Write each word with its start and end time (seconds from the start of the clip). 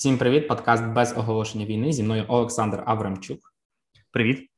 Всім 0.00 0.18
привіт! 0.18 0.48
Подкаст 0.48 0.84
без 0.84 1.14
оголошення 1.16 1.64
війни. 1.64 1.92
Зі 1.92 2.02
мною 2.02 2.24
Олександр 2.28 2.82
Аврамчук. 2.86 3.38
Привіт, 4.10 4.50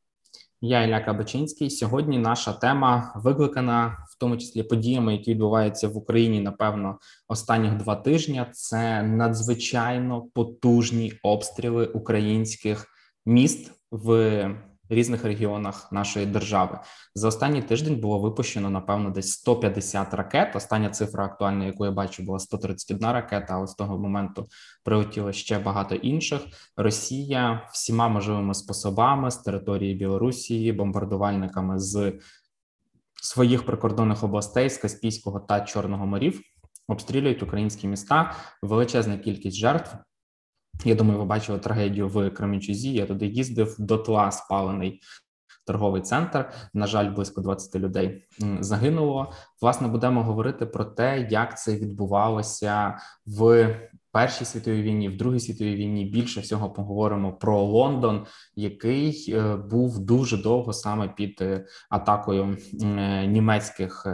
я 0.60 0.82
Ілля 0.82 1.00
Кабачинський. 1.00 1.70
Сьогодні 1.70 2.18
наша 2.18 2.52
тема 2.52 3.12
викликана 3.16 4.06
в 4.10 4.18
тому 4.18 4.36
числі 4.36 4.62
подіями, 4.62 5.12
які 5.12 5.30
відбуваються 5.30 5.88
в 5.88 5.96
Україні. 5.96 6.40
Напевно, 6.40 6.98
останніх 7.28 7.76
два 7.76 7.96
тижні. 7.96 8.44
Це 8.52 9.02
надзвичайно 9.02 10.22
потужні 10.34 11.12
обстріли 11.22 11.86
українських 11.86 12.86
міст 13.26 13.72
в 13.90 14.50
різних 14.92 15.24
регіонах 15.24 15.92
нашої 15.92 16.26
держави. 16.26 16.78
За 17.14 17.28
останній 17.28 17.62
тиждень 17.62 18.00
було 18.00 18.18
випущено 18.18 18.70
напевно 18.70 19.10
десь 19.10 19.32
150 19.32 20.14
ракет. 20.14 20.56
Остання 20.56 20.90
цифра 20.90 21.24
актуальна, 21.24 21.64
яку 21.64 21.84
я 21.84 21.90
бачу, 21.90 22.22
була 22.22 22.38
131 22.38 23.10
ракета. 23.10 23.54
Але 23.54 23.66
з 23.66 23.74
того 23.74 23.98
моменту 23.98 24.48
прилетіло 24.84 25.32
ще 25.32 25.58
багато 25.58 25.94
інших. 25.94 26.40
Росія 26.76 27.68
всіма 27.72 28.08
можливими 28.08 28.54
способами 28.54 29.30
з 29.30 29.36
території 29.36 29.94
Білорусі, 29.94 30.72
бомбардувальниками 30.72 31.78
з 31.78 32.12
своїх 33.22 33.66
прикордонних 33.66 34.24
областей 34.24 34.70
з 34.70 34.78
Каспійського 34.78 35.40
та 35.40 35.60
Чорного 35.60 36.06
морів. 36.06 36.40
Обстрілюють 36.88 37.42
українські 37.42 37.88
міста, 37.88 38.34
величезна 38.62 39.18
кількість 39.18 39.56
жертв. 39.56 39.96
Я 40.84 40.94
думаю, 40.94 41.18
ви 41.18 41.24
бачили 41.24 41.58
трагедію 41.58 42.08
в 42.08 42.30
Кременчузі. 42.30 42.92
Я 42.92 43.06
туди 43.06 43.26
їздив 43.26 43.76
дотла 43.78 44.30
спалений 44.30 45.00
торговий 45.66 46.02
центр. 46.02 46.50
На 46.74 46.86
жаль, 46.86 47.10
близько 47.14 47.40
20 47.40 47.74
людей 47.74 48.24
загинуло. 48.60 49.32
Власне, 49.60 49.88
будемо 49.88 50.22
говорити 50.22 50.66
про 50.66 50.84
те, 50.84 51.28
як 51.30 51.58
це 51.58 51.76
відбувалося 51.76 52.96
в 53.26 53.76
першій 54.12 54.44
світовій 54.44 54.82
війні, 54.82 55.08
в 55.08 55.16
другій 55.16 55.40
світовій 55.40 55.74
війні. 55.74 56.04
Більше 56.04 56.40
всього 56.40 56.70
поговоримо 56.70 57.32
про 57.32 57.62
Лондон, 57.62 58.26
який 58.56 59.34
е, 59.34 59.56
був 59.56 59.98
дуже 59.98 60.42
довго 60.42 60.72
саме 60.72 61.08
під 61.08 61.38
е, 61.40 61.66
атакою 61.90 62.56
е, 62.82 63.26
німецьких 63.26 64.06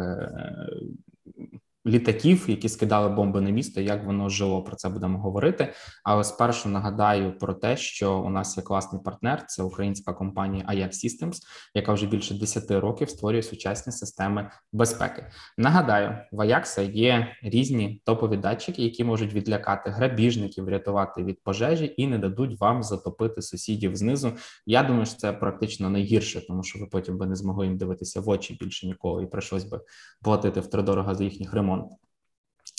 літаків, 1.89 2.45
які 2.49 2.69
скидали 2.69 3.09
бомби 3.09 3.41
на 3.41 3.51
місто. 3.51 3.81
Як 3.81 4.07
воно 4.07 4.29
жило 4.29 4.63
про 4.63 4.77
це 4.77 4.89
будемо 4.89 5.19
говорити. 5.19 5.73
Але 6.05 6.25
спершу 6.25 6.69
нагадаю 6.69 7.39
про 7.39 7.55
те, 7.55 7.77
що 7.77 8.19
у 8.19 8.31
нас 8.31 8.57
є 8.57 8.63
класний 8.63 9.03
партнер, 9.03 9.47
це 9.47 9.63
українська 9.63 10.13
компанія 10.13 10.65
Ajax 10.73 10.91
Systems, 10.91 11.37
яка 11.75 11.93
вже 11.93 12.07
більше 12.07 12.35
10 12.35 12.71
років 12.71 13.11
створює 13.11 13.43
сучасні 13.43 13.93
системи 13.93 14.51
безпеки. 14.73 15.27
Нагадаю, 15.59 16.19
в 16.33 16.41
Ajax 16.41 16.93
є 16.93 17.37
різні 17.43 18.03
топові 18.05 18.37
датчики, 18.37 18.83
які 18.83 19.05
можуть 19.05 19.33
відлякати 19.33 19.91
грабіжників, 19.91 20.65
врятувати 20.65 21.25
від 21.25 21.43
пожежі 21.43 21.95
і 21.97 22.07
не 22.07 22.19
дадуть 22.19 22.61
вам 22.61 22.83
затопити 22.83 23.43
сусідів 23.43 23.97
знизу. 23.97 24.33
Я 24.67 24.83
думаю, 24.83 25.07
що 25.07 25.17
це 25.17 25.33
практично 25.33 25.91
найгірше, 25.91 26.47
тому 26.47 26.63
що 26.63 26.79
ви 26.79 26.87
потім 26.87 27.19
би 27.19 27.27
не 27.27 27.37
змогли 27.37 27.67
їм 27.67 27.79
дивитися 27.79 28.21
в 28.21 28.29
очі 28.29 28.57
більше 28.61 28.87
ніколи, 28.87 29.23
і 29.23 29.27
прийшлось 29.27 29.65
би 29.65 29.81
платити 30.23 30.61
втридорога 30.61 31.15
за 31.15 31.25
їхніх 31.25 31.55
ремонт 31.55 31.78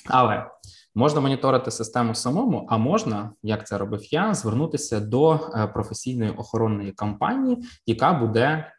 Але 0.09 0.51
можна 0.95 1.21
моніторити 1.21 1.71
систему 1.71 2.15
самому, 2.15 2.67
а 2.69 2.77
можна, 2.77 3.31
як 3.43 3.67
це 3.67 3.77
робив 3.77 4.13
я, 4.13 4.33
звернутися 4.33 4.99
до 4.99 5.33
е, 5.33 5.67
професійної 5.67 6.31
охоронної 6.31 6.91
компанії, 6.91 7.65
яка 7.85 8.13
буде 8.13 8.71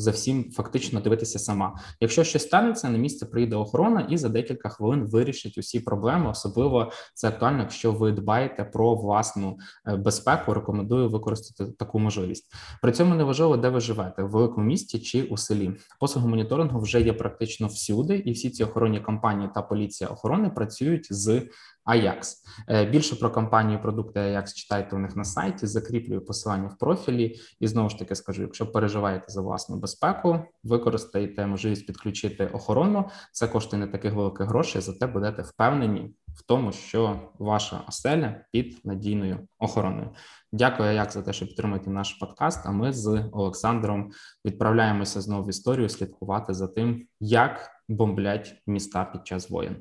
за 0.00 0.10
всім 0.10 0.52
фактично 0.52 1.00
дивитися 1.00 1.38
сама. 1.38 1.76
Якщо 2.00 2.24
щось 2.24 2.42
станеться, 2.42 2.90
на 2.90 2.98
місце 2.98 3.26
прийде 3.26 3.56
охорона 3.56 4.00
і 4.10 4.16
за 4.16 4.28
декілька 4.28 4.68
хвилин 4.68 5.04
вирішить 5.04 5.58
усі 5.58 5.80
проблеми. 5.80 6.30
Особливо 6.30 6.92
це 7.14 7.28
актуально, 7.28 7.58
якщо 7.58 7.92
ви 7.92 8.12
дбаєте 8.12 8.64
про 8.64 8.94
власну 8.94 9.58
е, 9.86 9.96
безпеку. 9.96 10.54
Рекомендую 10.54 11.08
використати 11.08 11.72
таку 11.72 11.98
можливість. 11.98 12.52
При 12.82 12.92
цьому 12.92 13.14
не 13.14 13.24
важливо, 13.24 13.56
де 13.56 13.68
ви 13.68 13.80
живете 13.80 14.22
в 14.22 14.30
великому 14.30 14.66
місті 14.66 14.98
чи 14.98 15.22
у 15.22 15.36
селі. 15.36 15.72
Послуги 16.00 16.28
моніторингу 16.28 16.80
вже 16.80 17.00
є 17.00 17.12
практично 17.12 17.66
всюди, 17.66 18.16
і 18.16 18.32
всі 18.32 18.50
ці 18.50 18.64
охоронні 18.64 19.00
компанії 19.00 19.50
та 19.54 19.62
поліція 19.62 20.10
охорони 20.10 20.50
працюють 20.50 21.06
з 21.10 21.42
Ajax. 21.86 22.34
Е, 22.68 22.84
більше 22.84 23.16
про 23.16 23.30
компанію 23.30 23.82
продукти 23.82 24.20
Ajax 24.20 24.54
читайте 24.54 24.96
у 24.96 24.98
них 24.98 25.16
на 25.16 25.24
сайті, 25.24 25.66
закріплюю 25.66 26.24
посилання 26.24 26.68
в 26.68 26.78
профілі. 26.78 27.40
І 27.60 27.66
знову 27.66 27.88
ж 27.88 27.98
таки 27.98 28.14
скажу: 28.14 28.42
якщо 28.42 28.72
переживаєте 28.72 29.24
за 29.28 29.40
власну 29.40 29.76
безпеку, 29.76 30.40
використаєте 30.64 31.46
можливість 31.46 31.86
підключити 31.86 32.46
охорону. 32.46 33.08
Це 33.32 33.48
коштує 33.48 33.80
не 33.80 33.92
таких 33.92 34.14
великих 34.14 34.46
грошей, 34.46 34.80
зате 34.80 35.06
будете 35.06 35.42
впевнені 35.42 36.14
в 36.34 36.42
тому, 36.42 36.72
що 36.72 37.20
ваша 37.38 37.84
оселя 37.88 38.44
під 38.52 38.80
надійною 38.84 39.48
охороною. 39.58 40.10
Дякую, 40.52 40.88
Ajax, 40.88 41.10
за 41.10 41.22
те, 41.22 41.32
що 41.32 41.46
підтримуєте 41.46 41.90
наш 41.90 42.12
подкаст. 42.12 42.66
А 42.66 42.70
ми 42.70 42.92
з 42.92 43.28
Олександром 43.32 44.10
відправляємося 44.44 45.20
знову 45.20 45.44
в 45.44 45.48
історію 45.48 45.88
слідкувати 45.88 46.54
за 46.54 46.68
тим, 46.68 47.06
як 47.20 47.70
бомблять 47.88 48.62
міста 48.66 49.04
під 49.04 49.26
час 49.26 49.50
воєн. 49.50 49.76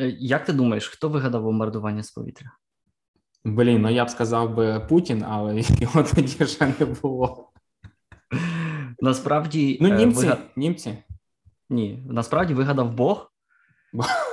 Е, 0.00 0.16
як 0.18 0.44
ти 0.44 0.52
думаєш, 0.52 0.88
хто 0.88 1.08
вигадав 1.08 1.42
бомбардування 1.42 2.02
з 2.02 2.10
повітря? 2.10 2.52
Блін, 3.44 3.82
ну 3.82 3.90
я 3.90 4.04
б 4.04 4.10
сказав 4.10 4.54
би 4.54 4.80
Путін, 4.88 5.24
але 5.28 5.62
його 5.80 6.02
тоді 6.02 6.46
ще 6.46 6.74
не 6.80 6.86
було. 6.86 7.50
Насправді. 9.00 9.78
Ну, 9.80 9.88
е, 9.88 9.96
німці. 9.96 10.20
Вигад... 10.20 10.38
німці. 10.56 10.98
Ні, 11.70 12.06
насправді 12.08 12.54
вигадав 12.54 12.94
Бог. 12.94 13.30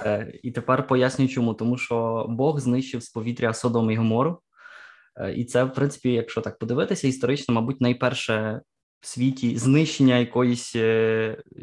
Е, 0.05 0.39
і 0.43 0.51
тепер 0.51 0.87
пояснюю, 0.87 1.29
чому. 1.29 1.53
Тому 1.53 1.77
що 1.77 2.25
Бог 2.29 2.59
знищив 2.59 3.03
з 3.03 3.09
повітря 3.09 3.53
Содом 3.53 3.91
і 3.91 3.95
Гомору. 3.95 4.41
І 5.35 5.45
це, 5.45 5.63
в 5.63 5.73
принципі, 5.73 6.13
якщо 6.13 6.41
так 6.41 6.59
подивитися, 6.59 7.07
історично, 7.07 7.53
мабуть, 7.53 7.81
найперше 7.81 8.61
в 9.01 9.07
світі 9.07 9.57
знищення 9.57 10.17
якоїсь 10.17 10.75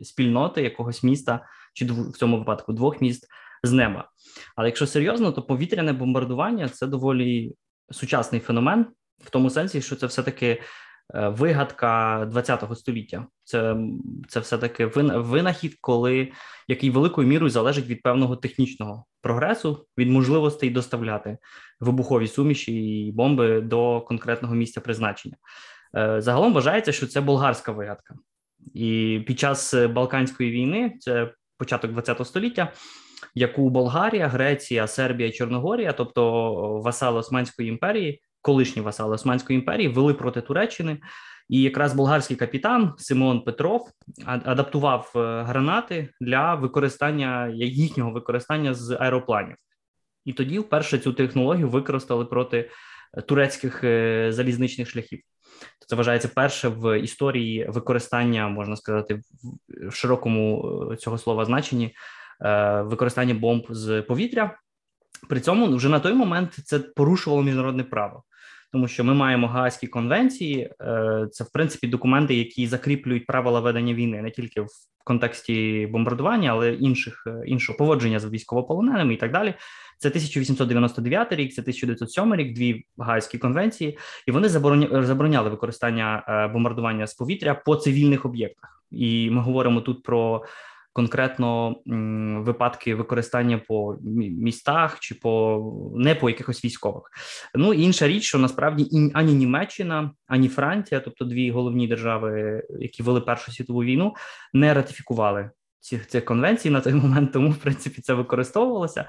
спільноти, 0.03 0.63
якогось 0.63 1.03
міста, 1.03 1.47
чи 1.75 1.85
в 1.85 2.13
цьому 2.13 2.39
випадку 2.39 2.73
двох 2.73 3.01
міст 3.01 3.29
з 3.69 3.73
неба. 3.73 4.11
Але 4.57 4.69
якщо 4.69 4.87
серйозно, 4.87 5.33
то 5.33 5.43
повітряне 5.43 5.93
бомбардування 5.93 6.69
це 6.69 6.87
доволі 6.87 7.55
сучасний 7.91 8.41
феномен, 8.41 8.87
в 9.25 9.31
тому 9.31 9.51
сенсі, 9.51 9.83
що 9.83 9.97
це 9.97 10.07
все-таки 10.07 10.63
е, 11.15 11.29
вигадка 11.29 12.21
ХХ 12.35 12.77
століття. 12.77 13.27
Це 13.45 13.77
це 14.29 14.41
все-таки 14.41 14.87
винахід, 14.87 15.77
коли 15.81 16.33
який 16.69 16.91
великою 16.91 17.29
мірою 17.29 17.51
залежить 17.51 17.87
від 17.87 18.03
певного 18.03 18.37
технічного 18.37 19.05
прогресу, 19.23 19.87
від 19.99 20.11
можливостей 20.11 20.71
доставляти 20.71 21.39
вибухові 21.81 22.29
суміші 22.29 23.07
і 23.07 23.13
бомби 23.13 23.61
до 23.61 24.01
конкретного 24.01 24.55
місця 24.55 24.81
призначення. 24.81 25.37
Е, 25.97 26.21
загалом 26.21 26.53
вважається, 26.53 26.93
що 26.93 27.07
це 27.07 27.21
болгарська 27.21 27.73
вигадка, 27.73 28.15
і 28.75 29.21
під 29.27 29.39
час 29.39 29.75
Балканської 29.75 30.51
війни, 30.51 30.97
це 31.01 31.33
початок 31.59 32.07
ХХ 32.07 32.25
століття 32.25 32.73
яку 33.35 33.71
Болгарія, 33.71 34.29
Греція, 34.29 34.87
Сербія, 34.87 35.31
Чорногорія, 35.31 35.93
тобто 35.93 36.53
васали 36.85 37.19
Османської 37.19 37.69
імперії, 37.69 38.23
колишні 38.43 38.83
васали 38.83 39.15
Османської 39.15 39.59
імперії, 39.59 39.89
вели 39.89 40.15
проти 40.15 40.41
Туреччини. 40.41 40.99
І 41.49 41.63
якраз 41.63 41.95
болгарський 41.95 42.37
капітан 42.37 42.95
Симон 42.99 43.41
Петров 43.41 43.89
адаптував 44.27 45.13
е, 45.17 45.43
гранати 45.43 46.09
для 46.21 46.55
використання 46.55 47.49
їхнього 47.55 48.11
використання 48.11 48.75
з 48.75 48.97
аеропланів. 49.01 49.57
І 50.25 50.33
тоді 50.33 50.59
вперше 50.59 50.99
цю 50.99 51.13
технологію 51.13 51.69
використали 51.69 52.25
проти 52.25 52.71
турецьких 53.27 53.85
е, 53.85 54.29
залізничних 54.33 54.91
шляхів. 54.91 55.21
Це 55.87 55.97
вважається 55.97 56.29
перше 56.29 56.69
в 56.69 57.01
історії 57.01 57.67
використання, 57.69 58.49
можна 58.49 58.77
сказати, 58.77 59.21
в 59.69 59.95
широкому 59.95 60.73
е, 60.93 60.97
цього 60.97 61.19
слова 61.19 61.45
значенні 61.45 61.87
Е, 61.87 61.93
використання 62.85 63.35
бомб 63.35 63.67
з 63.71 64.03
повітря. 64.03 64.59
При 65.29 65.41
цьому 65.41 65.77
вже 65.77 65.89
на 65.89 66.01
той 66.01 66.13
момент 66.13 66.59
це 66.65 66.79
порушувало 66.79 67.43
міжнародне 67.43 67.85
право, 67.85 68.23
тому 68.73 68.89
що 68.89 69.05
ми 69.05 69.15
маємо 69.15 69.47
Гаазькі 69.47 69.87
конвенції, 69.87 70.71
е, 70.81 71.27
це 71.33 71.45
в 71.45 71.53
принципі 71.53 71.87
документи, 71.87 72.35
які 72.35 72.67
закріплюють 72.67 73.27
правила 73.27 73.61
ведення 73.61 73.95
війни 73.95 74.23
не 74.23 74.31
тільки 74.31 74.61
в 74.61 74.69
контексті 75.05 75.89
бомбардування, 75.93 76.51
але 76.51 76.75
інших 76.75 77.25
е, 77.27 77.43
іншого 77.47 77.79
поводження 77.79 78.19
з 78.19 78.31
військовополоненими 78.31 79.15
і 79.15 79.17
так 79.17 79.33
далі. 79.33 79.55
Це 79.99 80.09
1899 80.09 81.33
рік, 81.33 81.53
це 81.53 81.61
1907 81.61 82.35
рік, 82.35 82.55
дві 82.55 82.85
Гаазькі 82.99 83.39
конвенції, 83.39 83.99
і 84.27 84.31
вони 84.31 84.49
забороняли 84.49 85.51
використання 85.51 86.51
бомбардування 86.53 87.07
з 87.07 87.15
повітря 87.15 87.55
по 87.55 87.77
цивільних 87.77 88.25
об'єктах. 88.25 88.85
І 88.91 89.31
ми 89.31 89.41
говоримо 89.41 89.81
тут 89.81 90.03
про 90.03 90.45
конкретно 90.93 91.77
випадки 92.45 92.95
використання 92.95 93.59
по 93.59 93.97
містах 94.03 95.01
чи 95.01 95.15
по 95.15 95.93
не 95.97 96.15
по 96.15 96.29
якихось 96.31 96.65
військових. 96.65 97.03
Ну 97.55 97.75
інша 97.75 98.09
річ, 98.09 98.23
що 98.23 98.39
насправді 98.39 99.11
ані 99.15 99.35
Німеччина, 99.35 100.11
ані 100.27 100.49
Франція, 100.49 101.01
тобто 101.01 101.25
дві 101.25 101.51
головні 101.51 101.89
держави, 101.89 102.63
які 102.79 103.03
вели 103.03 103.21
Першу 103.21 103.53
світову 103.53 103.85
війну, 103.85 104.15
не 104.53 104.75
ратифікували 104.75 105.51
цих 105.81 106.07
цих 106.07 106.25
конвенцій 106.25 106.71
на 106.71 106.81
той 106.81 106.95
момент, 106.95 107.33
тому 107.33 107.51
в 107.51 107.57
принципі 107.57 108.03
це 108.03 108.15
використовувалося. 108.15 109.05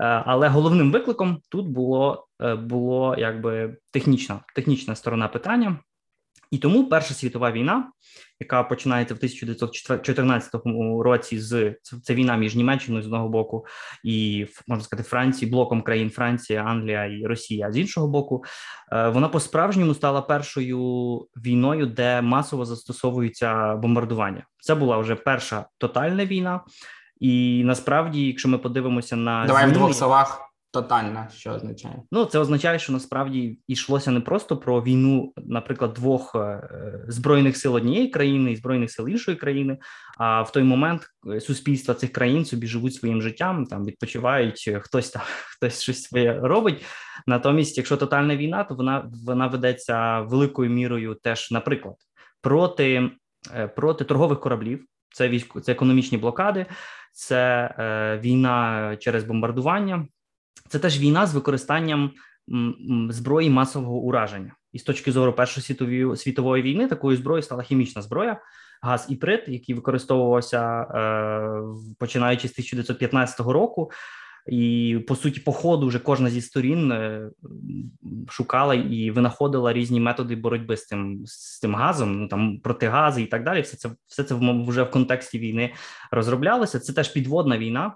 Але 0.00 0.48
головним 0.48 0.92
викликом 0.92 1.38
тут 1.48 1.66
було 1.66 2.28
було 2.58 3.16
якби 3.18 3.76
технічна 3.90 4.40
технічна 4.54 4.94
сторона 4.94 5.28
питання. 5.28 5.78
І 6.50 6.58
тому 6.58 6.88
Перша 6.88 7.14
світова 7.14 7.52
війна, 7.52 7.90
яка 8.40 8.62
починається 8.62 9.14
в 9.14 9.16
1914 9.16 10.50
році, 11.00 11.40
з 11.40 11.74
це 12.02 12.14
війна 12.14 12.36
між 12.36 12.54
Німеччиною 12.54 13.02
з 13.02 13.06
одного 13.06 13.28
боку 13.28 13.66
і 14.04 14.46
можна 14.66 14.84
сказати 14.84 15.08
Франції, 15.08 15.50
блоком 15.50 15.82
країн 15.82 16.10
Франція, 16.10 16.62
Англія 16.62 17.04
і 17.04 17.26
Росія. 17.26 17.72
з 17.72 17.76
іншого 17.76 18.08
боку, 18.08 18.44
е, 18.92 19.08
вона 19.08 19.28
по 19.28 19.40
справжньому 19.40 19.94
стала 19.94 20.22
першою 20.22 20.78
війною, 21.36 21.86
де 21.86 22.22
масово 22.22 22.64
застосовуються 22.64 23.74
бомбардування. 23.74 24.46
Це 24.60 24.74
була 24.74 24.98
вже 24.98 25.14
перша 25.14 25.66
тотальна 25.78 26.26
війна, 26.26 26.60
і 27.20 27.62
насправді, 27.64 28.26
якщо 28.26 28.48
ми 28.48 28.58
подивимося 28.58 29.16
на 29.16 29.46
давай 29.46 29.62
зміни, 29.62 29.78
в 29.78 29.78
двох 29.78 29.94
словах. 29.94 30.47
Тотальна, 30.70 31.28
що 31.34 31.50
означає? 31.50 32.02
Ну, 32.12 32.24
це 32.24 32.38
означає, 32.38 32.78
що 32.78 32.92
насправді 32.92 33.58
йшлося 33.68 34.10
не 34.10 34.20
просто 34.20 34.56
про 34.56 34.82
війну, 34.82 35.32
наприклад, 35.36 35.92
двох 35.92 36.34
е, 36.34 36.68
збройних 37.08 37.56
сил 37.56 37.74
однієї 37.74 38.08
країни 38.08 38.52
і 38.52 38.56
збройних 38.56 38.90
сил 38.90 39.08
іншої 39.08 39.36
країни. 39.36 39.78
А 40.18 40.42
в 40.42 40.52
той 40.52 40.62
момент 40.62 41.02
е, 41.34 41.40
суспільства 41.40 41.94
цих 41.94 42.12
країн 42.12 42.44
собі 42.44 42.66
живуть 42.66 42.94
своїм 42.94 43.22
життям, 43.22 43.66
там 43.66 43.84
відпочивають, 43.84 44.64
е, 44.68 44.80
хтось 44.80 45.10
там 45.10 45.22
хтось 45.56 45.82
щось 45.82 46.02
своє 46.02 46.40
робить. 46.40 46.84
Натомість, 47.26 47.76
якщо 47.78 47.96
тотальна 47.96 48.36
війна, 48.36 48.64
то 48.64 48.74
вона 48.74 49.10
вона 49.26 49.46
ведеться 49.46 50.20
великою 50.20 50.70
мірою, 50.70 51.14
теж, 51.22 51.50
наприклад, 51.50 51.96
проти 52.42 53.10
проти 53.76 54.04
торгових 54.04 54.40
кораблів. 54.40 54.84
Це 55.14 55.28
військо, 55.28 55.60
це 55.60 55.72
економічні 55.72 56.18
блокади, 56.18 56.66
це 57.12 57.74
е, 57.78 58.18
війна 58.22 58.96
через 59.00 59.24
бомбардування. 59.24 60.06
Це 60.68 60.78
теж 60.78 61.00
війна 61.00 61.26
з 61.26 61.34
використанням 61.34 62.10
зброї 63.10 63.50
масового 63.50 63.96
ураження. 63.96 64.54
І 64.72 64.78
з 64.78 64.82
точки 64.82 65.12
зору 65.12 65.32
Першої 65.32 65.64
світової 65.64 66.16
світової 66.16 66.62
війни 66.62 66.86
такою 66.86 67.16
зброєю 67.16 67.42
стала 67.42 67.62
хімічна 67.62 68.02
зброя, 68.02 68.40
газ 68.82 69.06
і 69.08 69.16
прит, 69.16 69.44
який 69.48 69.74
використовувався 69.74 70.82
е, 70.82 71.62
починаючи 71.98 72.48
з 72.48 72.50
1915 72.50 73.40
року. 73.40 73.90
І 74.46 74.98
по 75.08 75.16
суті, 75.16 75.40
по 75.40 75.52
ходу 75.52 75.86
вже 75.86 75.98
кожна 75.98 76.30
зі 76.30 76.40
сторін 76.40 76.92
е, 76.92 77.30
шукала 78.28 78.74
і 78.74 79.10
винаходила 79.10 79.72
різні 79.72 80.00
методи 80.00 80.36
боротьби 80.36 80.76
з 80.76 80.84
тим 80.84 81.22
з 81.26 81.60
тим 81.60 81.74
газом, 81.74 82.20
ну 82.20 82.28
там 82.28 82.60
протигази 82.60 83.22
і 83.22 83.26
так 83.26 83.44
далі. 83.44 83.60
Все 83.60 83.76
це 83.76 83.90
все 84.06 84.24
це 84.24 84.34
вже 84.66 84.82
в 84.82 84.90
контексті 84.90 85.38
війни 85.38 85.72
розроблялося. 86.10 86.80
Це 86.80 86.92
теж 86.92 87.08
підводна 87.08 87.58
війна, 87.58 87.94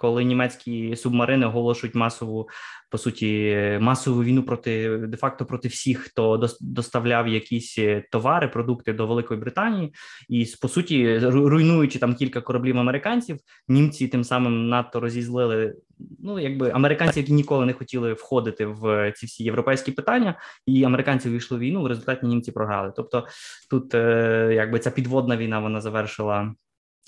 коли 0.00 0.24
німецькі 0.24 0.96
субмарини 0.96 1.46
оголошують 1.46 1.94
масову 1.94 2.48
по 2.90 2.98
суті 2.98 3.56
масову 3.80 4.24
війну 4.24 4.42
проти 4.42 4.98
де-факто 4.98 5.46
проти 5.46 5.68
всіх, 5.68 5.98
хто 5.98 6.48
доставляв 6.60 7.28
якісь 7.28 7.78
е, 7.78 8.04
товари, 8.12 8.48
продукти 8.48 8.92
до 8.92 9.06
Великої 9.06 9.40
Британії, 9.40 9.94
і 10.28 10.46
по 10.62 10.68
суті, 10.68 11.18
руйнуючи 11.18 11.98
там 11.98 12.14
кілька 12.14 12.40
кораблів 12.40 12.78
американців, 12.78 13.38
німці 13.68 14.08
тим 14.08 14.24
самим 14.24 14.68
надто 14.68 15.00
розізлили. 15.00 15.74
Ну, 16.22 16.38
якби 16.38 16.70
американці, 16.70 17.20
які 17.20 17.32
ніколи 17.32 17.66
не 17.66 17.72
хотіли 17.72 18.12
входити 18.12 18.66
в 18.66 19.12
ці 19.16 19.26
всі 19.26 19.44
європейські 19.44 19.92
питання, 19.92 20.38
і 20.66 20.84
американці 20.84 21.28
вийшли 21.28 21.58
в 21.58 21.60
війну. 21.60 21.82
В 21.82 21.86
результаті 21.86 22.26
німці 22.26 22.52
програли. 22.52 22.92
Тобто, 22.96 23.26
тут 23.70 23.94
е, 23.94 24.52
якби 24.54 24.78
ця 24.78 24.90
підводна 24.90 25.36
війна 25.36 25.60
вона 25.60 25.80
завершила 25.80 26.54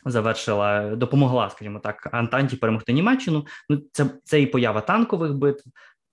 завершила, 0.05 0.97
допомогла, 0.97 1.51
скажімо 1.51 1.79
так, 1.79 2.09
Антанті 2.13 2.57
перемогти 2.57 2.93
Німеччину. 2.93 3.47
Ну, 3.69 3.83
це 3.93 4.07
це 4.25 4.41
і 4.41 4.47
поява 4.47 4.81
танкових 4.81 5.35
битв, 5.35 5.65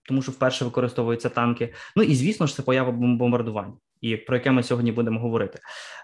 тому 0.08 0.22
що 0.22 0.32
вперше 0.32 0.66
використовуються 0.66 1.30
танки. 1.30 1.74
Ну 1.96 2.04
і 2.04 2.16
звісно 2.16 2.48
ж, 2.48 2.56
це 2.56 2.62
поява 2.62 2.92
бомбардувань. 2.92 3.74
І 4.02 4.18
про 4.18 4.36
яке 4.36 4.52
ми 4.52 4.64
сьогодні 4.64 4.92
будемо 4.92 5.20
говорити, 5.20 5.60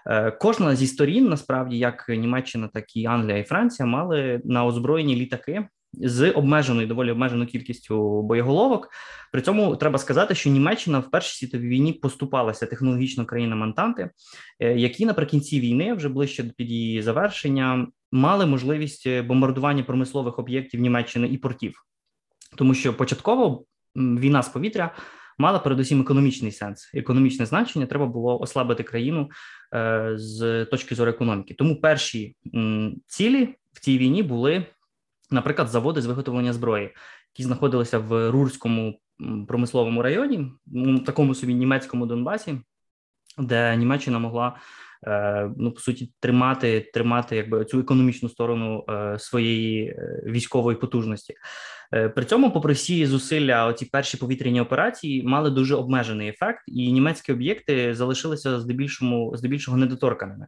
е, 0.06 0.30
кожна 0.30 0.76
зі 0.76 0.86
сторін, 0.86 1.28
насправді, 1.28 1.78
як 1.78 2.08
Німеччина, 2.08 2.68
так 2.68 2.96
і 2.96 3.06
Англія 3.06 3.38
і 3.38 3.44
Франція, 3.44 3.86
мали 3.86 4.40
на 4.44 4.64
озброєні 4.66 5.16
літаки 5.16 5.68
з 5.96 6.30
обмеженою 6.30 6.86
доволі 6.86 7.10
обмеженою 7.10 7.48
кількістю 7.48 8.22
боєголовок. 8.22 8.88
При 9.32 9.42
цьому 9.42 9.76
треба 9.76 9.98
сказати, 9.98 10.34
що 10.34 10.50
Німеччина 10.50 10.98
в 10.98 11.10
першій 11.10 11.36
світовій 11.36 11.68
війні 11.68 11.92
поступалася 11.92 12.66
технологічно 12.66 13.26
країнам 13.26 13.62
Антанти, 13.62 14.10
е, 14.60 14.74
які 14.74 15.06
наприкінці 15.06 15.60
війни, 15.60 15.94
вже 15.94 16.08
ближче 16.08 16.44
під 16.56 16.70
її 16.70 17.02
завершення, 17.02 17.86
мали 18.12 18.46
можливість 18.46 19.20
бомбардування 19.20 19.82
промислових 19.82 20.38
об'єктів 20.38 20.80
Німеччини 20.80 21.28
і 21.28 21.38
портів, 21.38 21.84
тому 22.56 22.74
що 22.74 22.94
початково 22.94 23.64
війна 23.96 24.42
з 24.42 24.48
повітря. 24.48 24.94
Мала 25.38 25.58
передусім 25.58 26.00
економічний 26.00 26.52
сенс, 26.52 26.90
економічне 26.94 27.46
значення. 27.46 27.86
Треба 27.86 28.06
було 28.06 28.40
ослабити 28.40 28.82
країну 28.82 29.30
е, 29.74 30.12
з 30.16 30.64
точки 30.64 30.94
зору 30.94 31.10
економіки. 31.10 31.54
Тому 31.54 31.80
перші 31.80 32.36
м, 32.54 32.96
цілі 33.06 33.48
в 33.72 33.80
цій 33.80 33.98
війні 33.98 34.22
були 34.22 34.66
наприклад, 35.30 35.68
заводи 35.68 36.02
з 36.02 36.06
виготовлення 36.06 36.52
зброї, 36.52 36.94
які 37.34 37.42
знаходилися 37.42 37.98
в 37.98 38.30
Рурському 38.30 39.00
промисловому 39.48 40.02
районі, 40.02 40.52
у 40.74 40.98
такому 40.98 41.34
собі 41.34 41.54
німецькому 41.54 42.06
Донбасі, 42.06 42.60
де 43.38 43.76
Німеччина 43.76 44.18
могла. 44.18 44.56
Е, 45.06 45.50
ну, 45.56 45.72
по 45.72 45.80
суті, 45.80 46.12
тримати 46.20 46.90
тримати 46.94 47.36
якби 47.36 47.64
цю 47.64 47.80
економічну 47.80 48.28
сторону 48.28 48.84
е, 48.88 49.18
своєї 49.18 49.86
е, 49.86 50.22
військової 50.26 50.76
потужності. 50.76 51.34
При 52.14 52.24
цьому, 52.24 52.50
попри 52.50 52.72
всі 52.72 53.06
зусилля, 53.06 53.66
оці 53.66 53.84
перші 53.84 54.16
повітряні 54.16 54.60
операції 54.60 55.22
мали 55.22 55.50
дуже 55.50 55.74
обмежений 55.74 56.28
ефект, 56.28 56.62
і 56.66 56.92
німецькі 56.92 57.32
об'єкти 57.32 57.94
залишилися 57.94 58.60
здебільшому 58.60 59.36
здебільшого 59.36 59.76
недоторканими. 59.76 60.46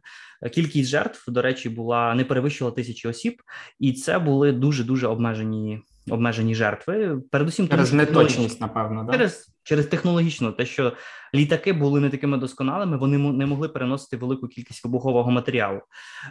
Кількість 0.51 0.89
жертв, 0.89 1.31
до 1.31 1.41
речі, 1.41 1.69
була 1.69 2.15
не 2.15 2.25
перевищила 2.25 2.71
тисячі 2.71 3.09
осіб, 3.09 3.41
і 3.79 3.93
це 3.93 4.19
були 4.19 4.51
дуже 4.51 4.83
дуже 4.83 5.07
обмежені 5.07 5.81
обмежені 6.09 6.55
жертви. 6.55 7.21
Передусім 7.31 7.67
через 7.67 7.93
неточність, 7.93 8.61
напевно, 8.61 9.03
да? 9.03 9.11
через 9.11 9.47
через 9.69 9.85
технологічно, 9.85 10.51
те, 10.51 10.65
що 10.65 10.93
літаки 11.35 11.73
були 11.73 11.99
не 11.99 12.09
такими 12.09 12.37
досконалими, 12.37 12.97
вони 12.97 13.17
не 13.17 13.45
могли 13.45 13.69
переносити 13.69 14.17
велику 14.17 14.47
кількість 14.47 14.83
вибухового 14.83 15.31
матеріалу. 15.31 15.81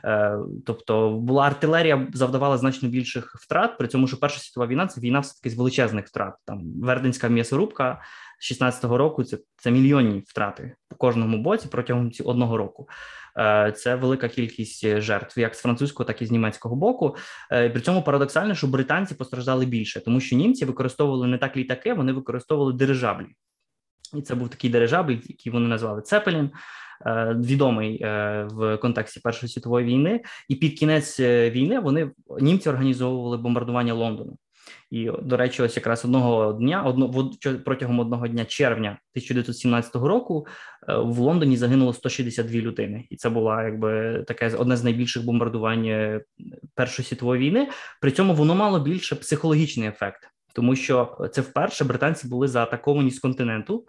Е, 0.05 0.39
Тобто, 0.67 1.11
була 1.11 1.47
артилерія, 1.47 2.09
завдавала 2.15 2.59
значно 2.59 2.89
більших 2.89 3.37
втрат. 3.37 3.79
При 3.79 3.89
цьому, 3.89 4.07
що 4.07 4.21
Перша 4.21 4.41
світова 4.41 4.67
війна 4.67 4.87
це 4.87 5.01
війна 5.01 5.21
все 5.21 5.41
таки 5.41 5.51
з 5.51 5.59
величезних 5.59 6.07
втрат. 6.07 6.35
Там 6.45 6.61
Верденська 6.83 7.29
м'ясорубка 7.29 8.01
16-го 8.53 8.99
року. 8.99 9.25
Це 9.25 9.39
це 9.57 9.71
мільйонні 9.71 10.25
втрати 10.27 10.77
по 10.89 10.97
кожному 10.97 11.39
боці 11.39 11.69
протягом 11.69 12.11
одного 12.25 12.57
року. 12.57 12.89
Е, 13.39 13.73
це 13.77 13.95
велика 13.95 14.29
кількість 14.29 14.85
е, 14.85 15.01
жертв, 15.01 15.41
як 15.41 15.55
з 15.55 15.61
французького, 15.61 16.07
так 16.07 16.23
і 16.23 16.27
з 16.27 16.31
німецького 16.31 16.77
боку. 16.77 17.17
Е, 17.53 17.71
при 17.71 17.81
цьому 17.81 18.03
парадоксально, 18.03 18.55
що 18.55 18.67
британці 18.67 19.15
постраждали 19.15 19.67
більше, 19.67 20.01
тому 20.01 20.21
що 20.21 20.37
німці 20.37 20.65
використовували 20.65 21.27
не 21.27 21.39
так 21.39 21.57
літаки, 21.57 21.95
вони 21.95 22.13
використовували 22.13 22.73
дирижаблі. 22.73 23.27
І 24.15 24.23
це 24.23 24.35
був 24.35 24.49
такий 24.49 24.71
дирижабль, 24.71 25.17
який 25.29 25.53
вони 25.53 25.69
назвали 25.69 26.03
Цепелін, 26.03 26.51
відомий 27.37 27.99
в 28.45 28.77
контексті 28.77 29.21
Першої 29.21 29.53
світової 29.53 29.87
війни. 29.87 30.21
І 30.49 30.55
під 30.55 30.79
кінець 30.79 31.21
війни 31.21 31.81
вони 31.81 32.11
німці 32.41 32.69
організовували 32.69 33.37
бомбардування 33.37 33.95
Лондону. 33.95 34.37
І 34.91 35.11
до 35.23 35.37
речі, 35.37 35.63
ось 35.63 35.77
якраз 35.77 36.05
одного 36.05 36.53
дня, 36.53 36.83
одно 36.83 37.31
протягом 37.65 38.01
одного 38.01 38.29
дня 38.29 38.45
червня 38.45 38.89
1917 38.89 39.95
року 39.95 40.47
е, 40.89 40.97
в 40.97 41.19
Лондоні 41.19 41.57
загинуло 41.57 41.93
162 41.93 42.61
людини, 42.61 43.07
і 43.11 43.17
це 43.17 43.31
була 43.31 43.65
якби 43.65 44.25
таке 44.29 44.55
одне 44.57 44.77
з 44.77 44.85
найбільших 44.85 45.25
бомбардувань 45.25 45.85
е, 45.85 46.21
Першої 46.75 47.07
світової 47.07 47.41
війни. 47.41 47.69
При 48.01 48.11
цьому 48.11 48.35
воно 48.35 48.55
мало 48.55 48.81
більше 48.81 49.17
психологічний 49.17 49.89
ефект, 49.89 50.29
тому 50.55 50.77
що 50.77 51.29
це 51.33 51.41
вперше 51.41 51.85
британці 51.85 52.29
були 52.29 52.49
заатаковані 52.49 53.11
з 53.11 53.19
континенту. 53.19 53.85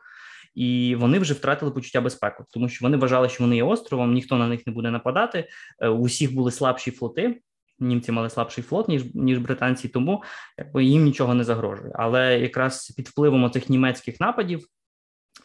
І 0.56 0.96
вони 1.00 1.20
вже 1.20 1.34
втратили 1.34 1.72
почуття 1.72 2.02
безпеки, 2.02 2.44
тому 2.54 2.70
що 2.70 2.86
вони 2.86 2.98
вважали, 2.98 3.30
що 3.30 3.44
вони 3.44 3.56
є 3.56 3.64
островом, 3.64 4.14
ніхто 4.14 4.38
на 4.38 4.48
них 4.48 4.68
не 4.68 4.74
буде 4.74 4.92
нападати. 4.92 5.48
Е, 5.80 5.88
у 5.88 6.04
всіх 6.04 6.36
були 6.36 6.52
слабші 6.52 6.92
флоти, 6.92 7.42
німці 7.80 8.12
мали 8.12 8.30
слабший 8.30 8.64
флот 8.64 8.88
ніж 8.88 9.16
ніж 9.16 9.38
британці, 9.38 9.88
тому 9.88 10.24
якби 10.58 10.84
їм 10.84 11.04
нічого 11.04 11.34
не 11.34 11.44
загрожує. 11.44 11.92
Але 11.96 12.40
якраз 12.40 12.92
під 12.98 13.08
впливом 13.08 13.52
цих 13.52 13.70
німецьких 13.70 14.20
нападів 14.20 14.68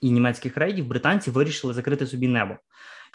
і 0.00 0.10
німецьких 0.10 0.56
рейдів 0.56 0.86
британці 0.86 1.30
вирішили 1.30 1.74
закрити 1.74 2.06
собі 2.06 2.28
небо. 2.28 2.54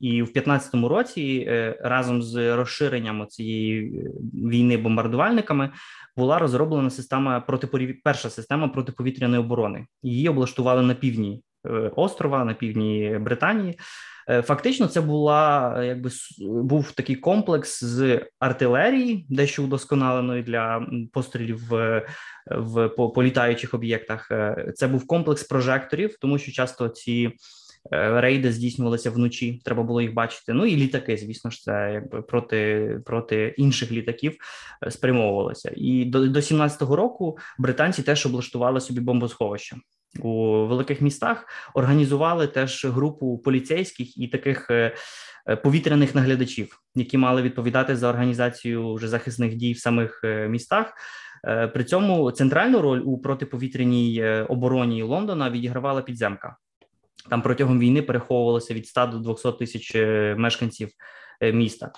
І 0.02 0.22
в 0.22 0.28
15-му 0.28 0.88
році 0.88 1.46
е, 1.48 1.78
разом 1.84 2.22
з 2.24 2.56
розширенням 2.56 3.28
цієї 3.28 3.86
е, 3.86 4.12
війни 4.34 4.78
бомбардувальниками 4.78 5.72
була 6.18 6.40
розроблена 6.40 6.90
система 6.90 7.40
протипові... 7.40 7.94
перша 7.94 8.30
система 8.30 8.68
протиповітряної 8.68 9.42
оборони. 9.42 9.86
Її 10.04 10.30
облаштували 10.30 10.82
на 10.82 10.94
півдні 10.94 11.44
острова 11.96 12.46
на 12.46 12.54
півдні 12.54 13.18
Британії. 13.22 13.80
Фактично, 14.44 14.88
це 14.88 15.01
була 15.01 15.75
якби 15.84 16.10
був 16.39 16.92
такий 16.92 17.16
комплекс 17.16 17.84
з 17.84 18.25
артилерії, 18.39 19.25
дещо 19.30 19.63
удосконаленої 19.63 20.44
для 20.44 20.88
пострілів 21.13 21.70
в 21.70 22.06
в 22.51 22.88
по, 22.89 23.10
по 23.10 23.24
літаючих 23.24 23.74
об'єктах. 23.74 24.32
Це 24.75 24.88
був 24.88 25.08
комплекс 25.08 25.44
прожекторів, 25.44 26.18
тому 26.20 26.38
що 26.38 26.51
часто 26.51 26.89
ці 26.89 27.32
Е, 27.94 28.22
рейди 28.22 28.51
здійснювалися 28.51 29.12
вночі. 29.12 29.62
Треба 29.66 29.84
було 29.84 30.01
їх 30.01 30.13
бачити. 30.13 30.54
Ну 30.54 30.66
і 30.66 30.75
літаки, 30.75 31.18
звісно 31.18 31.51
ж, 31.51 31.62
це 31.62 31.92
якби 31.94 32.22
проти 32.22 33.01
проти 33.06 33.54
інших 33.58 33.92
літаків 33.92 34.38
е, 34.88 34.92
спрямовувалося. 34.92 35.72
І 35.75 36.06
до 36.06 36.28
до 36.28 36.39
17-го 36.39 36.96
року 36.96 37.38
британці 37.60 38.04
теж 38.04 38.25
облаштували 38.25 38.82
собі 38.82 39.01
бомбосховища. 39.01 39.78
У 40.20 40.32
великих 40.66 41.01
містах 41.01 41.46
організували 41.74 42.48
теж 42.48 42.86
групу 42.86 43.38
поліцейських 43.38 44.18
і 44.18 44.28
таких 44.28 44.70
е, 44.70 44.96
повітряних 45.63 46.16
наглядачів, 46.16 46.80
які 46.96 47.18
мали 47.18 47.42
відповідати 47.42 47.96
за 47.96 48.10
організацію 48.10 48.94
вже 48.94 49.08
захисних 49.08 49.56
дій 49.56 49.74
в 49.74 49.80
самих 49.80 50.22
містах. 50.50 50.94
При 51.74 51.84
цьому 51.84 52.32
центральну 52.32 52.82
роль 52.82 53.01
у 53.06 53.18
протиповітряній 53.18 54.25
обороні 54.50 55.04
Лондона 55.04 55.50
відігравала 55.50 56.01
підземка. 56.01 56.56
Там 57.30 57.42
протягом 57.42 57.80
війни 57.80 58.01
переховувалося 58.01 58.74
від 58.74 58.88
100 58.88 59.06
до 59.06 59.20
200 59.20 59.51
тисяч 59.51 59.96
е, 59.96 60.36
мешканців 60.38 60.89
е, 61.42 61.54
міста. 61.54 61.92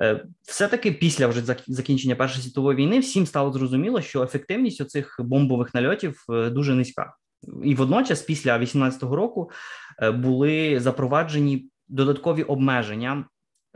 Е, 0.00 0.24
Все 0.42 0.68
таки 0.68 0.92
після 0.92 1.26
вже 1.26 1.42
закінчення 1.66 2.16
першої 2.16 2.42
світової 2.42 2.76
війни 2.76 2.98
всім 2.98 3.26
стало 3.26 3.52
зрозуміло, 3.52 4.00
що 4.00 4.22
ефективність 4.22 4.80
оцих 4.80 5.16
бомбових 5.18 5.74
нальотів 5.74 6.24
дуже 6.28 6.74
низька, 6.74 7.14
і 7.64 7.74
водночас, 7.74 8.22
після 8.22 8.58
18-го 8.58 9.16
року, 9.16 9.50
були 10.14 10.80
запроваджені 10.80 11.68
додаткові 11.88 12.42
обмеження 12.42 13.24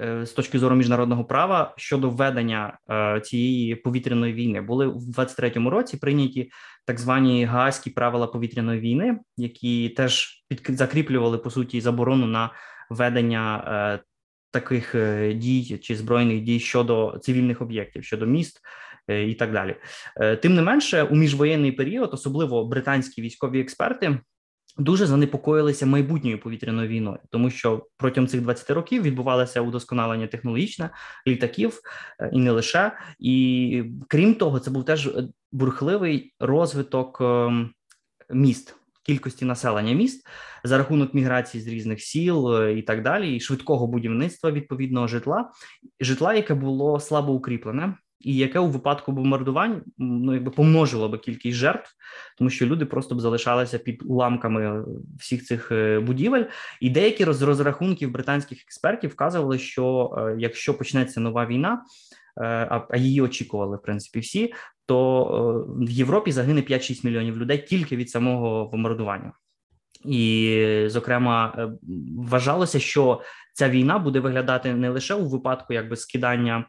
Е, 0.01 0.27
з 0.27 0.33
точки 0.33 0.59
зору 0.59 0.77
міжнародного 0.77 1.25
права 1.25 1.75
щодо 1.77 2.11
введення 2.11 2.79
е, 2.91 3.21
цієї 3.21 3.75
повітряної 3.75 4.33
війни 4.33 4.61
були 4.61 4.87
в 4.87 5.19
23-му 5.19 5.71
році 5.71 5.97
прийняті 5.97 6.51
так 6.85 7.01
звані 7.01 7.45
гаазькі 7.45 7.91
правила 7.91 8.27
повітряної 8.27 8.81
війни, 8.81 9.19
які 9.37 9.89
теж 9.89 10.45
під 10.49 10.79
закріплювали 10.79 11.39
по 11.39 11.51
суті 11.51 11.81
заборону 11.81 12.27
на 12.27 12.51
ведення 12.91 13.65
е, 13.67 14.05
таких 14.51 14.95
дій 15.35 15.79
чи 15.83 15.97
збройних 15.97 16.43
дій 16.43 16.61
щодо 16.61 17.19
цивільних 17.23 17.63
об'єктів, 17.63 18.05
щодо 18.05 18.27
міст. 18.27 18.61
І 19.09 19.35
так 19.35 19.53
далі, 19.53 19.77
тим 20.43 20.55
не 20.55 20.63
менше, 20.63 21.03
у 21.03 21.17
міжвоєнний 21.17 21.73
період, 21.73 22.11
особливо 22.13 22.65
британські 22.65 23.23
військові 23.23 23.61
експерти, 23.61 24.19
дуже 24.79 25.07
занепокоїлися 25.07 25.87
майбутньою 25.87 26.41
повітряною 26.41 26.89
війною, 26.89 27.19
тому 27.31 27.51
що 27.51 27.87
протягом 27.97 28.29
цих 28.29 28.41
20 28.41 28.71
років 28.71 29.03
відбувалося 29.03 29.61
удосконалення 29.61 30.27
технологічне 30.27 30.91
літаків 31.27 31.81
е, 32.21 32.31
і 32.33 32.39
не 32.39 32.51
лише. 32.51 32.93
І 33.19 33.85
крім 34.09 34.35
того, 34.35 34.59
це 34.59 34.71
був 34.71 34.85
теж 34.85 35.07
е, 35.07 35.29
бурхливий 35.53 36.35
розвиток 36.41 37.21
ем, 37.21 37.71
міст. 38.31 38.77
Кількості 39.03 39.45
населення 39.45 39.93
міст 39.93 40.29
за 40.65 40.79
рахунок 40.79 41.15
міграції 41.15 41.65
з 41.65 41.67
різних 41.67 42.01
сіл 42.01 42.55
е, 42.57 42.79
і 42.79 42.83
так 42.83 43.03
далі, 43.03 43.37
і 43.37 43.41
швидкого 43.41 43.87
будівництва 43.87 44.51
відповідного 44.51 45.07
житла, 45.07 45.51
житла, 46.01 46.35
яке 46.35 46.55
було 46.55 47.01
слабо 47.01 47.33
укріплене, 47.33 47.95
і 48.21 48.37
яке 48.37 48.59
у 48.59 48.67
випадку 48.67 49.13
бомбардувань 49.13 49.83
ну 49.99 50.35
якби 50.35 50.51
помножило 50.51 51.09
би 51.09 51.19
кількість 51.19 51.57
жертв, 51.57 51.91
тому 52.39 52.51
що 52.51 52.67
люди 52.67 52.85
просто 52.85 53.15
б 53.15 53.21
залишалися 53.21 53.79
під 53.79 54.03
уламками 54.07 54.85
всіх 55.19 55.45
цих 55.45 55.73
е, 55.73 56.01
будівель. 56.01 56.45
І 56.81 56.91
деякі 56.91 57.33
з 57.33 57.43
розрахунків 57.43 58.11
британських 58.11 58.63
експертів 58.63 59.11
вказували, 59.11 59.59
що 59.59 60.15
е, 60.19 60.37
якщо 60.39 60.75
почнеться 60.75 61.21
нова 61.21 61.47
війна, 61.47 61.83
е, 62.41 62.85
а 62.91 62.97
її 62.97 63.21
очікували 63.21 63.77
в 63.77 63.83
принципі 63.83 64.21
всі, 64.21 64.53
то 64.87 65.67
в 65.69 65.91
Європі 65.91 66.33
загине 66.33 66.61
5-6 66.61 67.07
мільйонів 67.07 67.39
людей 67.39 67.65
тільки 67.69 67.97
від 67.97 68.11
самого 68.11 68.65
бомбардування. 68.65 69.33
І, 70.05 70.85
зокрема, 70.87 71.69
вважалося, 72.17 72.81
що 72.81 73.21
ця 73.53 73.69
війна 73.69 73.99
буде 73.99 74.21
виглядати 74.21 74.75
не 74.75 74.91
лише 74.91 75.15
у 75.15 75.29
випадку 75.29 75.73
якби 75.73 75.97
скидання 75.97 76.65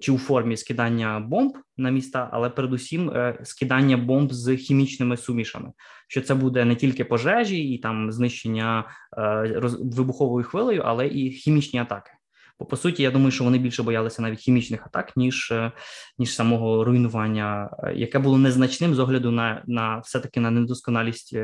чи 0.00 0.12
у 0.12 0.18
формі 0.18 0.56
скидання 0.56 1.20
бомб 1.20 1.52
на 1.76 1.90
міста, 1.90 2.28
але 2.32 2.50
передусім 2.50 3.10
е, 3.10 3.38
скидання 3.42 3.96
бомб 3.96 4.32
з 4.32 4.56
хімічними 4.56 5.16
сумішами. 5.16 5.72
Що 6.08 6.20
це 6.20 6.34
буде 6.34 6.64
не 6.64 6.76
тільки 6.76 7.04
пожежі 7.04 7.74
і 7.74 7.78
там 7.78 8.12
знищення 8.12 8.84
е, 9.18 9.60
вибуховою 9.80 10.44
хвилею, 10.44 10.82
але 10.84 11.06
і 11.06 11.30
хімічні 11.30 11.80
атаки. 11.80 12.10
Бо 12.58 12.66
по 12.66 12.76
суті, 12.76 13.02
я 13.02 13.10
думаю, 13.10 13.30
що 13.30 13.44
вони 13.44 13.58
більше 13.58 13.82
боялися 13.82 14.22
навіть 14.22 14.38
хімічних 14.38 14.86
атак, 14.86 15.16
ніж 15.16 15.50
е, 15.52 15.72
ніж 16.18 16.34
самого 16.34 16.84
руйнування, 16.84 17.70
яке 17.94 18.18
було 18.18 18.38
незначним 18.38 18.94
з 18.94 18.98
огляду 18.98 19.30
на 19.30 19.62
на 19.66 19.98
все 19.98 20.20
таки 20.20 20.40
на 20.40 20.50
недосконалість 20.50 21.36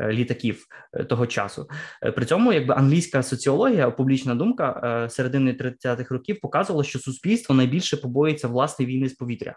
Е, 0.00 0.12
літаків 0.12 0.66
е, 0.92 1.04
того 1.04 1.26
часу. 1.26 1.68
Е, 2.02 2.12
при 2.12 2.24
цьому, 2.24 2.52
якби 2.52 2.74
англійська 2.74 3.22
соціологія, 3.22 3.90
публічна 3.90 4.34
думка 4.34 5.08
середини 5.10 5.52
30-х 5.52 6.14
років 6.14 6.40
показувала, 6.40 6.84
що 6.84 6.98
суспільство 6.98 7.54
найбільше 7.54 7.96
побоїться 7.96 8.48
власної 8.48 8.92
війни 8.92 9.08
з 9.08 9.12
повітря. 9.12 9.54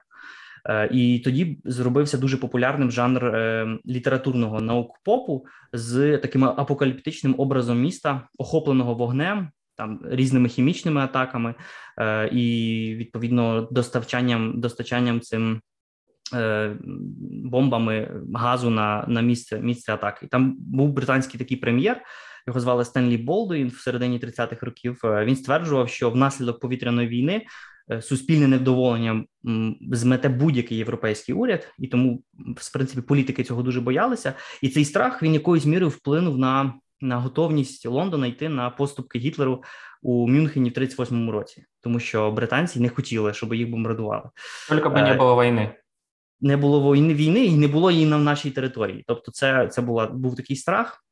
І 0.92 1.20
тоді 1.20 1.60
зробився 1.66 2.18
дуже 2.18 2.38
популярним 2.38 2.92
жанр 2.92 3.34
літературного 3.88 4.62
наук 4.62 4.98
попу 5.04 5.46
з 5.74 6.18
таким 6.18 6.44
апокаліптичним 6.44 7.36
образом 7.38 7.82
міста, 7.82 8.28
охопленого 8.38 8.94
вогнем, 8.94 9.50
там 9.80 10.00
різними 10.06 10.50
хімічними 10.50 11.02
атаками 11.02 11.56
і 12.32 12.96
відповідно 12.98 13.68
доставчанням 13.72 14.62
достачанням 14.62 15.22
цим 15.22 15.62
Е, 16.34 16.76
бомбами 17.44 18.22
газу 18.34 18.70
на 18.70 19.06
на 19.08 19.22
місце 19.22 19.60
місце 19.60 19.94
атаки. 19.94 20.28
Там 20.28 20.56
був 20.60 20.94
британський 20.94 21.40
такий 21.40 21.58
прем'єр, 21.58 22.02
його 22.48 22.60
звали 22.60 22.86
Стенлі 22.86 23.18
Болдуін 23.18 23.68
в 23.68 23.80
середині 23.80 24.20
30-х 24.20 24.66
років. 24.66 25.02
Е, 25.04 25.26
він 25.26 25.36
стверджував, 25.36 25.90
що 25.90 26.10
внаслідок 26.10 26.60
повітряної 26.60 27.08
війни 27.08 27.46
е, 27.92 28.02
суспільне 28.02 28.48
невдоволення 28.48 29.26
змете 29.92 30.30
будь-який 30.30 30.78
європейський 30.78 31.36
уряд, 31.36 31.74
і 31.80 31.88
тому 31.88 32.24
в 32.58 32.74
принципі 32.74 33.02
політики 33.02 33.44
цього 33.44 33.64
дуже 33.64 33.82
боялися. 33.82 34.34
І 34.62 34.70
цей 34.70 34.86
страх 34.86 35.24
він 35.24 35.34
якоюсь 35.34 35.66
мірою 35.66 35.90
вплинув 35.90 36.38
на. 36.38 36.74
На 37.02 37.18
готовність 37.18 37.86
Лондона 37.86 38.28
йти 38.28 38.50
на 38.50 38.70
поступки 38.70 39.20
Гітлеру 39.20 39.64
у 40.02 40.28
Мюнхені 40.28 40.70
в 40.70 40.74
38-му 40.74 41.32
році, 41.32 41.66
тому 41.82 42.00
що 42.00 42.32
британці 42.32 42.80
не 42.80 42.90
хотіли, 42.90 43.34
щоб 43.34 43.54
їх 43.54 43.70
бомбардували. 43.70 44.30
Тільки 44.70 44.90
б 44.90 44.94
не 44.94 45.14
було 45.14 45.44
війни 45.44 45.76
не 46.42 46.58
було 46.58 46.94
війни 46.94 47.14
війни 47.14 47.46
і 47.46 47.56
не 47.56 47.68
було 47.68 47.92
її 47.92 48.06
на 48.06 48.18
нашій 48.18 48.52
території. 48.52 49.04
Тобто, 49.08 49.32
це 49.32 49.68
це 49.68 49.82
була 49.82 50.08
був 50.08 50.36
такий 50.36 50.56
страх, 50.56 51.06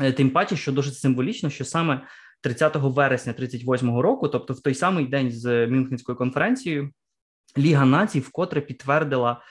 е, 0.00 0.12
тим 0.12 0.30
паче, 0.30 0.56
що 0.56 0.72
дуже 0.72 0.90
символічно, 0.90 1.50
що 1.50 1.64
саме 1.64 2.06
30 2.40 2.76
вересня 2.76 3.32
38-го 3.32 4.02
року, 4.02 4.28
тобто 4.28 4.54
в 4.54 4.60
той 4.60 4.74
самий 4.74 5.06
день 5.06 5.30
з 5.30 5.66
Мюнхенською 5.66 6.18
конференцією, 6.18 6.90
Ліга 7.58 7.84
націй 7.84 8.20
вкотре 8.20 8.60
підтвердила 8.60 9.42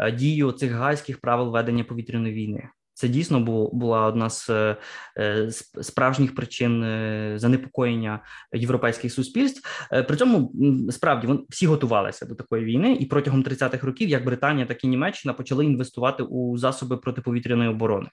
е, 0.00 0.12
дію 0.12 0.52
цих 0.52 0.72
гайських 0.72 1.20
правил 1.20 1.50
ведення 1.50 1.84
повітряної 1.84 2.34
війни. 2.34 2.68
Це 3.00 3.08
дійсно 3.08 3.40
була 3.72 4.06
одна 4.06 4.30
з 4.30 4.50
е, 4.50 4.76
е, 5.18 5.50
справжніх 5.82 6.34
причин 6.34 6.84
е, 6.84 7.32
занепокоєння 7.36 8.20
європейських 8.52 9.12
суспільств. 9.12 9.88
При 10.08 10.16
цьому 10.16 10.52
справді 10.90 11.26
вони 11.26 11.40
всі 11.48 11.66
готувалися 11.66 12.26
до 12.26 12.34
такої 12.34 12.64
війни, 12.64 12.96
і 13.00 13.06
протягом 13.06 13.42
30-х 13.42 13.86
років 13.86 14.08
як 14.08 14.24
Британія, 14.24 14.66
так 14.66 14.84
і 14.84 14.88
Німеччина 14.88 15.34
почали 15.34 15.64
інвестувати 15.64 16.22
у 16.22 16.58
засоби 16.58 16.96
протиповітряної 16.96 17.70
оборони. 17.70 18.08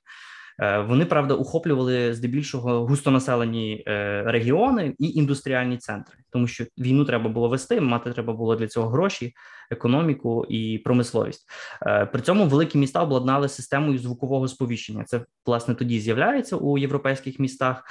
Е, 0.62 0.80
вони 0.80 1.06
правда 1.06 1.34
ухоплювали 1.34 2.14
здебільшого 2.14 2.86
густонаселені 2.86 3.84
е, 3.88 4.24
регіони 4.26 4.96
і 5.00 5.10
індустріальні 5.10 5.78
центри, 5.78 6.18
тому 6.30 6.48
що 6.48 6.66
війну 6.78 7.06
треба 7.06 7.30
було 7.30 7.50
вести, 7.50 7.82
мати 7.82 8.12
треба 8.12 8.34
було 8.34 8.56
для 8.56 8.68
цього 8.68 8.90
гроші, 8.90 9.34
економіку 9.72 10.46
і 10.50 10.78
промисловість. 10.78 11.50
Е, 11.86 12.06
при 12.06 12.22
цьому 12.22 12.46
великі 12.46 12.80
міста 12.80 13.04
обладнали 13.04 13.50
системою 13.50 14.00
звукового 14.00 14.48
сповіщення. 14.48 15.04
Це 15.04 15.22
власне 15.46 15.76
тоді 15.76 16.00
з'являється 16.00 16.56
у 16.56 16.78
європейських 16.78 17.40
містах, 17.40 17.84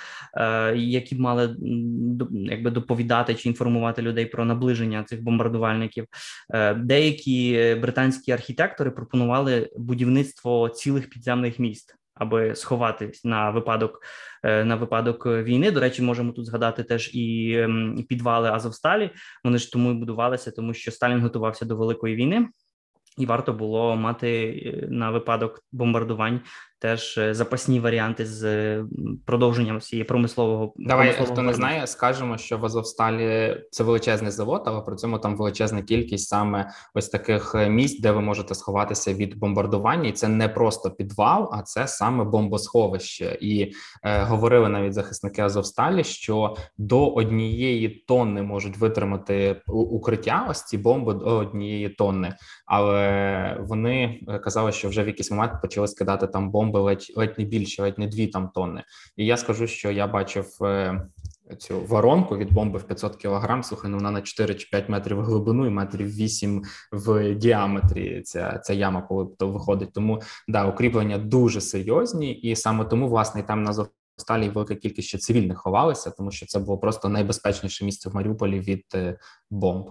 які 0.75 1.17
мали 1.17 1.57
якби 2.31 2.71
доповідати 2.71 3.35
чи 3.35 3.49
інформувати 3.49 4.03
людей 4.03 4.27
про 4.27 4.45
наближення 4.45 5.05
цих 5.05 5.23
бомбардувальників. 5.23 6.07
Деякі 6.77 7.77
британські 7.83 8.33
архітектори 8.33 8.91
пропонували 8.91 9.71
будівництво 9.77 10.69
цілих 10.69 11.09
підземних 11.09 11.59
міст 11.59 11.97
аби 12.17 12.55
сховатись 12.55 13.25
на 13.25 13.51
випадок 13.51 14.03
е, 14.43 14.65
на 14.65 14.77
випадок 14.77 15.27
війни. 15.27 15.71
До 15.71 15.81
речі, 15.81 16.03
можемо 16.03 16.33
тут 16.33 16.47
згадати 16.47 16.83
теж 16.83 17.15
і 17.15 17.55
ем, 17.59 18.05
підвали 18.09 18.49
Азовсталі. 18.49 19.11
Вони 19.45 19.59
ж 19.59 19.73
тому 19.73 19.91
і 19.91 19.95
будувалися, 19.95 20.51
тому 20.51 20.75
що 20.75 20.93
Сталін 20.93 21.21
готувався 21.21 21.65
до 21.65 21.77
великої 21.77 22.15
війни. 22.15 22.49
І 23.19 23.27
варто 23.27 23.53
було 23.53 23.97
мати 23.97 24.63
е, 24.67 24.87
на 24.91 25.11
випадок 25.11 25.65
бомбардувань 25.73 26.41
теж 26.79 27.19
е, 27.19 27.35
запасні 27.35 27.81
варіанти 27.81 28.27
з 28.27 28.79
продовженням 29.27 29.81
цієї 29.81 30.05
промислового. 30.05 30.73
Давай, 30.77 31.07
промислового 31.07 31.35
хто 31.35 31.43
не 31.43 31.55
знає, 31.55 31.87
скажемо, 31.87 32.39
що 32.39 32.59
в 32.59 32.65
Азовсталі 32.65 33.57
це 33.71 33.85
величезний 33.85 34.31
завод, 34.31 34.63
але 34.67 34.81
при 34.81 34.97
цьому 34.97 35.19
там 35.19 35.37
величезна 35.37 35.83
кількість 35.83 36.29
саме 36.29 36.71
ось 36.95 37.09
таких 37.09 37.55
е, 37.55 37.71
місць, 37.71 38.01
де 38.01 38.13
ви 38.13 38.21
можете 38.21 38.55
сховатися 38.55 39.15
від 39.15 39.39
бомбардування, 39.39 40.09
і 40.09 40.13
це 40.13 40.29
не 40.29 40.49
просто 40.49 40.91
підвал, 40.91 41.51
а 41.53 41.63
це 41.63 41.89
саме 41.89 42.25
бомбосховище. 42.25 43.39
І 43.41 43.73
е, 44.03 44.23
говорили 44.23 44.69
навіть 44.69 44.93
захисники 44.93 45.43
Азовсталі, 45.43 46.05
що 46.05 46.57
до 46.79 47.09
однієї 47.09 47.89
тонни 47.89 48.43
можуть 48.43 48.77
витримати 48.77 49.63
укриття. 49.67 50.47
Ось 50.51 50.65
ці 50.65 50.79
бомби 50.79 51.15
до 51.15 51.25
однієї 51.25 51.89
тонни, 51.89 52.35
але 52.67 53.57
вони 53.61 54.21
е, 54.29 54.39
казали, 54.39 54.73
що 54.73 54.89
вже 54.89 55.03
в 55.03 55.07
якийсь 55.07 55.31
момент 55.31 55.53
почали 55.63 55.89
скидати 55.89 56.27
там 56.27 56.51
бомби 56.51 56.66
ледь 56.75 57.13
ледь 57.17 57.39
не 57.39 57.45
більше, 57.45 57.83
ледь 57.83 57.99
не 57.99 58.07
дві 58.07 58.27
там 58.27 58.51
тонни. 58.55 58.85
І 59.17 59.27
я 59.27 59.37
скажу, 59.37 59.67
що 59.67 59.91
я 59.91 60.07
бачив 60.07 60.47
е, 60.63 61.01
цю 61.59 61.81
воронку 61.81 62.37
від 62.37 62.53
бомби 62.53 62.79
в 62.79 62.83
500 62.83 63.17
кілограм. 63.17 63.63
Слухай, 63.63 63.91
ну 63.91 63.97
вона 63.97 64.11
на 64.11 64.23
4 64.23 64.55
чи 64.55 64.69
5 64.71 64.89
метрів 64.89 65.17
в 65.17 65.23
глибину 65.23 65.67
і 65.67 65.71
метрів 65.71 66.07
8 66.07 66.63
в 66.93 67.35
діаметрі. 67.35 68.23
Ця 68.23 68.59
ця 68.59 68.73
яма, 68.73 69.03
коли 69.03 69.29
то 69.39 69.49
виходить. 69.49 69.93
Тому 69.93 70.23
да, 70.49 70.67
укріплення 70.67 71.19
дуже 71.19 71.61
серйозні, 71.61 72.33
і 72.33 72.57
саме 72.57 72.85
тому 72.85 73.09
власне 73.09 73.43
там 73.43 73.63
на 73.63 73.73
Сталі 74.19 74.49
велика 74.49 74.75
кількість 74.75 75.09
ще 75.09 75.19
цивільних 75.19 75.59
ховалися, 75.59 76.11
тому 76.11 76.31
що 76.31 76.47
це 76.47 76.59
було 76.59 76.79
просто 76.79 77.09
найбезпечніше 77.09 77.85
місце 77.85 78.09
в 78.09 78.15
Маріуполі 78.15 78.61
від 78.61 78.85
е, 78.95 79.19
бомб. 79.51 79.91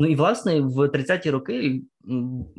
Ну 0.00 0.06
і 0.06 0.14
власне 0.14 0.60
в 0.60 0.78
30-ті 0.78 1.30
роки 1.30 1.82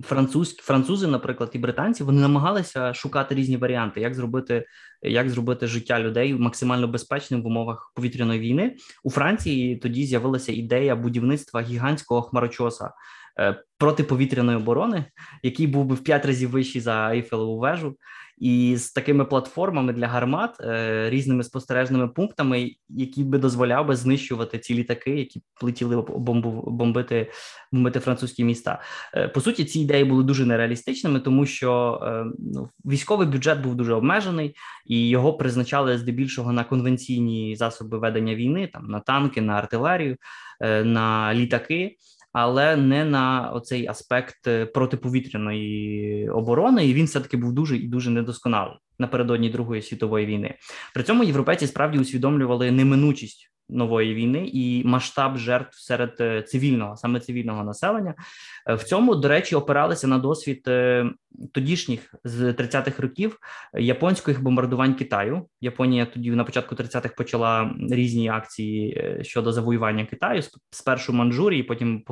французькі 0.04 0.62
французи, 0.62 1.08
наприклад, 1.08 1.52
і 1.54 1.58
британці, 1.60 2.04
вони 2.04 2.22
намагалися 2.22 2.94
шукати 2.94 3.36
різні 3.36 3.58
варіанти, 3.58 4.02
як 4.02 4.14
зробити 4.14 4.66
як 5.02 5.30
зробити 5.30 5.68
життя 5.68 6.00
людей 6.00 6.34
максимально 6.34 6.88
безпечним 6.88 7.44
в 7.44 7.46
умовах 7.46 7.92
повітряної 7.96 8.40
війни. 8.40 8.76
У 9.04 9.12
Франції 9.12 9.76
тоді 9.76 10.06
з'явилася 10.06 10.52
ідея 10.52 10.96
будівництва 10.96 11.62
гігантського 11.62 12.22
хмарочоса 12.22 12.92
е, 13.40 13.64
протиповітряної 13.78 14.58
оборони, 14.58 15.06
який 15.44 15.68
був 15.68 15.86
би 15.86 15.96
в 15.96 16.04
п'ять 16.04 16.26
разів 16.26 16.50
вищий 16.50 16.82
за 16.82 17.12
Ейфелеву 17.14 17.60
вежу 17.60 17.96
і 18.38 18.78
з 18.78 18.92
такими 18.92 19.26
платформами 19.26 19.94
для 19.94 20.08
гармат, 20.08 20.58
е, 20.62 21.10
різними 21.10 21.44
спостережними 21.44 22.08
пунктами, 22.08 22.72
які 22.90 23.24
би 23.24 23.38
дозволяв 23.38 23.88
би 23.88 23.96
знищувати 23.96 24.60
ці 24.60 24.74
літаки, 24.74 25.12
які 25.12 25.42
плетіли 25.60 26.02
бомбу 26.02 26.64
бомбити, 26.68 27.32
бомбити 27.72 28.00
французькі 28.00 28.44
міста. 28.44 28.82
Е, 29.14 29.28
по 29.28 29.42
суті, 29.42 29.66
ці 29.66 29.80
ідеї 29.80 30.04
були 30.04 30.24
дуже 30.24 30.46
нереалістичними, 30.46 31.20
тому 31.20 31.46
що 31.46 32.00
е, 32.04 32.26
ну, 32.40 32.70
військовий 32.86 33.28
бюджет 33.28 33.62
був 33.62 33.76
дуже 33.76 33.94
обмежений, 33.94 34.56
і 34.86 35.10
його 35.10 35.34
призначали 35.34 35.98
здебільшого 35.98 36.52
на 36.52 36.64
конвенційні 36.64 37.56
засоби 37.56 37.98
ведення 37.98 38.36
війни, 38.36 38.70
там 38.74 38.88
на 38.88 39.00
танки, 39.00 39.42
на 39.42 39.54
артилерію, 39.54 40.18
на 40.84 41.34
літаки 41.34 41.98
але 42.34 42.76
не 42.76 43.06
на 43.06 43.50
оцей 43.50 43.88
аспект 43.88 44.48
е, 44.48 44.66
протиповітряної 44.66 46.30
оборони. 46.30 46.88
І 46.88 46.94
він 46.94 47.06
все 47.06 47.20
таки 47.20 47.38
був 47.38 47.54
дуже 47.54 47.78
і 47.78 47.88
дуже 47.88 48.10
недосконалий 48.10 48.76
напередодні 49.00 49.50
Другої 49.50 49.82
світової 49.82 50.26
війни. 50.26 50.56
При 50.94 51.04
цьому 51.04 51.24
європейці 51.24 51.68
справді 51.68 52.00
усвідомлювали 52.00 52.72
неминучість 52.72 53.51
нової 53.72 54.14
війни 54.14 54.50
і 54.54 54.84
масштаб 54.86 55.38
жертв 55.38 55.80
серед 55.80 56.16
е, 56.20 56.42
цивільного, 56.42 56.96
саме 56.96 57.20
цивільного 57.20 57.64
населення. 57.64 58.16
Е, 58.68 58.74
в 58.74 58.84
цьому, 58.84 59.16
до 59.16 59.28
речі, 59.28 59.56
опиралися 59.56 60.08
на 60.08 60.18
досвід 60.18 60.64
е, 60.68 61.10
тодішніх 61.52 62.16
з 62.24 62.54
30-х 62.54 63.00
років 63.00 63.38
японських 63.74 64.44
бомбардувань 64.44 64.94
Китаю. 64.94 65.48
Японія 65.62 66.06
тоді 66.06 66.32
на 66.32 66.44
початку 66.44 66.76
30-х 66.76 67.16
почала 67.16 67.76
різні 67.90 68.30
акції 68.30 69.18
щодо 69.22 69.52
завоювання 69.52 70.06
Китаю 70.06 70.42
спершу 70.72 71.14
Манчжурії, 71.14 71.64
потім 71.64 72.04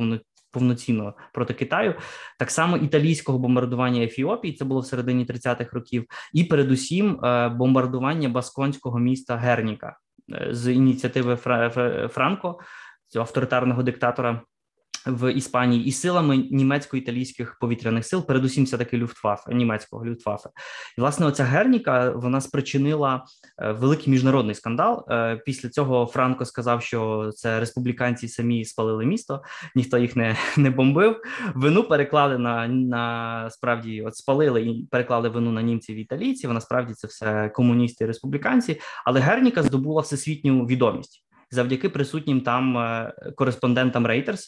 повноцінно 0.51 1.13
проти 1.33 1.53
Китаю, 1.53 1.95
так 2.39 2.51
само 2.51 2.77
італійського 2.77 3.39
бомбардування 3.39 4.03
Ефіопії, 4.03 4.53
це 4.53 4.65
було 4.65 4.81
в 4.81 4.85
середині 4.85 5.25
30-х 5.25 5.73
років, 5.73 6.05
і 6.33 6.43
передусім 6.43 7.19
бомбардування 7.57 8.29
басконського 8.29 8.99
міста 8.99 9.37
Герніка 9.37 9.95
з 10.51 10.73
ініціативи 10.73 11.35
Франко, 12.07 12.59
цього 13.07 13.23
авторитарного 13.23 13.83
диктатора 13.83 14.41
в 15.05 15.33
Іспанії, 15.33 15.85
і 15.85 15.91
силами 15.91 16.37
німецько-італійських 16.37 17.57
повітряних 17.59 18.05
сил, 18.05 18.25
передусім 18.25 18.63
все 18.65 18.77
таки 18.77 18.97
Люфтваффе, 18.97 19.53
німецького 19.53 20.05
Люфтваффе. 20.05 20.49
І 20.97 21.01
власне 21.01 21.25
оця 21.25 21.43
Герніка 21.43 22.09
вона 22.09 22.41
спричинила 22.41 23.23
е, 23.61 23.71
великий 23.71 24.11
міжнародний 24.11 24.55
скандал. 24.55 25.05
Е, 25.09 25.41
після 25.45 25.69
цього 25.69 26.05
Франко 26.05 26.45
сказав, 26.45 26.83
що 26.83 27.31
це 27.35 27.59
республіканці 27.59 28.27
самі 28.27 28.65
спалили 28.65 29.05
місто, 29.05 29.43
ніхто 29.75 29.97
їх 29.97 30.15
не 30.15 30.35
не 30.57 30.69
бомбив. 30.69 31.21
Вину 31.55 31.83
переклали 31.83 32.37
на 32.37 32.67
на 32.67 33.49
справді, 33.49 34.01
от 34.01 34.15
спалили 34.15 34.61
і 34.61 34.87
переклали 34.91 35.29
вину 35.29 35.51
на 35.51 35.61
німців 35.61 35.95
і 35.95 36.01
італійців. 36.01 36.53
Насправді 36.53 36.93
це 36.93 37.07
все 37.07 37.49
комуністи 37.49 38.03
і 38.03 38.07
республіканці, 38.07 38.81
але 39.05 39.19
Герніка 39.19 39.63
здобула 39.63 40.01
всесвітню 40.01 40.65
відомість 40.65 41.23
завдяки 41.51 41.89
присутнім 41.89 42.41
там 42.41 42.77
е, 42.77 43.13
кореспондентам 43.35 44.07
Reuters, 44.07 44.41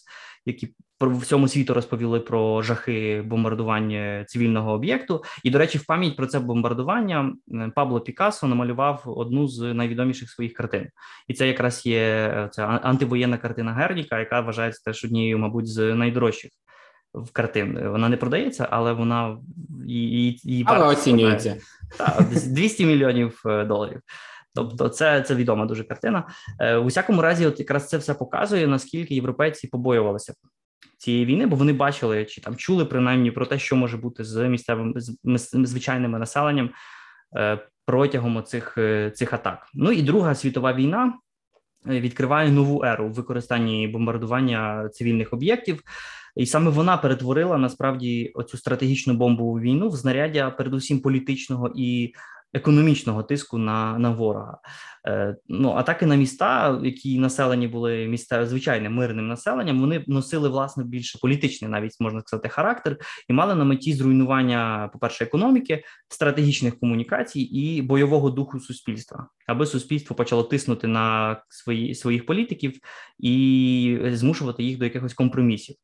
які 0.45 0.73
по 0.97 1.09
всьому 1.09 1.47
світу 1.47 1.73
розповіли 1.73 2.19
про 2.19 2.61
жахи 2.61 3.23
бомбардування 3.25 4.25
цивільного 4.27 4.71
об'єкту. 4.71 5.23
І, 5.43 5.49
до 5.49 5.57
речі, 5.57 5.77
в 5.77 5.85
пам'ять 5.85 6.15
про 6.15 6.27
це 6.27 6.39
бомбардування 6.39 7.33
Пабло 7.75 8.01
Пікассо 8.01 8.47
намалював 8.47 9.03
одну 9.05 9.47
з 9.47 9.73
найвідоміших 9.73 10.29
своїх 10.29 10.53
картин, 10.53 10.89
і 11.27 11.33
це 11.33 11.47
якраз 11.47 11.85
є 11.85 11.99
е, 11.99 12.49
ця 12.51 12.65
антивоєнна 12.65 13.37
картина 13.37 13.73
Герніка, 13.73 14.19
яка 14.19 14.41
вважається 14.41 14.81
теж 14.85 15.05
однією, 15.05 15.37
мабуть, 15.37 15.67
з 15.67 15.95
найдорожчих. 15.95 16.51
В 17.13 17.31
картин 17.31 17.89
вона 17.89 18.09
не 18.09 18.17
продається, 18.17 18.67
але 18.71 18.93
вона 18.93 19.37
її, 19.85 20.39
її 20.43 20.63
але 20.67 20.87
оцінюється 20.87 21.57
Так, 21.97 22.23
200 22.29 22.85
мільйонів 22.85 23.41
е, 23.45 23.65
доларів. 23.65 24.01
Тобто, 24.55 24.89
це 24.89 25.21
це 25.21 25.35
відома 25.35 25.65
дуже 25.65 25.83
картина. 25.83 26.27
Е, 26.59 26.75
У 26.75 26.85
всякому 26.85 27.21
разі, 27.21 27.45
от 27.45 27.59
якраз 27.59 27.89
це 27.89 27.97
все 27.97 28.13
показує, 28.13 28.67
наскільки 28.67 29.15
європейці 29.15 29.67
побоювалися 29.67 30.33
цієї 30.97 31.25
війни, 31.25 31.45
бо 31.45 31.55
вони 31.55 31.73
бачили 31.73 32.25
чи 32.25 32.41
там 32.41 32.55
чули 32.55 32.85
принаймні 32.85 33.31
про 33.31 33.45
те, 33.45 33.59
що 33.59 33.75
може 33.75 33.97
бути 33.97 34.23
з 34.23 34.49
місцевим 34.49 34.93
з 34.97 35.17
звичайним 35.63 36.11
населенням 36.11 36.69
е, 37.37 37.59
протягом 37.85 38.43
цих 38.43 38.77
е, 38.77 39.11
цих 39.11 39.33
атак. 39.33 39.67
Ну 39.73 39.91
і 39.91 40.01
Друга 40.01 40.35
світова 40.35 40.73
війна 40.73 41.13
е, 41.89 41.99
відкриває 41.99 42.51
нову 42.51 42.83
еру 42.83 43.07
в 43.07 43.13
використанні 43.13 43.87
бомбардування 43.87 44.89
цивільних 44.89 45.33
об'єктів. 45.33 45.81
І 46.35 46.45
саме 46.45 46.71
вона 46.71 46.97
перетворила 46.97 47.57
насправді 47.57 48.31
оцю 48.33 48.57
стратегічну 48.57 49.13
бомбову 49.13 49.59
війну 49.59 49.89
в 49.89 49.95
знаряддя, 49.95 50.51
передусім 50.51 50.99
політичного 50.99 51.71
і 51.75 52.13
економічного 52.53 53.23
тиску 53.23 53.57
на 53.57 53.99
на 53.99 54.09
ворога. 54.09 54.57
Е, 55.07 55.35
Ну 55.49 55.71
атаки 55.71 56.05
на 56.05 56.15
міста, 56.15 56.79
які 56.83 57.19
населені 57.19 57.67
були 57.67 58.07
міста 58.07 58.45
звичайним 58.45 58.93
мирним 58.93 59.27
населенням, 59.27 59.81
вони 59.81 60.03
носили 60.07 60.49
власне 60.49 60.83
більше 60.83 61.19
політичний, 61.21 61.71
навіть 61.71 61.99
можна 61.99 62.21
сказати, 62.21 62.49
характер, 62.49 62.97
і 63.29 63.33
мали 63.33 63.55
на 63.55 63.63
меті 63.63 63.93
зруйнування, 63.93 64.89
по 64.93 64.99
перше, 64.99 65.23
економіки, 65.23 65.83
стратегічних 66.07 66.79
комунікацій 66.79 67.41
і 67.41 67.81
бойового 67.81 68.29
духу 68.29 68.59
суспільства, 68.59 69.27
аби 69.47 69.65
суспільство 69.65 70.15
почало 70.15 70.43
тиснути 70.43 70.87
на 70.87 71.37
свої 71.49 71.95
своїх 71.95 72.25
політиків 72.25 72.79
і 73.19 73.99
змушувати 74.13 74.63
їх 74.63 74.77
до 74.77 74.85
якихось 74.85 75.13
компромісів. 75.13 75.75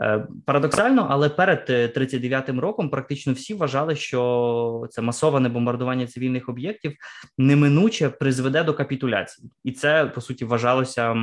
Е, 0.00 0.26
парадоксально, 0.46 1.06
але 1.10 1.28
перед 1.28 1.70
39-м 1.70 2.58
е, 2.58 2.60
роком 2.60 2.90
практично 2.90 3.32
всі 3.32 3.54
вважали, 3.54 3.96
що 3.96 4.86
це 4.90 5.02
масоване 5.02 5.48
бомбардування 5.48 6.06
цивільних 6.06 6.48
об'єктів 6.48 6.92
неминуче 7.38 8.08
призведе 8.08 8.64
до 8.64 8.74
капітуляції, 8.74 9.50
і 9.64 9.72
це 9.72 10.06
по 10.06 10.20
суті 10.20 10.44
вважалося 10.44 11.16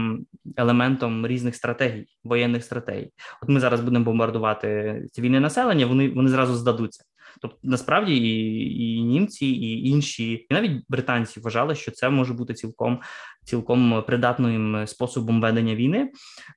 елементом 0.57 1.27
різних 1.27 1.55
стратегій, 1.55 2.05
воєнних 2.23 2.63
стратегій. 2.63 3.11
От 3.43 3.49
ми 3.49 3.59
зараз 3.59 3.81
будемо 3.81 4.05
бомбардувати 4.05 5.01
цивільне 5.11 5.39
населення. 5.39 5.85
Вони 5.85 6.09
вони 6.09 6.29
зразу 6.29 6.53
здадуться. 6.53 7.03
Тобто, 7.41 7.57
насправді 7.63 8.15
і 8.17 8.99
і 8.99 9.03
німці, 9.03 9.47
і 9.47 9.89
інші, 9.89 10.33
і 10.33 10.47
навіть 10.51 10.83
британці 10.89 11.39
вважали, 11.39 11.75
що 11.75 11.91
це 11.91 12.09
може 12.09 12.33
бути 12.33 12.53
цілком 12.53 12.99
цілком 13.43 14.03
придатним 14.07 14.87
способом 14.87 15.41
ведення 15.41 15.75
війни. 15.75 16.11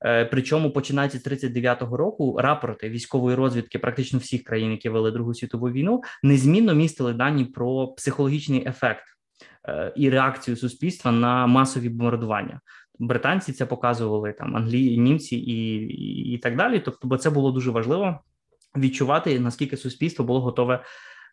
Е, 0.05 0.25
причому 0.25 0.71
починаючи 0.71 1.17
з 1.17 1.27
39-го 1.27 1.97
року 1.97 2.37
рапорти 2.39 2.89
військової 2.89 3.35
розвідки 3.35 3.79
практично 3.79 4.19
всіх 4.19 4.43
країн, 4.43 4.71
які 4.71 4.89
вели 4.89 5.11
Другу 5.11 5.33
світову 5.33 5.69
війну, 5.69 6.01
незмінно 6.23 6.73
містили 6.73 7.13
дані 7.13 7.45
про 7.45 7.87
психологічний 7.87 8.67
ефект 8.67 9.03
е, 9.67 9.93
і 9.95 10.09
реакцію 10.09 10.57
суспільства 10.57 11.11
на 11.11 11.47
масові 11.47 11.89
бомбардування. 11.89 12.61
Британці 12.99 13.53
це 13.53 13.65
показували 13.65 14.33
там 14.33 14.55
англії, 14.55 14.97
німці 14.97 15.35
і, 15.35 15.75
і, 15.75 16.33
і 16.33 16.37
так 16.37 16.57
далі. 16.57 16.79
Тобто, 16.79 17.07
бо 17.07 17.17
це 17.17 17.29
було 17.29 17.51
дуже 17.51 17.71
важливо 17.71 18.19
відчувати 18.77 19.39
наскільки 19.39 19.77
суспільство 19.77 20.25
було 20.25 20.41
готове 20.41 20.83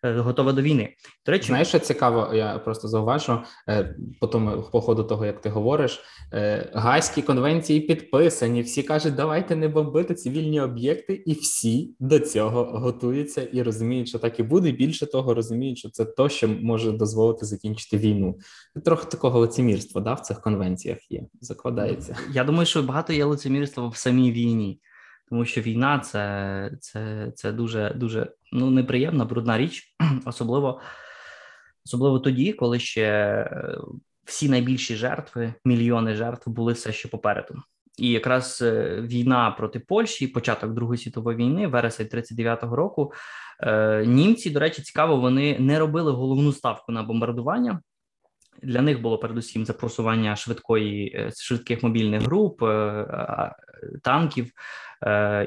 готова 0.02 0.52
до 0.52 0.62
війни. 0.62 0.94
До 1.26 1.32
речі, 1.32 1.46
знаєш, 1.46 1.68
що 1.68 1.78
цікаво, 1.78 2.34
я 2.34 2.58
просто 2.58 2.88
зауважу 2.88 3.38
по 4.20 4.26
тому 4.26 4.62
по 4.72 4.80
ходу 4.80 5.04
того, 5.04 5.26
як 5.26 5.40
ти 5.40 5.48
говориш, 5.48 6.00
гайські 6.74 7.22
конвенції 7.22 7.80
підписані. 7.80 8.62
Всі 8.62 8.82
кажуть, 8.82 9.14
давайте 9.14 9.56
не 9.56 9.68
бомбити 9.68 10.14
цивільні 10.14 10.60
об'єкти, 10.60 11.22
і 11.26 11.32
всі 11.32 11.94
до 12.00 12.18
цього 12.18 12.64
готуються 12.64 13.42
і 13.42 13.62
розуміють, 13.62 14.08
що 14.08 14.18
так 14.18 14.40
і 14.40 14.42
буде. 14.42 14.72
Більше 14.72 15.06
того, 15.06 15.34
розуміють, 15.34 15.78
що 15.78 15.90
це 15.90 16.04
то, 16.04 16.28
що 16.28 16.48
може 16.48 16.92
дозволити 16.92 17.46
закінчити 17.46 17.98
війну. 17.98 18.38
Трохи 18.84 19.06
такого 19.10 19.38
лицемірства 19.38 20.00
да, 20.00 20.14
в 20.14 20.20
цих 20.20 20.40
конвенціях 20.40 21.10
є. 21.10 21.22
Закладається. 21.40 22.16
Я 22.32 22.44
думаю, 22.44 22.66
що 22.66 22.82
багато 22.82 23.12
є 23.12 23.24
лицемірства 23.24 23.88
в 23.88 23.96
самій 23.96 24.32
війні, 24.32 24.80
тому 25.30 25.44
що 25.44 25.60
війна 25.60 25.98
це 25.98 26.70
це, 26.80 27.32
це 27.34 27.52
дуже 27.52 27.92
дуже 27.96 28.32
ну 28.52 28.70
неприємна, 28.70 29.24
брудна 29.24 29.58
річ, 29.58 29.94
особливо 30.24 30.80
особливо 31.86 32.18
тоді, 32.18 32.52
коли 32.52 32.78
ще 32.78 33.02
е, 33.02 33.78
всі 34.24 34.48
найбільші 34.48 34.96
жертви, 34.96 35.54
мільйони 35.64 36.14
жертв 36.14 36.50
були 36.50 36.72
все 36.72 36.92
ще 36.92 37.08
попереду. 37.08 37.54
І 37.98 38.10
якраз 38.10 38.62
е, 38.62 39.00
війна 39.00 39.50
проти 39.50 39.80
Польщі, 39.80 40.26
початок 40.26 40.72
Другої 40.72 40.98
світової 40.98 41.38
війни, 41.38 41.66
вересень 41.66 42.06
39-го 42.06 42.76
року. 42.76 43.12
Е, 43.60 44.04
німці, 44.06 44.50
до 44.50 44.60
речі, 44.60 44.82
цікаво, 44.82 45.16
вони 45.16 45.58
не 45.58 45.78
робили 45.78 46.12
головну 46.12 46.52
ставку 46.52 46.92
на 46.92 47.02
бомбардування. 47.02 47.80
Для 48.62 48.82
них 48.82 49.02
було 49.02 49.18
передусім 49.18 49.64
запросування 49.64 50.36
швидкої 50.36 51.30
швидких 51.36 51.82
мобільних 51.82 52.22
груп, 52.22 52.62
танків 54.02 54.52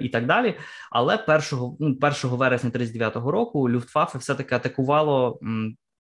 і 0.02 0.10
так 0.10 0.26
далі. 0.26 0.56
Але 0.92 1.16
1 1.16 1.98
1 2.02 2.14
вересня 2.24 2.70
39-го 2.70 3.32
року 3.32 3.70
Люфтваффе 3.70 4.18
все 4.18 4.36
таки 4.36 4.56
атакувало 4.56 5.40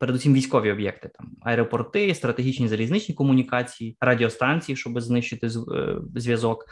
передусім 0.03 0.35
військові 0.35 0.73
об'єкти, 0.73 1.11
там 1.15 1.31
аеропорти, 1.43 2.15
стратегічні 2.15 2.69
залізничні 2.69 3.15
комунікації, 3.15 3.97
радіостанції, 4.01 4.77
щоб 4.77 5.01
знищити 5.01 5.47
е, 5.47 5.51
зв'язок. 6.17 6.67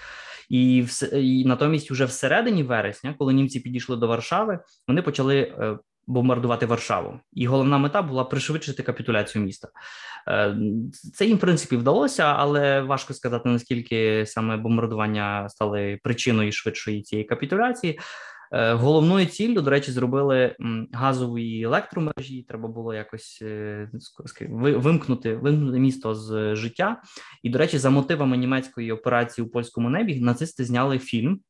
І 0.48 0.82
все 0.82 1.06
і 1.06 1.44
натомість, 1.44 1.90
уже 1.90 2.04
всередині 2.04 2.62
вересня, 2.62 3.14
коли 3.18 3.32
німці 3.32 3.60
підійшли 3.60 3.96
до 3.96 4.06
Варшави, 4.06 4.58
вони 4.88 5.02
почали 5.02 5.38
е, 5.38 5.78
бомбардувати 6.10 6.66
Варшаву. 6.66 7.20
І 7.32 7.46
головна 7.46 7.78
мета 7.78 8.02
була 8.02 8.24
пришвидшити 8.24 8.82
капітуляцію 8.82 9.44
міста. 9.44 9.68
Е, 10.28 10.56
це 11.14 11.26
їм 11.26 11.36
в 11.36 11.40
принципі 11.40 11.76
вдалося, 11.76 12.24
але 12.24 12.80
важко 12.80 13.14
сказати 13.14 13.48
наскільки 13.48 14.26
саме 14.26 14.56
бомбардування 14.56 15.48
стали 15.48 15.98
причиною 16.02 16.52
швидшої 16.52 17.02
цієї 17.02 17.28
капітуляції. 17.28 18.00
Е, 18.52 18.72
головною 18.72 19.26
ціллю, 19.26 19.60
до 19.60 19.70
речі, 19.70 19.92
зробили 19.92 20.56
газові 20.92 21.62
електромережі. 21.62 22.42
Треба 22.48 22.68
було 22.68 22.94
якось 22.94 23.38
е, 23.42 23.90
вимкнути 24.50 25.36
вимкнути 25.36 25.78
місто 25.78 26.14
з 26.14 26.56
життя. 26.56 27.02
І, 27.42 27.50
до 27.50 27.58
речі, 27.58 27.78
за 27.78 27.90
мотивами 27.90 28.36
німецької 28.36 28.92
операції 28.92 29.46
у 29.46 29.50
польському 29.50 29.90
небі 29.90 30.20
нацисти 30.20 30.64
зняли 30.64 30.98
фільм 30.98 31.40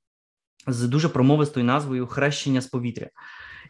з 0.67 0.89
дуже 0.89 1.09
промовистою 1.09 1.67
назвою 1.67 2.07
Хрещення 2.07 2.61
з 2.61 2.67
повітря. 2.67 3.11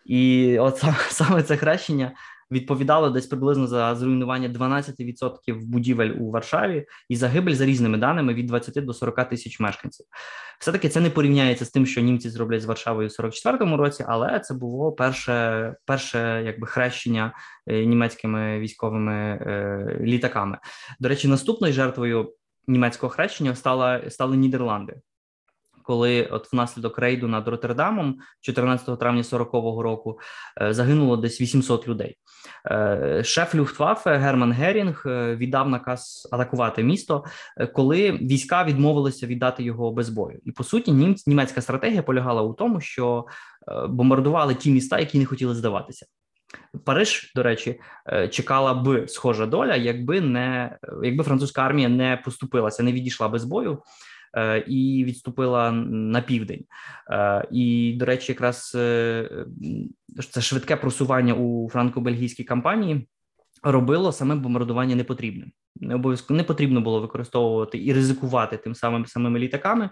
І 0.06 0.58
от 0.58 0.84
саме 1.08 1.42
це 1.42 1.56
хрещення 1.56 2.12
відповідало 2.50 3.10
десь 3.10 3.26
приблизно 3.26 3.66
за 3.66 3.94
зруйнування 3.94 4.48
12% 4.48 5.60
будівель 5.64 6.10
у 6.18 6.30
Варшаві 6.30 6.86
і 7.08 7.16
загибель 7.16 7.54
за 7.54 7.66
різними 7.66 7.98
даними 7.98 8.34
від 8.34 8.46
20 8.46 8.84
до 8.84 8.94
40 8.94 9.28
тисяч 9.28 9.60
мешканців. 9.60 10.06
Все 10.60 10.72
таки 10.72 10.88
це 10.88 11.00
не 11.00 11.10
порівняється 11.10 11.64
з 11.64 11.70
тим, 11.70 11.86
що 11.86 12.00
німці 12.00 12.30
зроблять 12.30 12.62
з 12.62 12.64
Варшавою 12.64 13.08
у 13.08 13.22
44-му 13.22 13.76
році, 13.76 14.04
але 14.08 14.40
це 14.40 14.54
було 14.54 14.92
перше 14.92 15.74
перше 15.86 16.42
якби 16.46 16.66
хрещення 16.66 17.32
е, 17.66 17.84
німецькими 17.84 18.58
військовими 18.58 19.14
е, 19.14 19.98
літаками. 20.00 20.58
До 21.00 21.08
речі, 21.08 21.28
наступною 21.28 21.72
жертвою 21.72 22.32
німецького 22.66 23.10
хрещення 23.10 23.54
стала 23.54 24.10
стали 24.10 24.36
Нідерланди 24.36 25.00
коли 25.82 26.24
от 26.24 26.52
внаслідок 26.52 26.98
рейду 26.98 27.28
над 27.28 27.48
Роттердамом 27.48 28.18
14 28.40 28.98
травня 28.98 29.22
40-го 29.22 29.82
року 29.82 30.18
е, 30.62 30.74
загинуло 30.74 31.16
десь 31.16 31.40
800 31.40 31.88
людей. 31.88 32.16
Е, 32.70 33.22
шеф 33.24 33.54
Люфтваффе 33.54 34.16
Герман 34.16 34.52
Герінг 34.52 35.02
е, 35.06 35.36
віддав 35.36 35.68
наказ 35.68 36.28
атакувати 36.32 36.82
місто, 36.82 37.24
коли 37.74 38.12
війська 38.12 38.64
відмовилися 38.64 39.26
віддати 39.26 39.62
його 39.62 39.92
без 39.92 40.08
бою. 40.08 40.38
І 40.44 40.52
по 40.52 40.64
суті, 40.64 41.14
німецька 41.26 41.60
стратегія 41.60 42.02
полягала 42.02 42.42
у 42.42 42.52
тому, 42.52 42.80
що 42.80 43.24
бомбардували 43.88 44.54
ті 44.54 44.70
міста, 44.70 44.98
які 44.98 45.18
не 45.18 45.24
хотіли 45.24 45.54
здаватися. 45.54 46.06
Париж, 46.84 47.32
до 47.34 47.42
речі, 47.42 47.80
чекала 48.30 48.74
б 48.74 49.08
схожа 49.08 49.46
доля, 49.46 49.76
якби 49.76 50.20
не 50.20 50.78
якби 51.02 51.24
французька 51.24 51.62
армія 51.62 51.88
не 51.88 52.22
поступилася, 52.24 52.82
не 52.82 52.92
відійшла 52.92 53.28
без 53.28 53.44
бою. 53.44 53.82
Е, 54.36 54.64
і 54.66 55.04
відступила 55.04 55.72
на 55.72 56.20
південь. 56.20 56.64
Е, 57.10 57.48
і, 57.50 57.94
до 57.98 58.04
речі, 58.04 58.32
якраз 58.32 58.72
е, 58.74 59.30
це 60.30 60.40
швидке 60.40 60.76
просування 60.76 61.34
у 61.34 61.70
франко-бельгійській 61.70 62.44
кампанії. 62.44 63.08
Робило 63.62 64.12
саме 64.12 64.34
бомбардування 64.34 64.96
непотрібним. 64.96 65.52
Не 65.76 65.94
обов'язково 65.94 66.38
не 66.38 66.44
потрібно 66.44 66.80
було 66.80 67.00
використовувати 67.00 67.84
і 67.84 67.92
ризикувати 67.92 68.56
тим 68.56 68.74
самим 68.74 69.06
самими 69.06 69.38
літаками. 69.38 69.90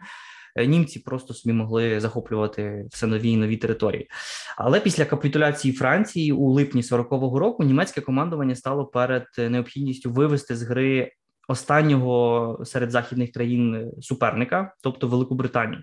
Німці 0.66 0.98
просто 0.98 1.34
собі 1.34 1.52
могли 1.52 2.00
захоплювати 2.00 2.86
все 2.90 3.06
нові 3.06 3.30
і 3.30 3.36
нові 3.36 3.56
території. 3.56 4.10
Але 4.56 4.80
після 4.80 5.04
капітуляції 5.04 5.74
Франції 5.74 6.32
у 6.32 6.50
липні 6.50 6.80
40-го 6.80 7.38
року 7.38 7.64
німецьке 7.64 8.00
командування 8.00 8.54
стало 8.54 8.86
перед 8.86 9.26
необхідністю 9.38 10.10
вивести 10.10 10.56
з 10.56 10.62
гри 10.62 11.12
останнього 11.48 12.60
серед 12.64 12.90
західних 12.90 13.32
країн 13.32 13.92
суперника, 14.00 14.74
тобто 14.82 15.08
Велику 15.08 15.34
Британію. 15.34 15.82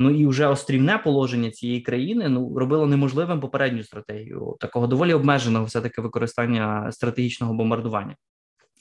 Ну 0.00 0.10
і 0.10 0.26
вже 0.26 0.46
острівне 0.46 0.98
положення 0.98 1.50
цієї 1.50 1.80
країни 1.80 2.28
ну 2.28 2.58
робило 2.58 2.86
неможливим 2.86 3.40
попередню 3.40 3.84
стратегію 3.84 4.56
такого 4.60 4.86
доволі 4.86 5.14
обмеженого, 5.14 5.64
все 5.64 5.80
таки 5.80 6.00
використання 6.00 6.92
стратегічного 6.92 7.54
бомбардування 7.54 8.16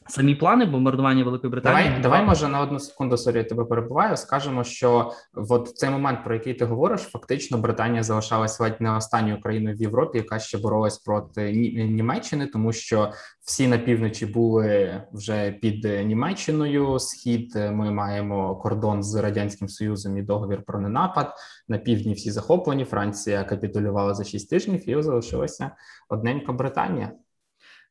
самі 0.09 0.35
плани 0.35 0.65
бомбардування 0.65 1.23
Великої 1.23 1.51
Британії. 1.51 1.87
Давай, 1.87 2.01
давай 2.01 2.25
може 2.25 2.47
на 2.47 2.61
одну 2.61 2.79
секунду 2.79 3.17
sorry, 3.17 3.43
тебе 3.43 3.65
перебиваю. 3.65 4.17
Скажемо, 4.17 4.63
що 4.63 5.11
от 5.33 5.71
цей 5.75 5.89
момент, 5.89 6.23
про 6.23 6.33
який 6.33 6.53
ти 6.53 6.65
говориш, 6.65 7.01
фактично 7.01 7.57
Британія 7.57 8.03
залишалась 8.03 8.59
ледь 8.59 8.81
не 8.81 8.95
останньою 8.95 9.41
країною 9.41 9.75
в 9.75 9.81
Європі, 9.81 10.17
яка 10.17 10.39
ще 10.39 10.57
боролась 10.57 10.97
проти 10.97 11.51
Німеччини, 11.71 12.47
тому 12.47 12.73
що 12.73 13.11
всі 13.41 13.67
на 13.67 13.77
півночі 13.77 14.25
були 14.25 15.01
вже 15.13 15.51
під 15.51 15.83
Німеччиною. 15.83 16.99
Схід 16.99 17.55
ми 17.55 17.91
маємо 17.91 18.55
кордон 18.55 19.03
з 19.03 19.15
радянським 19.15 19.69
союзом 19.69 20.17
і 20.17 20.21
договір 20.21 20.61
про 20.61 20.79
ненапад. 20.79 21.33
На 21.67 21.77
півдні 21.77 22.13
всі 22.13 22.31
захоплені. 22.31 22.85
Франція 22.85 23.43
капітулювала 23.43 24.13
за 24.13 24.23
шість 24.23 24.49
тижнів 24.49 24.89
і 24.89 25.01
залишилася 25.01 25.71
одненька 26.09 26.53
Британія. 26.53 27.11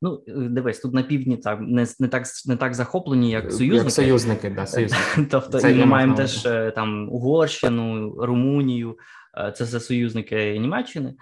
Ну, 0.02 0.22
е, 0.28 0.32
дивись, 0.34 0.80
тут 0.80 0.94
на 0.94 1.02
півдні 1.02 1.36
так 1.36 1.60
не 1.60 1.86
не 1.98 2.08
так 2.08 2.24
не 2.46 2.56
так 2.56 2.74
захоплені, 2.74 3.30
як 3.30 3.52
союзники. 3.52 3.76
Як 3.76 3.90
союзники, 3.90 4.50
да, 4.50 4.66
союзники. 4.66 5.26
Тобто 5.30 5.58
це 5.58 5.72
і 5.72 5.74
ми 5.74 5.86
маємо 5.86 6.14
теж 6.14 6.46
е, 6.46 6.70
там 6.70 7.08
Угорщину, 7.12 8.14
Румунію, 8.18 8.98
е, 9.38 9.52
це 9.52 9.64
все 9.64 9.80
союзники 9.80 10.58
Німеччини. 10.58 11.14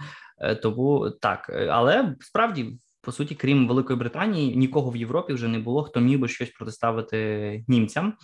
Тому 0.63 1.11
так, 1.21 1.69
але 1.71 2.15
справді. 2.21 2.79
По 3.01 3.13
суті, 3.13 3.35
крім 3.35 3.69
Великої 3.69 3.99
Британії, 3.99 4.57
нікого 4.57 4.91
в 4.91 4.97
Європі 4.97 5.33
вже 5.33 5.49
не 5.49 5.59
було, 5.59 5.83
хто 5.83 6.01
міг 6.01 6.19
би 6.19 6.29
щось 6.29 6.51
протиставити 6.51 7.65
німцям. 7.69 8.15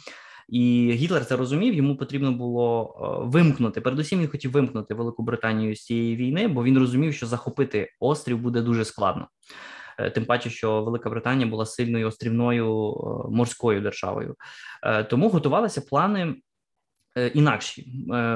І 0.49 0.93
Гітлер 0.95 1.25
це 1.25 1.37
розумів. 1.37 1.75
Йому 1.75 1.97
потрібно 1.97 2.33
було 2.33 2.95
вимкнути. 3.27 3.81
Передусім 3.81 4.21
він 4.21 4.29
хотів 4.29 4.51
вимкнути 4.51 4.95
Велику 4.95 5.23
Британію 5.23 5.77
з 5.77 5.85
цієї 5.85 6.17
війни, 6.17 6.49
бо 6.49 6.65
він 6.65 6.79
розумів, 6.79 7.15
що 7.15 7.27
захопити 7.27 7.89
острів 8.01 8.39
буде 8.39 8.61
дуже 8.63 8.85
складно. 8.85 9.29
Е, 10.03 10.11
тим 10.11 10.25
паче, 10.25 10.51
що 10.51 10.83
Велика 10.83 11.11
Британія 11.11 11.51
була 11.51 11.67
сильною 11.67 12.09
острівною 12.09 12.93
е, 12.93 13.31
морською 13.31 13.81
державою, 13.81 14.37
е, 14.83 15.05
тому 15.05 15.29
готувалися 15.29 15.81
плани. 15.81 16.35
Інакші 17.35 17.87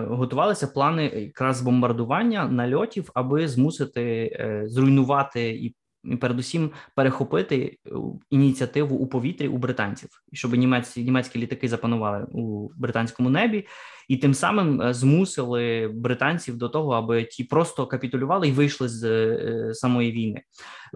готувалися 0.08 0.66
плани 0.66 1.04
якраз 1.04 1.62
бомбардування 1.62 2.48
нальотів, 2.48 3.10
аби 3.14 3.48
змусити 3.48 4.30
зруйнувати 4.68 5.48
і 5.50 5.74
передусім 6.20 6.70
перехопити 6.94 7.78
е, 7.86 7.90
ініціативу 8.30 8.96
у 8.96 9.06
повітрі 9.06 9.48
у 9.48 9.58
британців, 9.58 10.08
щоб 10.32 10.54
німецькі 10.54 11.04
німецькі 11.04 11.38
літаки 11.38 11.68
запанували 11.68 12.26
у 12.32 12.68
британському 12.76 13.30
небі, 13.30 13.66
і 14.08 14.16
тим 14.16 14.34
самим 14.34 14.82
е, 14.82 14.94
змусили 14.94 15.90
британців 15.94 16.56
до 16.56 16.68
того, 16.68 16.92
аби 16.92 17.24
ті 17.24 17.44
просто 17.44 17.86
капітулювали 17.86 18.48
і 18.48 18.52
вийшли 18.52 18.88
з 18.88 19.04
е, 19.04 19.74
самої 19.74 20.12
війни. 20.12 20.42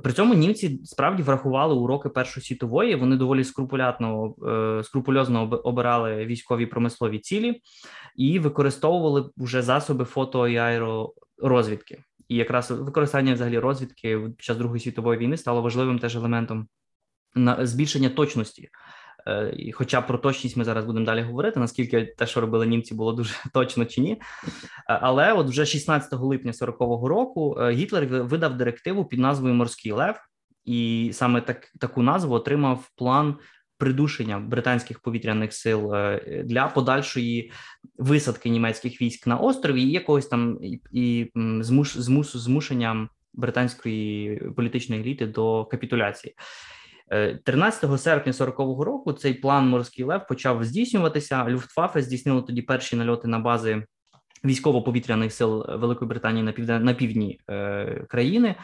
При 0.02 0.12
цьому 0.12 0.34
німці 0.34 0.80
справді 0.84 1.22
врахували 1.22 1.74
уроки 1.74 2.08
Першої 2.08 2.46
світової. 2.46 2.94
Вони 2.94 3.16
доволі 3.16 3.44
скрупулятно 3.44 4.34
скрупульозно 4.82 5.42
обирали 5.64 6.26
військові 6.26 6.66
промислові 6.66 7.18
цілі 7.18 7.60
і 8.16 8.38
використовували 8.38 9.30
вже 9.36 9.62
засоби 9.62 10.04
фото 10.04 10.48
і 10.48 10.56
аеророзвідки. 10.56 11.98
І 12.30 12.36
якраз 12.36 12.70
використання 12.70 13.34
взагалі 13.34 13.58
розвідки 13.58 14.18
під 14.18 14.42
час 14.42 14.56
Другої 14.56 14.80
світової 14.80 15.18
війни 15.18 15.36
стало 15.36 15.62
важливим 15.62 15.98
теж 15.98 16.16
елементом 16.16 16.68
на 17.34 17.66
збільшення 17.66 18.08
точності. 18.08 18.68
Е, 19.26 19.54
і 19.56 19.72
Хоча 19.72 20.00
про 20.00 20.18
точність 20.18 20.56
ми 20.56 20.64
зараз 20.64 20.84
будемо 20.84 21.06
далі 21.06 21.22
говорити, 21.22 21.60
наскільки 21.60 22.14
те, 22.18 22.26
що 22.26 22.40
робили 22.40 22.66
німці, 22.66 22.94
було 22.94 23.12
дуже 23.12 23.34
точно 23.54 23.84
чи 23.84 24.00
ні. 24.00 24.12
Е, 24.12 24.18
але 24.86 25.32
от 25.32 25.48
вже 25.48 25.66
16 25.66 26.12
липня 26.12 26.52
40-го 26.52 27.08
року 27.08 27.56
е, 27.60 27.70
Гітлер 27.72 28.06
видав 28.06 28.56
директиву 28.56 29.04
під 29.04 29.18
назвою 29.18 29.54
Морський 29.54 29.92
Лев, 29.92 30.16
і 30.64 31.10
саме 31.12 31.40
так 31.40 31.72
таку 31.80 32.02
назву 32.02 32.34
отримав 32.34 32.90
план 32.96 33.36
придушення 33.80 34.38
британських 34.38 35.00
повітряних 35.00 35.52
сил 35.52 35.92
для 36.44 36.66
подальшої 36.66 37.52
висадки 37.98 38.48
німецьких 38.48 39.02
військ 39.02 39.26
на 39.26 39.36
острові 39.36 39.82
і 39.82 39.90
якогось 39.90 40.26
там 40.26 40.58
і, 40.62 40.80
і 40.92 41.32
змуш, 41.60 41.96
змус, 41.96 42.36
змушення 42.36 43.08
британської 43.34 44.36
політичної 44.56 45.02
еліти 45.02 45.26
до 45.26 45.64
капітуляції. 45.64 46.34
13 47.44 48.00
серпня 48.00 48.32
40-го 48.32 48.84
року 48.84 49.12
цей 49.12 49.34
план 49.34 49.68
морський 49.68 50.04
лев 50.04 50.26
почав 50.26 50.64
здійснюватися. 50.64 51.46
Люфтваффе 51.48 52.02
здійснило 52.02 52.42
тоді 52.42 52.62
перші 52.62 52.96
нальоти 52.96 53.28
на 53.28 53.38
бази 53.38 53.82
військово-повітряних 54.44 55.32
сил 55.32 55.66
Великої 55.68 56.08
Британії 56.08 56.44
на 56.44 56.52
півден... 56.52 56.84
на 56.84 56.94
півдні 56.94 57.40
е, 57.50 58.04
країни. 58.08 58.54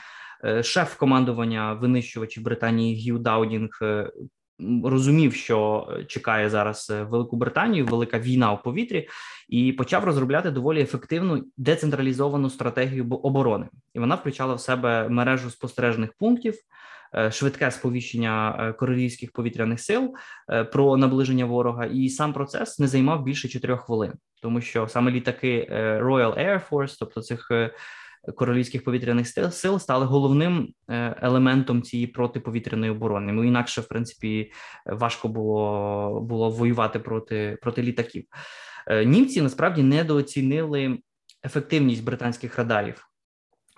Е, 0.44 0.62
шеф 0.62 0.94
командування 0.94 1.72
винищувачів 1.72 2.42
Британії 2.42 3.10
Гью 3.10 3.18
Даудінг 3.18 3.78
е, 3.82 4.10
розумів, 4.84 5.34
що 5.34 5.88
чекає 6.06 6.50
зараз 6.50 6.92
Велику 7.10 7.36
Британію, 7.36 7.86
велика 7.86 8.18
війна 8.18 8.52
у 8.52 8.62
повітрі, 8.62 9.08
і 9.48 9.72
почав 9.72 10.04
розробляти 10.04 10.50
доволі 10.50 10.80
ефективну 10.80 11.44
децентралізовану 11.56 12.50
стратегію 12.50 13.08
оборони. 13.10 13.66
І 13.94 13.98
вона 13.98 14.14
включала 14.14 14.54
в 14.54 14.60
себе 14.60 15.08
мережу 15.08 15.50
спостережних 15.50 16.12
пунктів. 16.18 16.54
Е, 17.14 17.30
швидке 17.30 17.70
сповіщення 17.70 18.56
е, 18.60 18.72
королівських 18.72 19.32
повітряних 19.32 19.80
сил 19.80 20.14
е, 20.50 20.64
про 20.64 20.96
наближення 20.96 21.44
ворога, 21.44 21.84
і 21.84 22.08
сам 22.08 22.32
процес 22.32 22.78
не 22.78 22.86
займав 22.86 23.22
більше 23.22 23.48
чотирьох 23.48 23.80
хвилин, 23.80 24.12
тому 24.42 24.60
що 24.60 24.88
саме 24.88 25.10
літаки 25.10 25.68
Royal 26.02 26.38
Air 26.38 26.60
Force, 26.70 26.96
тобто 26.98 27.22
цих 27.22 27.50
королівських 28.34 28.84
повітряних 28.84 29.28
сил, 29.52 29.78
стали 29.78 30.06
головним 30.06 30.68
елементом 31.22 31.82
цієї 31.82 32.06
протиповітряної 32.06 32.92
оборони. 32.92 33.32
Ну 33.32 33.44
інакше, 33.44 33.80
в 33.80 33.88
принципі, 33.88 34.52
важко 34.86 35.28
було 35.28 36.20
було 36.20 36.50
воювати 36.50 36.98
проти, 36.98 37.58
проти 37.62 37.82
літаків. 37.82 38.24
Німці 39.04 39.42
насправді 39.42 39.82
недооцінили 39.82 40.98
ефективність 41.44 42.04
британських 42.04 42.58
радарів. 42.58 43.06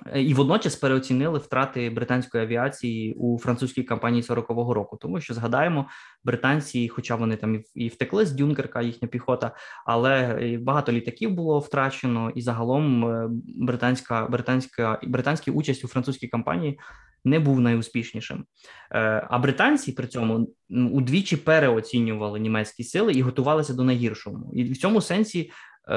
Е, 0.06 0.22
і 0.22 0.34
водночас 0.34 0.76
переоцінили 0.76 1.38
втрати 1.38 1.90
британської 1.90 2.44
авіації 2.44 3.14
у 3.14 3.38
французькій 3.38 3.82
кампанії 3.82 4.22
40-го 4.22 4.74
року, 4.74 4.96
тому 5.00 5.20
що 5.20 5.34
згадаємо, 5.34 5.88
британці, 6.24 6.88
хоча 6.88 7.16
вони 7.16 7.36
там 7.36 7.62
і 7.74 7.88
втекли 7.88 8.26
з 8.26 8.32
Дюнкерка, 8.32 8.82
їхня 8.82 9.08
піхота, 9.08 9.56
але 9.86 10.38
багато 10.62 10.92
літаків 10.92 11.30
було 11.30 11.58
втрачено, 11.58 12.30
і 12.34 12.40
загалом 12.40 13.04
е, 13.06 13.28
британська 13.46 14.26
британська 14.26 15.00
британська 15.02 15.50
участь 15.50 15.84
у 15.84 15.88
французькій 15.88 16.28
кампанії 16.28 16.80
не 17.24 17.38
був 17.38 17.60
найуспішнішим. 17.60 18.44
Е, 18.92 19.26
а 19.30 19.38
британці 19.38 19.92
при 19.92 20.06
цьому 20.06 20.48
удвічі 20.70 21.36
переоцінювали 21.36 22.40
німецькі 22.40 22.84
сили 22.84 23.12
і 23.12 23.22
готувалися 23.22 23.74
до 23.74 23.84
найгіршого. 23.84 24.50
І 24.54 24.64
в 24.64 24.76
цьому 24.76 25.00
сенсі 25.00 25.50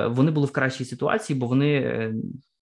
вони 0.07 0.31
були 0.31 0.47
в 0.47 0.51
кращій 0.51 0.85
ситуації, 0.85 1.39
бо 1.39 1.47
вони 1.47 2.13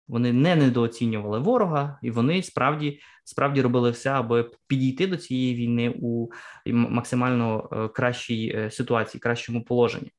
вони 0.09 0.33
не 0.33 0.57
недооцінювали 0.57 1.39
ворога, 1.39 1.99
і 2.03 2.11
вони 2.11 2.43
справді 2.43 3.01
справді 3.27 3.63
робили 3.63 3.91
все, 3.91 4.11
аби 4.11 4.51
підійти 4.67 5.07
до 5.07 5.17
цієї 5.17 5.55
війни 5.55 5.95
у 6.01 6.29
максимально 6.67 7.69
е, 7.73 7.89
кращій 7.89 8.53
е, 8.57 8.71
ситуації, 8.71 9.21
кращому 9.21 9.65
положенні. 9.65 10.11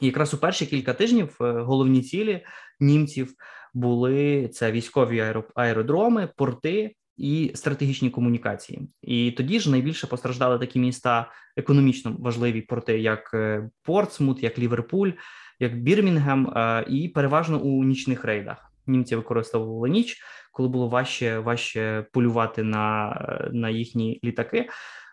І 0.00 0.06
якраз 0.06 0.34
у 0.34 0.38
перші 0.38 0.66
кілька 0.66 0.94
тижнів 0.94 1.36
е, 1.40 1.52
головні 1.52 2.02
цілі 2.02 2.44
німців 2.80 3.34
були 3.74 4.48
це 4.48 4.72
військові 4.72 5.34
аеродроми, 5.54 6.28
порти 6.36 6.94
і 7.16 7.52
стратегічні 7.54 8.10
комунікації. 8.10 8.88
І 9.02 9.30
тоді 9.30 9.60
ж 9.60 9.70
найбільше 9.70 10.06
постраждали 10.06 10.58
такі 10.58 10.78
міста 10.78 11.30
економічно 11.56 12.16
важливі 12.18 12.60
порти, 12.60 13.00
як 13.00 13.36
Портсмут, 13.82 14.42
як 14.42 14.58
Ліверпуль, 14.58 15.10
як 15.58 15.82
Бірмінгем, 15.82 16.52
і 16.88 17.08
переважно 17.08 17.60
у 17.60 17.84
нічних 17.84 18.24
рейдах 18.24 18.69
німці 18.86 19.16
використовували 19.16 19.90
ніч, 19.90 20.18
коли 20.52 20.68
було 20.68 20.88
важче 20.88 21.38
важче 21.38 22.06
полювати 22.12 22.62
на, 22.62 23.14
на 23.52 23.70
їхні 23.70 24.20
літаки. 24.24 24.68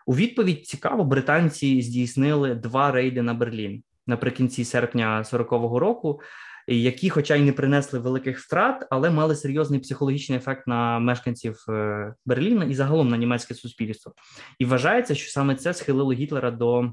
У 0.06 0.16
відповідь 0.16 0.66
цікаво, 0.66 1.04
британці 1.04 1.82
здійснили 1.82 2.54
два 2.54 2.90
рейди 2.90 3.22
на 3.22 3.34
Берлін 3.34 3.82
наприкінці 4.08 4.64
серпня 4.64 5.22
40-го 5.22 5.78
року, 5.78 6.20
які, 6.66 7.10
хоча 7.10 7.36
й 7.36 7.42
не 7.42 7.52
принесли 7.52 7.98
великих 7.98 8.38
втрат, 8.38 8.86
але 8.90 9.10
мали 9.10 9.36
серйозний 9.36 9.80
психологічний 9.80 10.38
ефект 10.38 10.66
на 10.66 10.98
мешканців 10.98 11.64
е, 11.68 12.14
Берліна 12.26 12.64
і 12.64 12.74
загалом 12.74 13.08
на 13.08 13.16
німецьке 13.16 13.54
суспільство. 13.54 14.12
І 14.58 14.64
вважається, 14.64 15.14
що 15.14 15.30
саме 15.30 15.54
це 15.54 15.74
схилило 15.74 16.12
Гітлера 16.12 16.50
до 16.50 16.92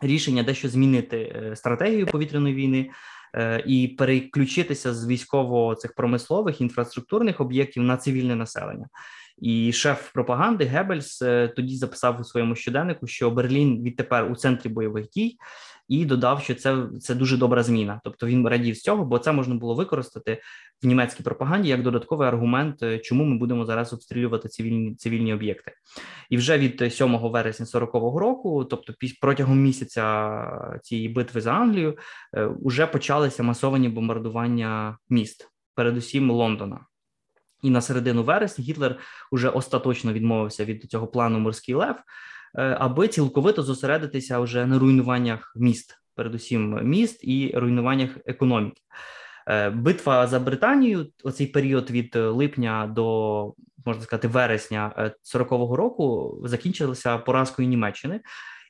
рішення 0.00 0.42
дещо 0.42 0.68
змінити 0.68 1.16
е, 1.16 1.56
стратегію 1.56 2.06
повітряної 2.06 2.54
війни. 2.54 2.90
Е, 3.34 3.62
і 3.66 3.88
переключитися 3.88 4.94
з 4.94 5.06
військово 5.06 5.74
цих 5.74 5.94
промислових 5.94 6.60
інфраструктурних 6.60 7.40
об'єктів 7.40 7.82
на 7.82 7.96
цивільне 7.96 8.36
населення. 8.36 8.88
І 9.38 9.72
шеф 9.72 10.10
пропаганди 10.12 10.64
Геббельс 10.64 11.22
е, 11.22 11.48
тоді 11.48 11.76
записав 11.76 12.20
у 12.20 12.24
своєму 12.24 12.54
щоденнику, 12.54 13.06
що 13.06 13.30
Берлін 13.30 13.82
відтепер 13.82 14.32
у 14.32 14.36
центрі 14.36 14.68
бойових 14.70 15.08
дій, 15.08 15.38
і 15.88 16.04
додав, 16.04 16.42
що 16.42 16.54
це 16.54 16.86
це 17.00 17.14
дуже 17.14 17.36
добра 17.36 17.62
зміна. 17.62 18.00
Тобто 18.04 18.26
він 18.26 18.48
радів 18.48 18.76
з 18.76 18.82
цього, 18.82 19.04
бо 19.04 19.18
це 19.18 19.32
можна 19.32 19.54
було 19.54 19.74
використати 19.74 20.42
в 20.82 20.86
німецькій 20.86 21.22
пропаганді 21.22 21.68
як 21.68 21.82
додатковий 21.82 22.28
аргумент, 22.28 22.82
е, 22.82 22.98
чому 22.98 23.24
ми 23.24 23.38
будемо 23.38 23.64
зараз 23.64 23.92
обстрілювати 23.92 24.48
цивільні 24.48 24.94
цивільні 24.94 25.34
об'єкти. 25.34 25.72
І 26.30 26.36
вже 26.36 26.58
від 26.58 26.92
7 26.92 27.18
вересня 27.18 27.66
40-го 27.66 28.18
року, 28.18 28.64
тобто 28.64 28.92
протягом 29.20 29.62
місяця 29.62 30.78
цієї 30.82 31.08
битви 31.08 31.40
за 31.40 31.52
Англію, 31.52 31.98
вже 32.64 32.86
почалися 32.86 33.42
масовані 33.42 33.88
бомбардування 33.88 34.98
міст, 35.10 35.50
передусім 35.74 36.30
Лондона. 36.30 36.80
І 37.62 37.70
на 37.70 37.80
середину 37.80 38.22
вересня 38.22 38.64
Гітлер 38.64 38.98
уже 39.32 39.48
остаточно 39.48 40.12
відмовився 40.12 40.64
від 40.64 40.90
цього 40.90 41.06
плану 41.06 41.38
морський 41.38 41.74
лев, 41.74 41.94
е, 41.96 42.02
аби 42.54 43.08
цілковито 43.08 43.62
зосередитися 43.62 44.40
вже 44.40 44.66
на 44.66 44.78
руйнуваннях 44.78 45.52
міст, 45.56 45.98
передусім 46.14 46.88
міст 46.88 47.24
і 47.24 47.52
руйнуваннях 47.56 48.10
економіки. 48.26 48.82
Е, 49.48 49.70
битва 49.70 50.26
за 50.26 50.40
Британію, 50.40 51.06
оцей 51.24 51.46
період 51.46 51.90
від 51.90 52.16
липня 52.16 52.92
до 52.96 53.54
можна 53.86 54.02
сказати 54.02 54.28
вересня 54.28 55.12
40-го 55.34 55.74
е, 55.74 55.76
року, 55.76 56.38
закінчилася 56.44 57.18
поразкою 57.18 57.68
Німеччини. 57.68 58.20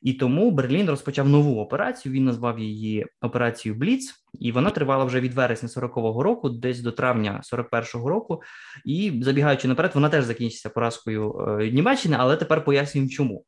І 0.02 0.12
тому 0.12 0.50
Берлін 0.50 0.90
розпочав 0.90 1.28
нову 1.28 1.60
операцію. 1.60 2.12
Він 2.12 2.24
назвав 2.24 2.58
її 2.58 3.06
операцією 3.20 3.80
Бліц, 3.80 4.14
і 4.40 4.52
вона 4.52 4.70
тривала 4.70 5.04
вже 5.04 5.20
від 5.20 5.34
вересня 5.34 5.68
40-го 5.68 6.22
року, 6.22 6.48
десь 6.48 6.80
до 6.80 6.92
травня 6.92 7.40
41-го 7.52 8.08
року. 8.08 8.42
І 8.84 9.20
забігаючи 9.22 9.68
наперед, 9.68 9.90
вона 9.94 10.08
теж 10.08 10.24
закінчиться 10.24 10.70
поразкою 10.70 11.46
е, 11.60 11.70
Німеччини, 11.70 12.16
але 12.18 12.36
тепер 12.36 12.64
пояснюємо, 12.64 13.10
чому 13.10 13.44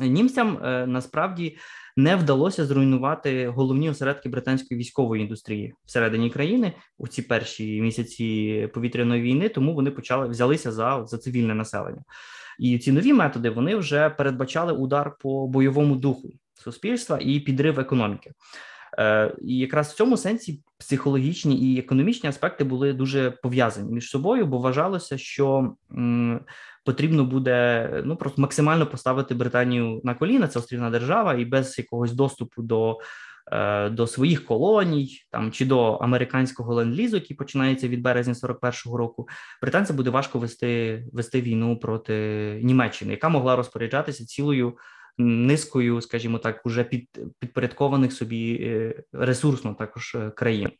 німцям 0.00 0.58
е, 0.64 0.86
насправді 0.86 1.58
не 1.96 2.16
вдалося 2.16 2.66
зруйнувати 2.66 3.48
головні 3.48 3.90
осередки 3.90 4.28
британської 4.28 4.80
військової 4.80 5.22
індустрії 5.22 5.74
всередині 5.84 6.30
країни 6.30 6.72
у 6.98 7.08
ці 7.08 7.22
перші 7.22 7.80
місяці 7.80 8.68
повітряної 8.74 9.22
війни. 9.22 9.48
Тому 9.48 9.74
вони 9.74 9.90
почали 9.90 10.28
взялися 10.28 10.72
за, 10.72 11.04
за 11.06 11.18
цивільне 11.18 11.54
населення. 11.54 12.02
І 12.58 12.78
ці 12.78 12.92
нові 12.92 13.12
методи 13.12 13.50
вони 13.50 13.76
вже 13.76 14.10
передбачали 14.10 14.72
удар 14.72 15.16
по 15.20 15.46
бойовому 15.46 15.96
духу 15.96 16.30
суспільства 16.54 17.18
і 17.22 17.40
підрив 17.40 17.80
економіки. 17.80 18.32
Е, 18.98 19.34
і 19.42 19.58
якраз 19.58 19.88
в 19.88 19.96
цьому 19.96 20.16
сенсі 20.16 20.62
психологічні 20.78 21.74
і 21.74 21.78
економічні 21.78 22.28
аспекти 22.28 22.64
були 22.64 22.92
дуже 22.92 23.30
пов'язані 23.30 23.92
між 23.92 24.10
собою, 24.10 24.46
бо 24.46 24.58
вважалося, 24.58 25.18
що 25.18 25.74
потрібно 26.84 27.24
буде 27.24 27.90
ну 28.04 28.16
просто 28.16 28.42
максимально 28.42 28.86
поставити 28.86 29.34
Британію 29.34 30.00
на 30.04 30.14
коліна. 30.14 30.48
Це 30.48 30.58
острівна 30.58 30.90
держава, 30.90 31.34
і 31.34 31.44
без 31.44 31.78
якогось 31.78 32.12
доступу 32.12 32.62
до 32.62 32.98
Е, 33.52 33.90
до 33.90 34.06
своїх 34.06 34.44
колоній 34.44 35.24
там 35.30 35.52
чи 35.52 35.66
до 35.66 35.92
американського 35.92 36.74
ленд-лізу, 36.74 37.14
який 37.14 37.36
починається 37.36 37.88
від 37.88 38.02
березня 38.02 38.32
41-го 38.32 38.96
року, 38.96 39.28
британцям 39.62 39.96
буде 39.96 40.10
важко 40.10 40.38
вести 40.38 41.04
вести 41.12 41.40
війну 41.40 41.78
проти 41.78 42.60
Німеччини, 42.62 43.10
яка 43.10 43.28
могла 43.28 43.56
розпоряджатися 43.56 44.26
цілою 44.26 44.76
низкою, 45.18 46.00
скажімо 46.00 46.38
так, 46.38 46.60
уже 46.66 46.84
під 46.84 47.08
підпорядкованих 47.38 48.12
собі 48.12 48.52
е, 48.62 49.02
ресурсно 49.12 49.74
також 49.74 50.14
е, 50.14 50.30
країн. 50.30 50.70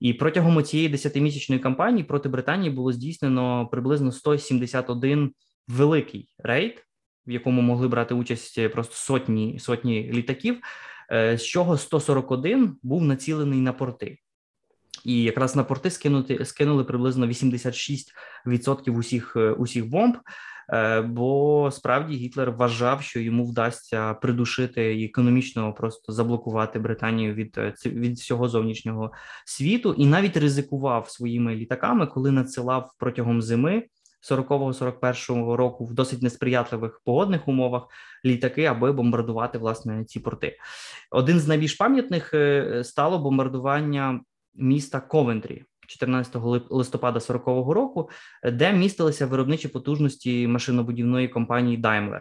І 0.00 0.12
протягом 0.12 0.62
цієї 0.62 0.88
десятимісячної 0.88 1.60
кампанії 1.60 2.04
проти 2.04 2.28
Британії 2.28 2.70
було 2.70 2.92
здійснено 2.92 3.68
приблизно 3.72 4.12
171 4.12 5.32
великий 5.68 6.28
рейд, 6.38 6.84
в 7.26 7.30
якому 7.30 7.62
могли 7.62 7.88
брати 7.88 8.14
участь 8.14 8.68
просто 8.72 8.94
сотні 8.94 9.58
сотні 9.58 10.12
літаків, 10.12 10.60
з 11.10 11.42
чого 11.42 11.78
141 11.78 12.76
був 12.82 13.04
націлений 13.04 13.60
на 13.60 13.72
порти. 13.72 14.18
І 15.04 15.22
якраз 15.22 15.56
на 15.56 15.64
порти 15.64 15.90
скинути 15.90 16.44
скинули 16.44 16.84
приблизно 16.84 17.26
86% 17.26 18.98
усіх 18.98 19.36
усіх 19.58 19.86
бомб. 19.88 20.16
Е, 20.72 21.00
бо 21.00 21.70
справді 21.72 22.16
Гітлер 22.16 22.52
вважав, 22.52 23.02
що 23.02 23.20
йому 23.20 23.44
вдасться 23.44 24.14
придушити 24.14 24.94
і 24.94 25.04
економічно 25.04 25.72
просто 25.72 26.12
заблокувати 26.12 26.78
Британію 26.78 27.34
від 27.34 27.58
е, 27.58 27.74
від 27.86 28.18
всього 28.18 28.48
зовнішнього 28.48 29.12
світу, 29.46 29.94
і 29.98 30.06
навіть 30.06 30.36
ризикував 30.36 31.10
своїми 31.10 31.56
літаками, 31.56 32.06
коли 32.06 32.30
надсилав 32.30 32.90
протягом 32.98 33.42
зими. 33.42 33.82
40-41 34.30 35.52
року 35.52 35.84
в 35.84 35.94
досить 35.94 36.22
несприятливих 36.22 37.00
погодних 37.04 37.48
умовах 37.48 37.82
літаки, 38.24 38.64
аби 38.64 38.92
бомбардувати 38.92 39.58
власне 39.58 40.04
ці 40.04 40.20
порти. 40.20 40.56
Один 41.10 41.40
з 41.40 41.48
найбільш 41.48 41.74
пам'ятних 41.74 42.34
е, 42.34 42.84
стало 42.84 43.18
бомбардування 43.18 44.20
міста 44.54 45.00
Ковентрі 45.00 45.64
14 45.86 46.36
листопада 46.70 47.18
40-го 47.18 47.74
року, 47.74 48.10
де 48.52 48.72
містилися 48.72 49.26
виробничі 49.26 49.68
потужності 49.68 50.46
машинобудівної 50.46 51.28
компанії 51.28 51.82
Daimler. 51.82 52.20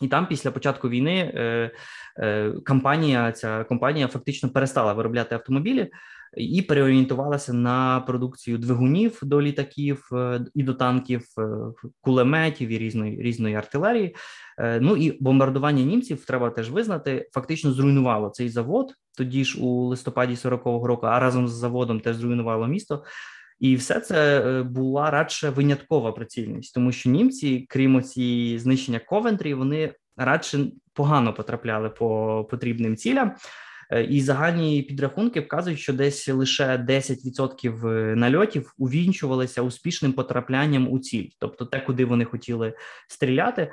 І 0.00 0.08
там, 0.08 0.26
після 0.26 0.50
початку 0.50 0.88
війни, 0.88 1.32
е, 1.34 1.70
е, 2.18 2.52
компанія 2.66 3.32
ця 3.32 3.64
компанія 3.64 4.08
фактично 4.08 4.48
перестала 4.48 4.92
виробляти 4.92 5.34
автомобілі 5.34 5.90
і 6.36 6.62
переорієнтувалася 6.62 7.52
на 7.52 8.00
продукцію 8.00 8.58
двигунів 8.58 9.18
до 9.22 9.42
літаків 9.42 10.08
е, 10.12 10.44
і 10.54 10.62
до 10.62 10.74
танків, 10.74 11.24
кулеметів 12.00 12.68
і 12.68 12.78
різної 12.78 13.22
різної 13.22 13.54
артилерії. 13.54 14.16
Ну 14.80 14.96
і 14.96 15.22
бомбардування 15.22 15.82
німців 15.84 16.24
треба 16.24 16.50
теж 16.50 16.70
визнати, 16.70 17.28
фактично 17.32 17.72
зруйнувало 17.72 18.28
цей 18.28 18.48
завод. 18.48 18.92
Тоді 19.16 19.44
ж 19.44 19.60
у 19.60 19.84
листопаді 19.84 20.34
40-го 20.34 20.86
року, 20.86 21.06
а 21.06 21.20
разом 21.20 21.48
з 21.48 21.52
заводом 21.52 22.00
теж 22.00 22.16
зруйнувало 22.16 22.66
місто. 22.66 23.04
І 23.60 23.76
все 23.76 24.00
це 24.00 24.40
е, 24.40 24.62
була 24.62 25.10
радше 25.10 25.50
виняткова 25.50 26.12
прицільність, 26.12 26.74
тому 26.74 26.92
що 26.92 27.10
німці, 27.10 27.66
крім 27.68 28.02
цієї 28.02 28.58
знищення 28.58 28.98
Ковентрі, 28.98 29.54
вони 29.54 29.94
радше 30.16 30.58
погано 30.92 31.34
потрапляли 31.34 31.88
по 31.88 32.46
потрібним 32.50 32.96
цілям. 32.96 33.32
Е, 33.90 34.04
і 34.04 34.20
загальні 34.20 34.82
підрахунки 34.82 35.40
вказують, 35.40 35.80
що 35.80 35.92
десь 35.92 36.28
лише 36.28 36.76
10% 36.76 37.88
е, 37.88 38.16
нальотів 38.16 38.74
увінчувалися 38.78 39.62
успішним 39.62 40.12
потраплянням 40.12 40.88
у 40.88 40.98
ціль, 40.98 41.28
тобто 41.38 41.64
те, 41.64 41.80
куди 41.80 42.04
вони 42.04 42.24
хотіли 42.24 42.74
стріляти. 43.08 43.72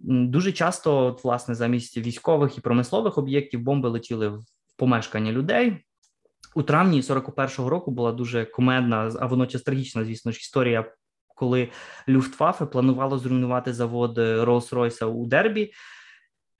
Дуже 0.00 0.52
часто, 0.52 1.06
от, 1.06 1.24
власне, 1.24 1.54
замість 1.54 1.96
військових 1.96 2.58
і 2.58 2.60
промислових 2.60 3.18
об'єктів 3.18 3.60
бомби 3.60 3.88
летіли 3.88 4.28
в 4.28 4.40
помешкання 4.76 5.32
людей. 5.32 5.84
У 6.54 6.62
травні 6.62 7.00
41-го 7.00 7.70
року 7.70 7.90
була 7.90 8.12
дуже 8.12 8.44
комедійна, 8.44 9.12
а 9.20 9.26
водночас 9.26 9.62
трагічна, 9.62 10.04
звісно 10.04 10.32
ж, 10.32 10.38
історія, 10.38 10.92
коли 11.34 11.68
Люфтваффе 12.08 12.66
планувало 12.66 13.18
зруйнувати 13.18 13.72
завод 13.72 14.18
Rolls-Royce 14.18 15.04
у 15.04 15.26
Дербі, 15.26 15.72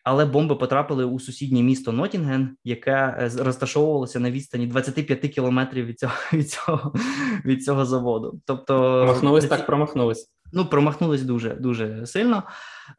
але 0.05 0.25
бомби 0.25 0.55
потрапили 0.55 1.05
у 1.05 1.21
сусіднє 1.21 1.63
місто 1.63 1.93
Ноттінгем, 1.93 2.57
яке 2.65 2.93
е, 2.93 3.31
розташовувалося 3.39 4.21
на 4.21 4.31
відстані 4.31 4.67
25 4.67 5.21
кілометрів 5.21 5.87
від 5.87 5.99
цього 5.99 6.13
від 6.33 6.51
цього 6.51 6.95
від 7.45 7.65
цього 7.65 7.85
заводу. 7.85 8.41
Тобто 8.47 9.05
махнулись 9.07 9.45
так, 9.45 9.67
промахнулись. 9.67 10.31
Ну 10.53 10.67
промахнулись 10.67 11.23
дуже 11.23 11.55
дуже 11.55 12.07
сильно 12.07 12.43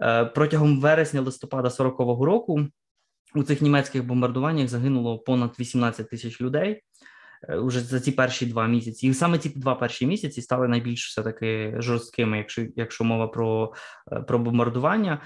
е, 0.01 0.25
протягом 0.25 0.81
вересня 0.81 1.21
листопада 1.21 1.67
40-го 1.67 2.25
року. 2.25 2.67
У 3.35 3.43
цих 3.43 3.61
німецьких 3.61 4.05
бомбардуваннях 4.05 4.67
загинуло 4.67 5.19
понад 5.19 5.59
18 5.59 6.09
тисяч 6.09 6.41
людей 6.41 6.81
е, 7.49 7.57
уже 7.57 7.79
за 7.79 7.99
ці 7.99 8.11
перші 8.11 8.45
два 8.45 8.67
місяці, 8.67 9.07
і 9.07 9.13
саме 9.13 9.37
ці 9.37 9.49
два 9.49 9.75
перші 9.75 10.07
місяці 10.07 10.41
стали 10.41 10.67
найбільш 10.67 11.07
все 11.07 11.23
таки 11.23 11.75
жорсткими, 11.79 12.37
якщо 12.37 12.65
якщо 12.75 13.03
мова 13.03 13.27
про 13.27 13.73
про 14.27 14.39
бомбардування. 14.39 15.21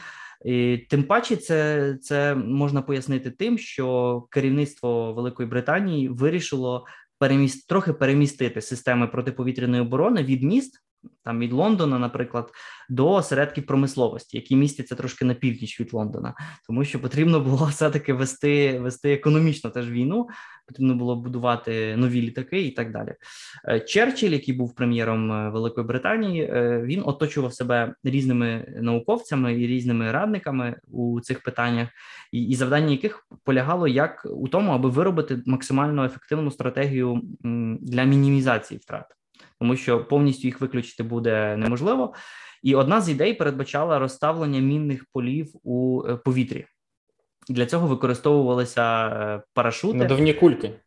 І 0.46 0.78
Тим 0.90 1.04
паче, 1.04 1.36
це 1.38 1.98
це 2.02 2.36
можна 2.36 2.82
пояснити 2.82 3.32
тим, 3.32 3.58
що 3.58 4.22
керівництво 4.30 5.14
Великої 5.14 5.50
Британії 5.50 6.10
вирішило 6.10 6.86
переміст 7.20 7.68
трохи 7.68 7.94
перемістити 7.94 8.62
системи 8.62 9.08
протиповітряної 9.08 9.82
оборони 9.82 10.24
від 10.24 10.44
міст 10.44 10.84
там 11.24 11.40
від 11.40 11.54
Лондона, 11.54 12.00
наприклад, 12.00 12.52
до 12.90 13.12
осередків 13.12 13.66
промисловості, 13.66 14.38
які 14.38 14.56
містяться 14.56 14.96
трошки 14.96 15.26
на 15.26 15.34
північ 15.34 15.80
від 15.80 15.94
Лондона, 15.94 16.34
тому 16.68 16.86
що 16.86 17.02
потрібно 17.02 17.40
було 17.40 17.66
все 17.72 17.90
таки 17.90 18.14
вести 18.14 18.80
вести 18.80 19.14
економічно 19.14 19.70
теж 19.70 19.92
війну. 19.92 20.28
Потрібно 20.68 20.96
було 20.96 21.16
будувати 21.16 21.96
нові 21.98 22.22
літаки 22.22 22.62
і 22.62 22.72
так 22.72 22.92
далі. 22.92 23.16
Е, 23.68 23.80
Черчилль, 23.80 24.30
який 24.30 24.54
був 24.54 24.76
прем'єром 24.76 25.32
е, 25.32 25.50
Великої 25.50 25.88
Британії, 25.88 26.44
е, 26.44 26.82
він 26.86 27.04
оточував 27.06 27.54
себе 27.54 27.94
різними 28.04 28.76
науковцями 28.82 29.62
і 29.62 29.68
різними 29.68 30.12
радниками 30.12 30.76
у 30.92 31.22
цих 31.22 31.44
питаннях, 31.44 31.90
і, 32.32 32.44
і 32.44 32.56
завдання 32.56 32.92
яких 32.92 33.28
полягало 33.44 33.88
як 33.88 34.28
у 34.32 34.48
тому, 34.48 34.72
аби 34.72 34.90
виробити 34.90 35.42
максимально 35.46 36.06
ефективну 36.06 36.52
стратегію 36.52 37.22
для 37.82 38.04
мінімізації 38.04 38.80
втрат 38.84 39.19
тому 39.60 39.76
що 39.76 40.06
повністю 40.06 40.48
їх 40.48 40.62
виключити 40.62 41.04
буде 41.04 41.58
неможливо. 41.58 42.14
І 42.64 42.76
одна 42.76 43.02
з 43.02 43.10
ідей 43.10 43.34
передбачала 43.34 44.00
розставлення 44.00 44.60
мінних 44.60 45.06
полів 45.14 45.52
у 45.64 46.04
е, 46.08 46.16
повітрі. 46.16 46.66
Для 47.50 47.66
цього 47.66 47.88
використовувалися 47.88 49.08
е, 49.08 49.42
парашути. 49.54 49.98
Надувні 49.98 50.34
кульки. 50.34 50.80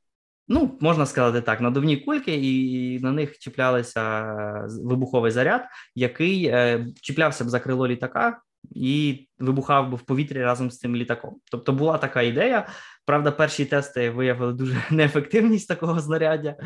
Ну, 0.48 0.78
можна 0.80 1.06
сказати 1.06 1.40
так, 1.40 1.60
надувні 1.60 1.96
кульки, 1.96 2.34
і 2.34 2.98
на 3.00 3.12
них 3.12 3.38
чіплялися 3.38 4.22
е, 4.22 4.66
вибуховий 4.84 5.30
заряд, 5.30 5.62
який 5.94 6.54
чіплявся 7.02 7.44
б 7.44 7.48
за 7.48 7.60
крило 7.60 7.88
літака 7.88 8.40
і 8.70 9.26
вибухав 9.38 9.90
би 9.90 9.96
в 9.96 10.00
повітрі 10.00 10.42
разом 10.42 10.70
з 10.70 10.78
цим 10.78 10.96
літаком. 10.96 11.36
Тобто 11.50 11.72
була 11.72 11.98
така 11.98 12.22
ідея. 12.22 12.66
Правда, 13.04 13.30
перші 13.30 13.64
тести 13.64 14.10
виявили 14.10 14.52
дуже 14.52 14.82
неефективність 14.90 15.68
такого 15.68 16.00
знаряддя. 16.00 16.56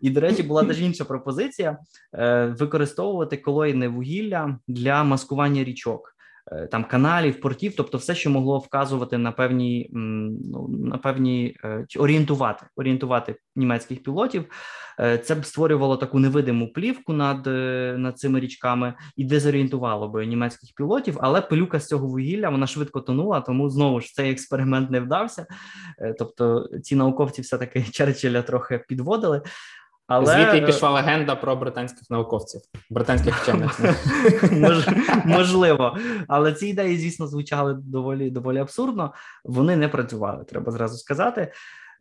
І, 0.00 0.10
до 0.10 0.20
речі, 0.20 0.42
була 0.42 0.64
теж 0.64 0.82
інша 0.82 1.04
пропозиція 1.04 1.78
е, 2.14 2.46
використовувати 2.46 3.36
колоїне 3.36 3.88
вугілля 3.88 4.58
для 4.68 5.04
маскування 5.04 5.64
річок. 5.64 6.15
Е, 6.52 6.66
там 6.66 6.84
каналів, 6.84 7.40
портів, 7.40 7.74
тобто 7.76 7.98
все, 7.98 8.14
що 8.14 8.30
могло 8.30 8.58
вказувати 8.58 9.18
на 9.18 9.32
певні 9.32 9.90
ну, 9.92 10.68
на 10.68 10.98
певні 10.98 11.56
е, 11.64 11.86
орієнтувати 11.98 12.66
орієнтувати 12.76 13.36
німецьких 13.56 14.02
пілотів. 14.02 14.44
Е, 15.00 15.18
це 15.18 15.34
б 15.34 15.46
створювало 15.46 15.96
таку 15.96 16.18
невидиму 16.18 16.72
плівку 16.72 17.12
над 17.12 17.46
над 18.00 18.18
цими 18.18 18.40
річками 18.40 18.94
і 19.16 19.24
дезорієнтувало 19.24 20.08
би 20.08 20.26
німецьких 20.26 20.70
пілотів, 20.76 21.18
але 21.20 21.40
пилюка 21.40 21.80
з 21.80 21.88
цього 21.88 22.06
вугілля 22.06 22.48
вона 22.48 22.66
швидко 22.66 23.00
тонула, 23.00 23.40
тому 23.40 23.70
знову 23.70 24.00
ж 24.00 24.14
цей 24.14 24.30
експеримент 24.30 24.90
не 24.90 25.00
вдався. 25.00 25.46
Тобто 26.18 26.68
ці 26.82 26.96
науковці 26.96 27.42
все 27.42 27.58
таки 27.58 27.82
Черчилля 27.90 28.42
трохи 28.42 28.84
підводили. 28.88 29.42
Але... 30.06 30.32
Звідти 30.32 30.66
пішла 30.66 30.90
легенда 30.90 31.34
про 31.34 31.56
британських 31.56 32.10
науковців, 32.10 32.60
британських 32.90 33.36
вчених. 33.36 33.80
Мож, 34.52 34.88
можливо, 35.24 35.96
але 36.28 36.52
ці 36.52 36.66
ідеї, 36.66 36.98
звісно, 36.98 37.26
звучали 37.26 37.74
доволі 37.74 38.30
доволі 38.30 38.58
абсурдно. 38.58 39.12
Вони 39.44 39.76
не 39.76 39.88
працювали, 39.88 40.44
треба 40.44 40.72
зразу 40.72 40.98
сказати. 40.98 41.52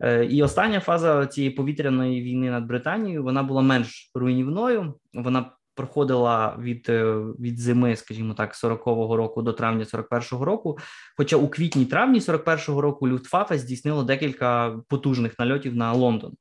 Е, 0.02 0.26
і 0.26 0.44
остання 0.44 0.80
фаза 0.80 1.26
цієї 1.26 1.54
повітряної 1.54 2.22
війни 2.22 2.52
над 2.52 2.66
Британією 2.66 3.24
вона 3.24 3.44
була 3.44 3.62
менш 3.62 4.12
руйнівною. 4.16 4.94
Вона 5.14 5.52
проходила 5.76 6.58
від 6.60 6.90
е, 6.90 7.16
від 7.40 7.60
зими, 7.60 7.96
скажімо 7.96 8.34
так, 8.34 8.54
40-го 8.54 9.18
року 9.18 9.42
до 9.42 9.54
травня 9.54 9.84
41-го 9.84 10.46
року. 10.46 10.78
Хоча 11.18 11.38
у 11.38 11.48
квітні-травні 11.48 12.20
41-го 12.20 12.82
року 12.82 13.08
Люфтфафе 13.08 13.58
здійснило 13.58 14.04
декілька 14.04 14.80
потужних 14.88 15.40
нальотів 15.40 15.76
на 15.76 15.94
Лондон. 15.94 16.34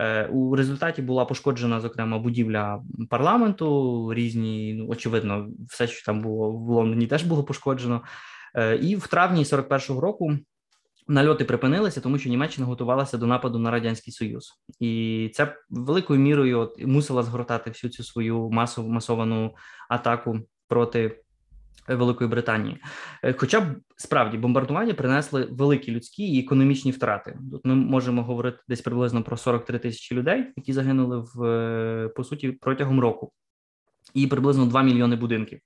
Е, 0.00 0.26
у 0.26 0.56
результаті 0.56 1.02
була 1.02 1.24
пошкоджена 1.24 1.80
зокрема 1.80 2.18
будівля 2.18 2.82
парламенту. 3.10 4.10
Різні, 4.14 4.74
ну 4.74 4.88
очевидно, 4.88 5.48
все, 5.68 5.86
що 5.86 6.06
там 6.06 6.20
було 6.20 6.50
в 6.50 6.68
Лондоні, 6.68 7.06
теж 7.06 7.22
було 7.22 7.44
пошкоджено. 7.44 8.02
Е, 8.54 8.76
і 8.76 8.96
в 8.96 9.06
травні 9.06 9.42
41-го 9.42 10.00
року 10.00 10.38
нальоти 11.08 11.44
припинилися, 11.44 12.00
тому 12.00 12.18
що 12.18 12.30
Німеччина 12.30 12.66
готувалася 12.66 13.18
до 13.18 13.26
нападу 13.26 13.58
на 13.58 13.70
радянський 13.70 14.12
союз, 14.12 14.52
і 14.80 15.30
це 15.34 15.56
великою 15.70 16.20
мірою 16.20 16.60
от, 16.60 16.86
мусила 16.86 17.22
згортати 17.22 17.70
всю 17.70 17.90
цю 17.90 18.04
свою 18.04 18.50
масову 18.50 18.88
масовану 18.88 19.54
атаку 19.88 20.40
проти 20.68 21.22
Великої 21.96 22.30
Британії, 22.30 22.76
хоча 23.36 23.60
б 23.60 23.64
справді 23.96 24.38
бомбардування 24.38 24.94
принесли 24.94 25.48
великі 25.50 25.92
людські 25.92 26.34
і 26.34 26.40
економічні 26.40 26.90
втрати. 26.90 27.38
Тут 27.50 27.64
ми 27.64 27.74
можемо 27.74 28.22
говорити 28.22 28.58
десь 28.68 28.80
приблизно 28.80 29.22
про 29.22 29.36
43 29.36 29.78
тисячі 29.78 30.16
людей, 30.16 30.44
які 30.56 30.72
загинули 30.72 31.24
в 31.34 32.08
по 32.16 32.24
суті 32.24 32.48
протягом 32.48 33.00
року, 33.00 33.32
і 34.14 34.26
приблизно 34.26 34.66
2 34.66 34.82
мільйони 34.82 35.16
будинків 35.16 35.60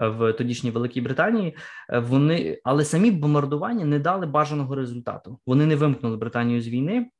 в 0.00 0.32
тодішній 0.32 0.70
Великій 0.70 1.00
Британії. 1.00 1.56
Вони 1.88 2.60
але 2.64 2.84
самі 2.84 3.10
бомбардування 3.10 3.84
не 3.84 3.98
дали 3.98 4.26
бажаного 4.26 4.74
результату. 4.74 5.38
Вони 5.46 5.66
не 5.66 5.76
вимкнули 5.76 6.16
Британію 6.16 6.62
з 6.62 6.68
війни. 6.68 7.10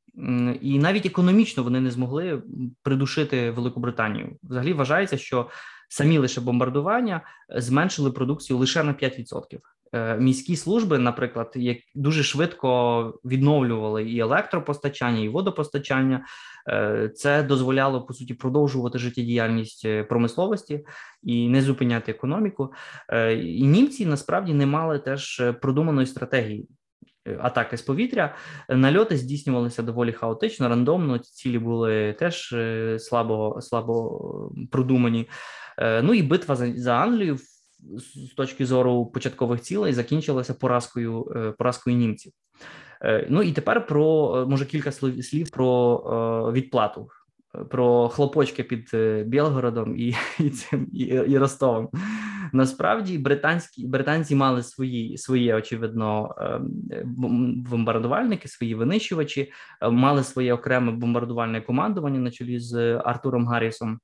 І 0.60 0.78
навіть 0.78 1.06
економічно 1.06 1.62
вони 1.62 1.80
не 1.80 1.90
змогли 1.90 2.42
придушити 2.82 3.50
Велику 3.50 3.80
Британію. 3.80 4.36
Взагалі 4.42 4.72
вважається, 4.72 5.16
що 5.16 5.48
самі 5.90 6.18
лише 6.18 6.40
бомбардування 6.40 7.20
зменшили 7.48 8.10
продукцію 8.10 8.58
лише 8.58 8.82
на 8.82 8.92
5%. 8.92 9.58
Е, 9.92 10.16
міські 10.16 10.56
служби, 10.56 10.98
наприклад, 10.98 11.52
як 11.54 11.78
дуже 11.94 12.22
швидко 12.22 13.20
відновлювали 13.24 14.04
і 14.10 14.18
електропостачання, 14.18 15.20
і 15.20 15.28
водопостачання. 15.28 16.24
Е, 16.68 17.10
це 17.14 17.42
дозволяло 17.42 18.02
по 18.02 18.14
суті 18.14 18.34
продовжувати 18.34 18.98
життєдіяльність 18.98 19.84
е, 19.84 20.04
промисловості 20.04 20.84
і 21.22 21.48
не 21.48 21.62
зупиняти 21.62 22.12
економіку. 22.12 22.72
І 23.42 23.66
німці 23.66 24.06
насправді 24.06 24.54
не 24.54 24.66
мали 24.66 24.98
теж 24.98 25.42
продуманої 25.62 26.06
стратегії. 26.06 26.68
Атаки 27.40 27.76
з 27.76 27.82
повітря, 27.82 28.34
нальоти 28.68 29.16
здійснювалися 29.16 29.82
доволі 29.82 30.12
хаотично, 30.12 30.68
рандомно. 30.68 31.18
Ці 31.18 31.32
цілі 31.32 31.58
були 31.58 32.12
теж 32.12 32.54
слабо 32.98 33.60
слабо 33.60 34.52
продумані. 34.70 35.28
Ну 35.80 36.14
і 36.14 36.22
битва 36.22 36.56
за 36.56 36.72
за 36.72 36.92
Англію 36.92 37.38
з 37.96 38.34
точки 38.36 38.66
зору 38.66 39.06
початкових 39.06 39.60
цілей 39.60 39.92
закінчилася 39.92 40.54
поразкою 40.54 41.32
е, 41.36 41.52
поразкою 41.58 41.96
німців. 41.96 42.32
Е, 43.02 43.26
ну 43.30 43.42
і 43.42 43.52
тепер 43.52 43.86
про 43.86 44.36
е, 44.36 44.46
може 44.46 44.66
кілька 44.66 44.92
слів 44.92 45.50
про 45.50 46.52
відплату. 46.52 47.08
Про 47.70 48.08
хлопочки 48.08 48.64
під 48.64 48.90
Білгородом 49.28 49.96
і 49.96 50.14
і, 50.38 50.50
цим 50.50 50.88
і, 50.92 51.04
і 51.04 51.38
Ростовом. 51.38 51.88
Насправді 52.52 53.18
британські 53.18 53.86
британці 53.86 54.34
мали 54.34 54.62
свої 54.62 55.18
свої 55.18 55.54
очевидно 55.54 56.34
бомбардувальники, 57.70 58.48
свої 58.48 58.74
винищувачі, 58.74 59.52
мали 59.90 60.24
своє 60.24 60.54
окреме 60.54 60.92
бомбардувальне 60.92 61.60
командування 61.60 62.20
на 62.20 62.30
чолі 62.30 62.58
з 62.58 62.96
Артуром 63.04 63.46
Гаррісом. 63.46 64.00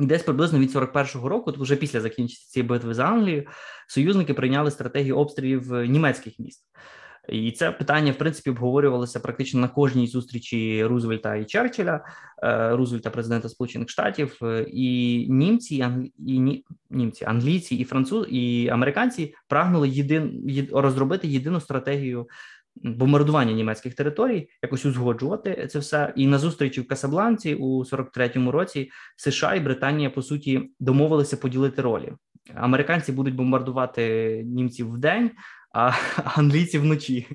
І 0.00 0.06
десь 0.06 0.22
приблизно 0.22 0.58
від 0.58 0.76
41-го 0.76 1.28
року, 1.28 1.52
то 1.52 1.62
вже 1.62 1.76
після 1.76 2.00
закінчення 2.00 2.46
цієї 2.48 2.68
битви 2.68 2.94
за 2.94 3.04
Англію, 3.04 3.46
союзники 3.88 4.34
прийняли 4.34 4.70
стратегію 4.70 5.18
обстрілів 5.18 5.72
німецьких 5.72 6.38
міст. 6.38 6.64
І 7.28 7.52
це 7.52 7.72
питання, 7.72 8.12
в 8.12 8.18
принципі, 8.18 8.50
обговорювалося 8.50 9.20
практично 9.20 9.60
на 9.60 9.68
кожній 9.68 10.06
зустрічі 10.06 10.84
Рузвельта 10.84 11.36
і 11.36 11.44
Черчилля, 11.44 12.04
е, 12.42 12.76
Рузвельта, 12.76 13.10
президента 13.10 13.48
Сполучених 13.48 13.90
Штатів, 13.90 14.38
е, 14.42 14.66
і 14.68 15.26
німці, 15.28 15.86
і 16.18 16.62
німці, 16.90 17.24
англійці, 17.24 17.74
і 17.76 17.84
французи, 17.84 18.30
і 18.30 18.68
американці 18.68 19.34
прагнули 19.48 19.88
єдин 19.88 20.44
розробити 20.72 21.28
єдину 21.28 21.60
стратегію 21.60 22.26
бомбардування 22.76 23.52
німецьких 23.52 23.94
територій, 23.94 24.48
якось 24.62 24.86
узгоджувати 24.86 25.68
це 25.70 25.78
все. 25.78 26.12
І 26.16 26.26
на 26.26 26.38
зустрічі 26.38 26.80
в 26.80 26.88
Касабланці 26.88 27.54
у 27.54 27.84
43-му 27.84 28.50
році 28.50 28.90
США 29.16 29.54
і 29.54 29.60
Британія 29.60 30.10
по 30.10 30.22
суті 30.22 30.70
домовилися 30.80 31.36
поділити 31.36 31.82
ролі. 31.82 32.12
Американці 32.54 33.12
будуть 33.12 33.34
бомбардувати 33.34 34.42
німців 34.46 34.92
в 34.92 34.98
день, 34.98 35.30
а 35.74 35.92
англійці 36.24 36.78
вночі. 36.78 37.26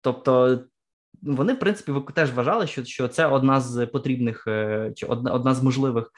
Тобто. 0.00 0.60
Вони, 1.22 1.52
в 1.52 1.58
принципі, 1.58 1.92
теж 2.14 2.32
вважали, 2.32 2.66
що 2.66 2.84
що 2.84 3.08
це 3.08 3.26
одна 3.26 3.60
з 3.60 3.86
потрібних 3.86 4.46
е, 4.46 4.92
чи 4.96 5.06
одна 5.06 5.32
одна 5.32 5.54
з 5.54 5.62
можливих 5.62 6.12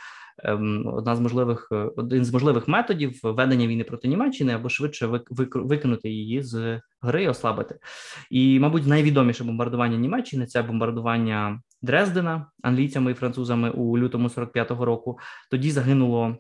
одна 0.85 1.17
з 1.17 1.21
можливих 1.21 1.69
е, 1.73 1.91
один 1.97 2.25
з 2.25 2.33
можливих 2.33 2.69
методів 2.69 3.21
ведення 3.23 3.67
війни 3.67 3.85
проти 3.85 4.09
Німеччини 4.09 4.53
або 4.53 4.69
швидше 4.69 5.21
викинути 5.55 6.09
її 6.09 6.43
з 6.43 6.81
гри, 7.01 7.23
і 7.23 7.29
ослабити. 7.29 7.79
І, 8.31 8.61
мабуть, 8.61 8.87
найвідоміше 8.87 9.45
бомбардування 9.45 9.97
Німеччини 9.97 10.47
це 10.47 10.63
бомбардування 10.63 11.61
Дрездена 11.83 12.47
англійцями 12.63 13.11
і 13.11 13.15
французами 13.15 13.71
у 13.71 13.99
лютому 13.99 14.29
45-го 14.29 14.85
року. 14.85 15.19
Тоді 15.51 15.71
загинуло 15.71 16.37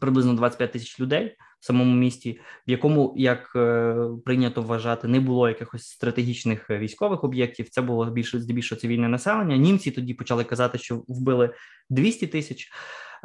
приблизно 0.00 0.34
25 0.34 0.72
тисяч 0.72 1.00
людей. 1.00 1.36
В 1.60 1.66
самому 1.66 1.94
місті, 1.94 2.40
в 2.68 2.70
якому 2.70 3.14
як 3.16 3.52
е, 3.56 3.96
прийнято 4.24 4.62
вважати, 4.62 5.08
не 5.08 5.20
було 5.20 5.48
якихось 5.48 5.82
стратегічних 5.82 6.70
військових 6.70 7.24
об'єктів. 7.24 7.68
Це 7.68 7.82
було 7.82 8.10
більше 8.10 8.40
здебільшого 8.40 8.80
цивільне 8.80 9.08
населення. 9.08 9.56
Німці 9.56 9.90
тоді 9.90 10.14
почали 10.14 10.44
казати, 10.44 10.78
що 10.78 11.02
вбили 11.08 11.54
200 11.90 12.26
тисяч. 12.26 12.70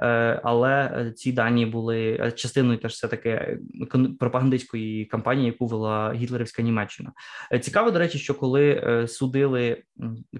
Е, 0.01 0.41
але 0.43 0.71
е, 0.71 1.11
ці 1.11 1.31
дані 1.31 1.65
були 1.65 2.17
е, 2.21 2.31
частиною 2.31 2.77
теж 2.77 2.93
все 2.93 3.07
таки 3.07 3.59
пропагандистської 4.19 5.05
кампанії, 5.05 5.47
яку 5.47 5.67
вела 5.67 6.13
гітлерівська 6.13 6.61
Німеччина. 6.61 7.11
Цікаво, 7.61 7.91
до 7.91 7.99
речі, 7.99 8.17
що 8.17 8.33
коли 8.33 9.05
судили 9.07 9.83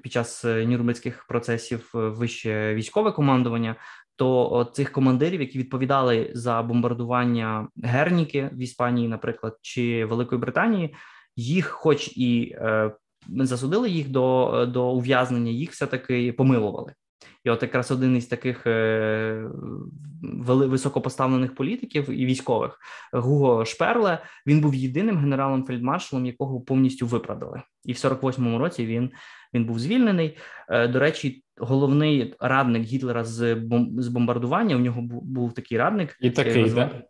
під 0.03 0.11
час 0.11 0.43
нюрнберзьких 0.43 1.25
процесів 1.27 1.89
вище 1.93 2.73
військове 2.73 3.11
командування. 3.11 3.75
То 4.17 4.71
цих 4.73 4.91
командирів, 4.91 5.41
які 5.41 5.59
відповідали 5.59 6.31
за 6.33 6.61
бомбардування 6.61 7.67
Герніки 7.83 8.49
в 8.53 8.57
Іспанії, 8.57 9.07
наприклад, 9.07 9.57
чи 9.61 10.05
Великої 10.05 10.41
Британії, 10.41 10.95
їх, 11.35 11.65
хоч 11.65 12.17
і 12.17 12.55
е, 12.57 12.91
засудили 13.27 13.89
їх 13.89 14.09
до 14.09 14.65
до 14.73 14.91
ув'язнення, 14.91 15.51
їх 15.51 15.71
все 15.71 15.87
таки 15.87 16.33
помилували. 16.33 16.93
І 17.45 17.49
от 17.49 17.61
якраз 17.61 17.91
один 17.91 18.17
із 18.17 18.25
таких 18.25 18.67
е, 18.67 19.49
високопоставлених 20.47 21.55
політиків 21.55 22.09
і 22.09 22.25
військових 22.25 22.79
Гуго 23.13 23.65
Шперле 23.65 24.19
він 24.47 24.61
був 24.61 24.75
єдиним 24.75 25.17
генералом 25.17 25.65
фельдмаршалом, 25.65 26.25
якого 26.25 26.61
повністю 26.61 27.07
виправдали, 27.07 27.61
і 27.85 27.93
в 27.93 27.95
48-му 27.95 28.57
році 28.57 28.85
він 28.85 29.11
він 29.53 29.65
був 29.65 29.79
звільнений. 29.79 30.37
Е, 30.69 30.87
до 30.87 30.99
речі, 30.99 31.43
головний 31.57 32.35
радник 32.39 32.83
Гітлера 32.83 33.23
з 33.23 33.55
з 33.97 34.07
бомбардування. 34.07 34.75
У 34.75 34.79
нього 34.79 35.01
був, 35.01 35.23
був 35.23 35.53
такий 35.53 35.77
радник 35.77 36.17
і 36.21 36.31
такий 36.31 36.69
да? 36.69 37.01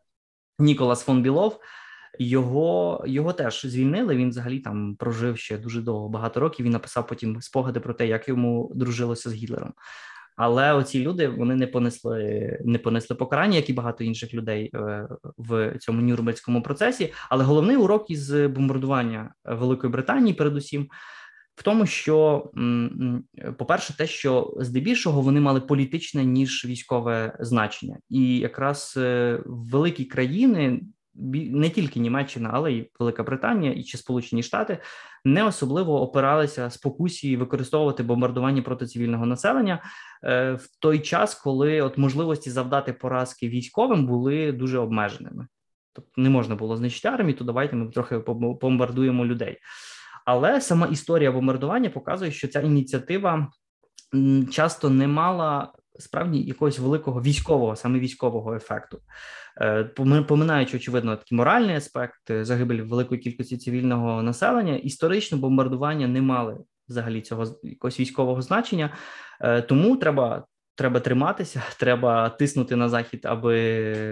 Ніколас 0.60 1.04
фон 1.04 1.22
Білов. 1.22 1.60
Його 2.20 3.04
його 3.08 3.34
теж 3.34 3.62
звільнили. 3.66 4.16
Він 4.16 4.30
взагалі 4.30 4.60
там 4.60 4.96
прожив 4.96 5.38
ще 5.38 5.58
дуже 5.58 5.82
довго, 5.82 6.10
багато 6.10 6.40
років. 6.40 6.66
Він 6.66 6.74
написав 6.74 7.08
потім 7.08 7.42
спогади 7.42 7.80
про 7.80 7.94
те, 7.94 8.08
як 8.08 8.28
йому 8.28 8.72
дружилося 8.76 9.30
з 9.30 9.34
Гітлером. 9.34 9.74
Але 10.36 10.74
оці 10.74 11.00
люди 11.00 11.28
вони 11.28 11.56
не 11.56 11.68
понесли 11.68 12.60
не 12.66 12.78
понесли 12.78 13.16
покарання, 13.16 13.56
як 13.56 13.70
і 13.70 13.74
багато 13.74 14.04
інших 14.04 14.34
людей 14.34 14.72
е, 14.74 15.08
в 15.38 15.78
цьому 15.80 16.02
Нюрнберзькому 16.02 16.62
процесі. 16.62 17.14
Але 17.30 17.44
головний 17.44 17.76
урок 17.76 18.10
із 18.10 18.32
бомбардування 18.32 19.34
Великої 19.46 19.94
Британії, 19.94 20.34
передусім, 20.34 20.90
в 21.56 21.64
тому, 21.64 21.86
що 21.86 22.50
по-перше, 23.58 23.98
те, 23.98 24.08
що 24.08 24.54
здебільшого 24.60 25.22
вони 25.22 25.40
мали 25.40 25.62
політичне 25.62 26.26
ніж 26.26 26.66
військове 26.66 27.38
значення, 27.40 27.98
і 28.10 28.38
якраз 28.38 28.94
е, 28.98 29.40
великі 29.46 30.06
країни 30.06 30.82
не 31.52 31.70
тільки 31.70 32.00
Німеччина, 32.00 32.50
але 32.54 32.72
й 32.72 32.90
Велика 33.00 33.24
Британія 33.24 33.74
і 33.74 33.84
чи 33.84 33.98
Сполучені 33.98 34.44
Штати 34.44 34.78
не 35.26 35.44
особливо 35.44 36.02
опиралися 36.02 36.70
спокусі 36.70 37.38
використовувати 37.38 38.04
бомбардування 38.04 38.62
проти 38.62 38.86
цивільного 38.86 39.26
населення 39.26 39.84
е, 40.24 40.54
в 40.54 40.68
той 40.80 41.00
час, 41.00 41.36
коли 41.36 41.82
от 41.82 41.98
можливості 41.98 42.50
завдати 42.50 42.94
поразки 42.94 43.50
військовим 43.50 44.06
були 44.06 44.52
дуже 44.52 44.78
обмеженими. 44.78 45.48
Тобто 45.94 46.22
не 46.22 46.30
можна 46.30 46.56
було 46.56 46.78
знищити 46.78 47.08
армію, 47.08 47.38
то 47.38 47.44
давайте 47.44 47.76
ми 47.76 47.92
трохи 47.92 48.20
побомбардуємо 48.20 49.26
людей. 49.26 49.58
Але 50.26 50.62
сама 50.62 50.88
історія 50.88 51.32
бомбардування 51.32 51.90
показує, 51.90 52.32
що 52.32 52.48
ця 52.48 52.62
ініціатива 52.62 53.48
часто 54.52 54.90
не 54.90 55.08
мала 55.08 55.74
справді 56.00 56.40
якогось 56.40 56.80
великого 56.80 57.22
військового, 57.22 57.76
саме 57.76 58.00
військового 58.00 58.56
ефекту. 58.56 59.00
Е, 59.62 59.84
поминаючи, 60.28 60.78
очевидно, 60.78 61.16
такий 61.16 61.38
моральний 61.38 61.76
аспект 61.76 62.32
загибель 62.42 62.82
великої 62.82 63.22
кількості 63.22 63.58
цивільного 63.58 64.24
населення, 64.24 64.76
історично 64.76 65.38
бомбардування 65.38 66.08
не 66.08 66.22
мали 66.22 66.58
взагалі 66.90 67.22
цього 67.22 67.46
якогось 67.64 68.00
військового 68.00 68.42
значення, 68.42 68.94
е, 69.42 69.62
тому 69.62 69.98
треба. 69.98 70.46
Треба 70.76 71.00
триматися, 71.00 71.64
треба 71.80 72.30
тиснути 72.30 72.76
на 72.76 72.90
захід, 72.90 73.20
аби 73.24 73.56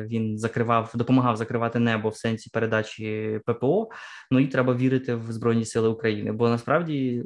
він 0.08 0.38
закривав, 0.38 0.92
допомагав 0.96 1.38
закривати 1.38 1.80
небо 1.80 2.10
в 2.10 2.18
сенсі 2.18 2.50
передачі 2.50 3.40
ППО. 3.46 3.90
Ну 4.32 4.40
і 4.40 4.48
треба 4.48 4.76
вірити 4.76 5.16
в 5.16 5.32
Збройні 5.32 5.66
Сили 5.66 5.90
України. 5.90 6.32
Бо 6.32 6.50
насправді 6.50 7.24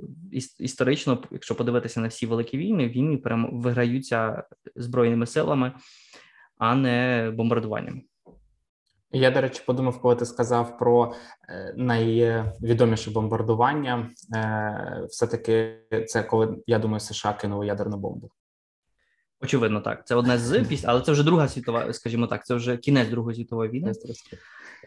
історично, 0.60 1.24
якщо 1.32 1.56
подивитися 1.56 2.00
на 2.00 2.08
всі 2.08 2.26
великі 2.26 2.58
війни, 2.58 2.88
війни 2.88 3.22
виграються 3.52 4.44
збройними 4.76 5.26
силами, 5.26 5.72
а 6.58 6.76
не 6.76 7.32
бомбардуванням. 7.36 8.02
Я, 9.12 9.32
до 9.32 9.42
речі, 9.42 9.64
подумав, 9.66 10.02
коли 10.02 10.16
ти 10.16 10.26
сказав 10.26 10.78
про 10.78 11.14
е, 11.50 11.74
найвідоміше 11.78 13.12
бомбардування. 13.12 14.10
Е, 14.36 15.06
Все 15.10 15.28
таки, 15.28 15.80
це 16.08 16.24
коли 16.24 16.58
я 16.68 16.80
думаю, 16.80 17.00
США 17.00 17.34
кинули 17.34 17.68
ядерну 17.68 17.98
бомбу. 17.98 18.32
Очевидно, 19.42 19.82
так. 19.82 20.08
Це 20.08 20.16
одне 20.16 20.38
з 20.38 20.64
після, 20.64 20.90
але 20.90 21.02
це 21.02 21.12
вже 21.12 21.24
друга 21.24 21.48
світова, 21.48 21.94
скажімо 21.94 22.28
так, 22.28 22.46
це 22.46 22.56
вже 22.56 22.78
кінець 22.78 23.10
Другої 23.10 23.36
світової 23.36 23.72
війни. 23.72 23.94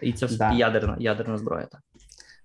І 0.03 0.13
це 0.13 0.29
да. 0.29 0.53
ядерна 0.53 0.97
ядерна 1.01 1.39
зброя. 1.39 1.67
Так. 1.67 1.81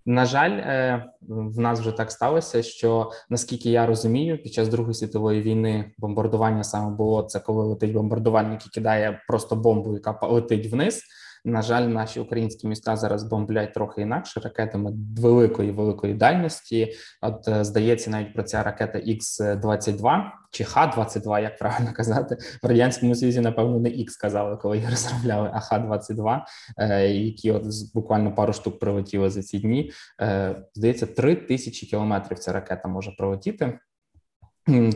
На 0.05 0.25
жаль, 0.25 0.51
е, 0.51 1.05
в 1.21 1.59
нас 1.59 1.79
вже 1.79 1.91
так 1.91 2.11
сталося, 2.11 2.63
що 2.63 3.11
наскільки 3.29 3.69
я 3.69 3.85
розумію, 3.85 4.43
під 4.43 4.53
час 4.53 4.67
Другої 4.67 4.93
світової 4.93 5.41
війни 5.41 5.91
бомбардування 5.97 6.63
саме 6.63 6.95
було 6.95 7.23
це, 7.23 7.39
коли 7.39 7.65
летить 7.65 7.93
бомбардувальник 7.93 8.65
і 8.65 8.69
кидає 8.69 9.21
просто 9.27 9.55
бомбу, 9.55 9.93
яка 9.93 10.27
летить 10.27 10.71
вниз. 10.71 11.03
На 11.47 11.61
жаль, 11.61 11.81
наші 11.81 12.19
українські 12.19 12.67
міста 12.67 12.95
зараз 12.95 13.23
бомблять 13.23 13.73
трохи 13.73 14.01
інакше 14.01 14.39
ракетами 14.39 14.91
великої 15.17 15.71
великої 15.71 16.13
дальності. 16.13 16.93
От 17.21 17.47
е, 17.47 17.63
здається, 17.63 18.09
навіть 18.09 18.33
про 18.33 18.43
ця 18.43 18.63
ракета 18.63 18.99
Х 18.99 19.55
22 19.55 20.33
чи 20.51 20.63
Х-22, 20.63 21.41
як 21.41 21.57
правильно 21.57 21.93
казати, 21.93 22.37
в 22.63 22.67
радянському 22.67 23.15
Союзі, 23.15 23.41
напевно, 23.41 23.79
не 23.79 23.89
Х 23.89 24.17
казали, 24.21 24.57
коли 24.57 24.77
їх 24.77 24.89
розробляли, 24.89 25.51
а 25.53 25.59
Х-22, 25.59 26.41
е, 26.77 27.07
які 27.07 27.51
от 27.51 27.63
буквально 27.93 28.35
пару 28.35 28.53
штук 28.53 28.79
прилетіли 28.79 29.29
за 29.29 29.41
ці 29.41 29.59
дні. 29.59 29.91
Е, 30.21 30.55
здається, 30.73 31.05
три 31.05 31.35
тисячі 31.35 31.87
кілометрів 31.87 32.39
ця 32.39 32.51
ракета 32.51 32.87
може 32.87 33.11
прилетіти. 33.17 33.79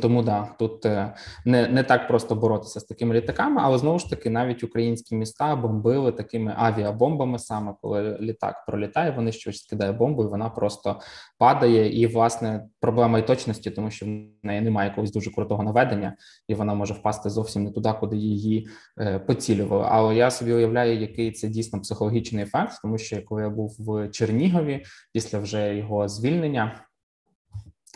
Тому 0.02 0.24
да, 0.24 0.56
тут 0.60 0.86
е, 0.86 1.14
не 1.46 1.68
не 1.68 1.84
так 1.84 2.08
просто 2.08 2.36
боротися 2.36 2.80
з 2.80 2.84
такими 2.84 3.16
літаками, 3.16 3.62
але 3.64 3.78
знову 3.78 4.00
ж 4.00 4.10
таки 4.10 4.30
навіть 4.30 4.64
українські 4.64 5.16
міста 5.16 5.56
бомбили 5.56 6.12
такими 6.12 6.54
авіабомбами. 6.58 7.40
Саме 7.40 7.74
коли 7.82 8.18
літак 8.22 8.66
пролітає, 8.68 9.12
вони 9.12 9.32
щось 9.32 9.64
скидає 9.64 9.92
бомбу, 9.92 10.24
і 10.24 10.28
вона 10.28 10.50
просто 10.50 11.00
падає. 11.38 12.02
І 12.02 12.08
власне 12.08 12.68
проблема 12.80 13.20
і 13.20 13.28
точності, 13.28 13.72
тому 13.72 13.92
що 13.92 14.06
в 14.06 14.10
неї 14.44 14.62
немає 14.62 14.90
якогось 14.90 15.12
дуже 15.12 15.32
крутого 15.32 15.64
наведення, 15.64 16.16
і 16.48 16.56
вона 16.56 16.74
може 16.74 16.94
впасти 16.94 17.30
зовсім 17.30 17.64
не 17.64 17.72
туди, 17.72 17.94
куди 18.00 18.18
її 18.18 18.68
е, 19.00 19.20
поцілювали. 19.20 19.86
Але 19.90 20.16
я 20.16 20.32
собі 20.32 20.54
уявляю, 20.54 21.00
який 21.00 21.32
це 21.32 21.48
дійсно 21.48 21.82
психологічний 21.82 22.44
ефект, 22.44 22.82
тому 22.82 22.98
що 22.98 23.24
коли 23.26 23.42
я 23.42 23.50
був 23.50 23.76
в 23.80 24.10
Чернігові 24.10 24.86
після 25.14 25.40
вже 25.40 25.76
його 25.76 26.08
звільнення. 26.08 26.86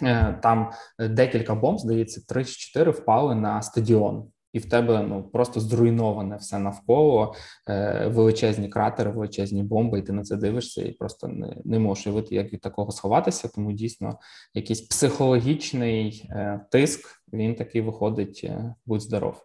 Е, 0.02 0.40
там 0.44 0.72
е, 1.00 1.08
декілька 1.08 1.56
бомб, 1.56 1.80
здається, 1.80 2.22
три 2.28 2.46
чи 2.46 2.54
чотири 2.54 2.92
впали 2.92 3.36
на 3.36 3.62
стадіон, 3.62 4.28
і 4.54 4.60
в 4.60 4.70
тебе 4.70 5.06
ну 5.10 5.24
просто 5.24 5.60
зруйноване 5.60 6.36
все 6.36 6.60
навколо 6.60 7.34
е, 7.70 8.08
величезні 8.08 8.70
кратери, 8.70 9.12
величезні 9.12 9.64
бомби, 9.64 10.00
і 10.00 10.02
ти 10.02 10.14
на 10.14 10.24
це 10.24 10.36
дивишся, 10.36 10.82
і 10.82 10.92
просто 10.92 11.28
не 11.28 11.58
не 11.66 11.80
можеш 11.80 12.08
уявити, 12.08 12.36
як 12.36 12.54
від 12.54 12.62
такого 12.62 12.92
сховатися. 12.92 13.48
Тому 13.56 13.72
дійсно 13.72 14.20
якийсь 14.54 14.82
психологічний 14.82 16.30
тиск 16.72 17.24
він 17.34 17.56
такий 17.56 17.82
виходить. 17.82 18.52
Будь 18.86 19.02
здоров, 19.02 19.44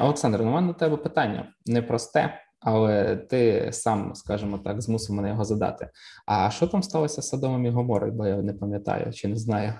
Олександр. 0.00 0.42
У 0.42 0.44
мене 0.44 0.66
до 0.66 0.74
тебе 0.74 0.96
питання 0.96 1.52
непросте 1.66 2.34
але 2.60 3.16
ти 3.16 3.68
сам, 3.72 4.14
скажімо 4.14 4.58
так, 4.58 4.82
змусив 4.82 5.16
мене 5.16 5.28
його 5.28 5.44
задати. 5.44 5.90
А 6.26 6.50
що 6.50 6.66
там 6.66 6.82
сталося 6.82 7.22
з 7.22 7.28
Содомом 7.28 7.66
і 7.66 7.70
Гоморою, 7.70 8.12
бо 8.12 8.26
я 8.26 8.36
не 8.36 8.52
пам'ятаю 8.52 9.12
чи 9.12 9.28
не 9.28 9.36
знаю. 9.36 9.74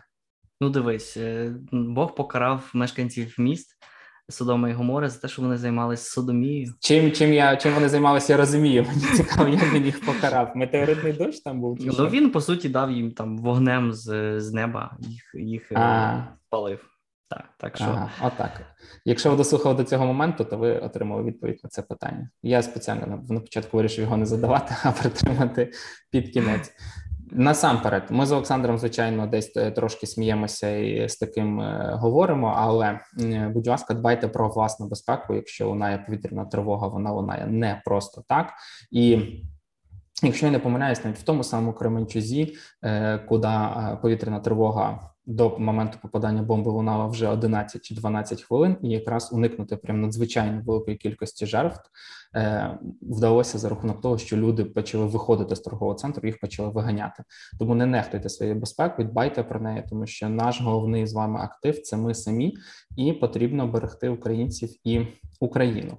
Ну, 0.61 0.70
дивись, 0.70 1.16
е, 1.16 1.55
Бог 1.72 2.14
покарав 2.14 2.70
мешканців 2.74 3.35
міст 3.39 3.76
Содома 4.28 4.68
і 4.68 4.72
Гомори 4.72 5.09
за 5.09 5.20
те, 5.20 5.28
що 5.28 5.43
вони 5.43 5.57
займалися 5.57 6.11
содомією. 6.11 6.74
Чим 6.81 7.12
чим 7.12 7.33
я 7.33 7.57
чим 7.57 7.74
вони 7.74 7.89
займалися, 7.89 8.33
я 8.33 8.37
розумію. 8.37 8.87
Мені 8.89 9.16
цікаво, 9.16 9.49
як 9.49 9.72
він 9.74 9.85
їх 9.85 10.07
покарав. 10.07 10.53
Метеоритний 10.55 11.12
дощ 11.12 11.41
там 11.41 11.61
був. 11.61 11.78
Чи 11.78 11.91
ну 11.99 12.09
він 12.09 12.31
по 12.31 12.41
суті 12.41 12.68
дав 12.68 12.91
їм 12.91 13.12
там 13.12 13.39
вогнем 13.39 13.93
з 13.93 14.41
з 14.41 14.53
неба, 14.53 14.97
їх 15.01 15.35
їх 15.35 15.72
е, 15.72 16.26
спалив. 16.47 16.89
Так, 17.31 17.45
так 17.59 17.76
що 17.76 17.85
ага, 17.85 18.11
отак. 18.22 18.61
Якщо 19.05 19.31
ви 19.31 19.37
дослухали 19.37 19.74
до 19.74 19.85
цього 19.85 20.07
моменту, 20.07 20.45
то 20.45 20.57
ви 20.57 20.78
отримали 20.78 21.22
відповідь 21.22 21.61
на 21.64 21.70
це 21.70 21.83
питання. 21.83 22.31
Я 22.43 22.62
спеціально 22.62 23.22
на 23.28 23.41
початку 23.41 23.76
вирішив 23.76 24.05
його 24.05 24.16
не 24.16 24.26
задавати, 24.26 24.74
а 24.83 24.93
притримати 24.93 25.72
під 26.11 26.31
кінець. 26.31 26.72
Насамперед, 27.33 28.03
ми 28.11 28.26
з 28.26 28.33
Олександром, 28.33 28.78
звичайно, 28.78 29.26
десь 29.26 29.49
трошки 29.49 30.07
сміємося 30.07 30.76
і 30.76 31.09
з 31.09 31.16
таким 31.16 31.61
е, 31.61 31.97
говоримо. 32.01 32.55
Але, 32.57 33.01
будь 33.55 33.66
ласка, 33.66 33.95
дбайте 33.95 34.28
про 34.28 34.49
власну 34.49 34.89
безпеку. 34.89 35.35
Якщо 35.35 35.68
лунає 35.68 35.99
повітряна 35.99 36.45
тривога, 36.45 36.89
вона 36.89 37.12
лунає 37.12 37.47
не 37.47 37.83
просто 37.85 38.24
так 38.28 38.53
і. 38.91 39.18
Якщо 40.22 40.46
я 40.46 40.52
не 40.52 40.58
помиляюсь, 40.58 41.04
навіть 41.04 41.18
в 41.18 41.22
тому 41.22 41.44
самому 41.44 41.72
Кременчузі, 41.72 42.54
е, 42.82 43.18
куди 43.18 43.48
повітряна 44.02 44.40
тривога 44.40 45.11
до 45.26 45.58
моменту 45.58 45.98
попадання 46.02 46.42
бомби 46.42 46.70
лунала 46.70 47.06
вже 47.06 47.28
11 47.28 47.82
чи 47.84 47.94
12 47.94 48.42
хвилин, 48.42 48.76
і 48.82 48.88
якраз 48.88 49.32
уникнути 49.32 49.76
прям 49.76 50.00
надзвичайно 50.00 50.62
великої 50.66 50.96
кількості 50.96 51.46
жертв 51.46 51.90
е, 52.36 52.78
вдалося 53.02 53.58
за 53.58 53.68
рахунок 53.68 54.00
того, 54.00 54.18
що 54.18 54.36
люди 54.36 54.64
почали 54.64 55.06
виходити 55.06 55.56
з 55.56 55.61
торгового 55.61 55.94
центру, 55.94 56.28
їх 56.28 56.40
почали 56.40 56.68
виганяти. 56.68 57.22
Тому 57.58 57.74
не 57.74 57.86
нехтуйте 57.86 58.28
своєю 58.28 58.61
безпекою, 58.61 59.08
дбайте 59.08 59.42
про 59.42 59.61
неї, 59.61 59.84
тому 59.88 60.06
що 60.06 60.28
наш 60.28 60.61
головний 60.61 61.06
з 61.06 61.12
вами 61.12 61.40
актив 61.40 61.82
це 61.82 61.96
ми 61.96 62.14
самі, 62.14 62.56
і 62.96 63.12
потрібно 63.12 63.66
берегти 63.66 64.08
українців 64.08 64.70
і 64.84 65.00
Україну. 65.40 65.98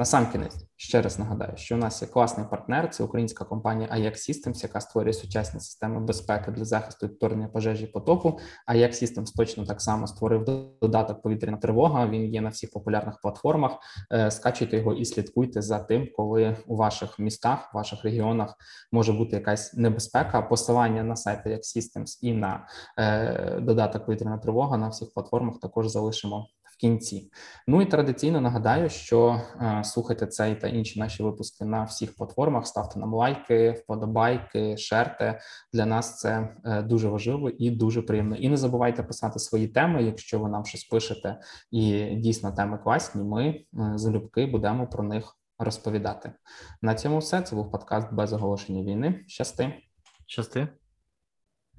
Е, 0.00 0.02
на 0.02 0.04
сам 0.04 0.32
кінець 0.32 0.56
ще 0.76 1.02
раз 1.02 1.18
нагадаю, 1.18 1.52
що 1.56 1.74
у 1.74 1.78
нас 1.78 2.02
є 2.02 2.08
класний 2.08 2.46
партнер. 2.50 2.90
Це 2.90 3.04
українська 3.04 3.44
компанія 3.44 3.88
Ajax 3.88 4.12
Systems, 4.12 4.62
яка 4.62 4.80
створює 4.80 5.12
сучасні 5.12 5.60
системи 5.60 6.00
безпеки 6.00 6.50
для 6.50 6.64
захисту 6.64 7.06
відторгнення 7.06 7.48
пожежі 7.48 7.86
потопу. 7.86 8.38
Ajax 8.68 8.90
Systems 8.90 9.36
точно 9.36 9.66
так 9.66 9.80
само 9.80 10.06
створив 10.06 10.44
додаток 10.82 11.22
повітряна 11.22 11.56
тривога. 11.56 12.06
Він 12.06 12.34
є 12.34 12.40
на 12.40 12.48
всіх 12.48 12.70
популярних 12.70 13.20
платформах. 13.22 13.72
Е, 14.12 14.30
скачуйте 14.30 14.76
його 14.76 14.94
і 14.94 15.04
слідкуйте 15.04 15.62
за 15.62 15.78
тим, 15.78 16.08
коли 16.16 16.56
у 16.66 16.76
ваших 16.76 17.18
містах, 17.18 17.74
ваших 17.74 18.04
регіонах 18.04 18.54
може 18.92 19.12
бути 19.12 19.36
якась 19.36 19.74
небезпека. 19.74 20.42
Посилання 20.42 21.02
на 21.02 21.16
сайт 21.16 21.46
Ajax 21.46 21.76
Systems 21.76 22.18
і 22.22 22.32
на 22.32 22.66
е, 22.98 23.60
додаток 23.60 24.06
повітряна 24.06 24.38
тривога 24.38 24.76
на 24.76 24.88
всіх 24.88 25.12
платформах 25.14 25.60
також 25.60 25.88
залишимо 25.88 26.46
кінці. 26.80 27.30
Ну 27.66 27.82
і 27.82 27.86
традиційно 27.86 28.40
нагадаю, 28.40 28.90
що 28.90 29.40
е, 29.60 29.84
слухайте 29.84 30.26
цей 30.26 30.54
та 30.54 30.68
інші 30.68 31.00
наші 31.00 31.22
випуски 31.22 31.64
на 31.64 31.84
всіх 31.84 32.16
платформах. 32.16 32.66
Ставте 32.66 33.00
нам 33.00 33.14
лайки, 33.14 33.70
вподобайки, 33.70 34.76
шерте. 34.76 35.40
Для 35.72 35.86
нас 35.86 36.18
це 36.18 36.56
е, 36.64 36.82
дуже 36.82 37.08
важливо 37.08 37.50
і 37.50 37.70
дуже 37.70 38.02
приємно. 38.02 38.36
І 38.36 38.48
не 38.48 38.56
забувайте 38.56 39.02
писати 39.02 39.38
свої 39.38 39.68
теми, 39.68 40.02
якщо 40.02 40.38
ви 40.38 40.48
нам 40.48 40.64
щось 40.64 40.84
пишете, 40.84 41.40
і 41.70 42.14
дійсно 42.16 42.52
теми 42.52 42.78
класні. 42.78 43.24
Ми 43.24 43.46
е, 43.46 43.64
залюбки 43.94 44.46
будемо 44.46 44.86
про 44.86 45.04
них 45.04 45.36
розповідати. 45.58 46.32
На 46.82 46.94
цьому 46.94 47.18
все 47.18 47.42
це 47.42 47.56
був 47.56 47.70
подкаст 47.70 48.12
без 48.12 48.32
оголошення 48.32 48.82
війни. 48.82 49.24
Щасти. 49.26 49.72
Щасти. 50.26 50.68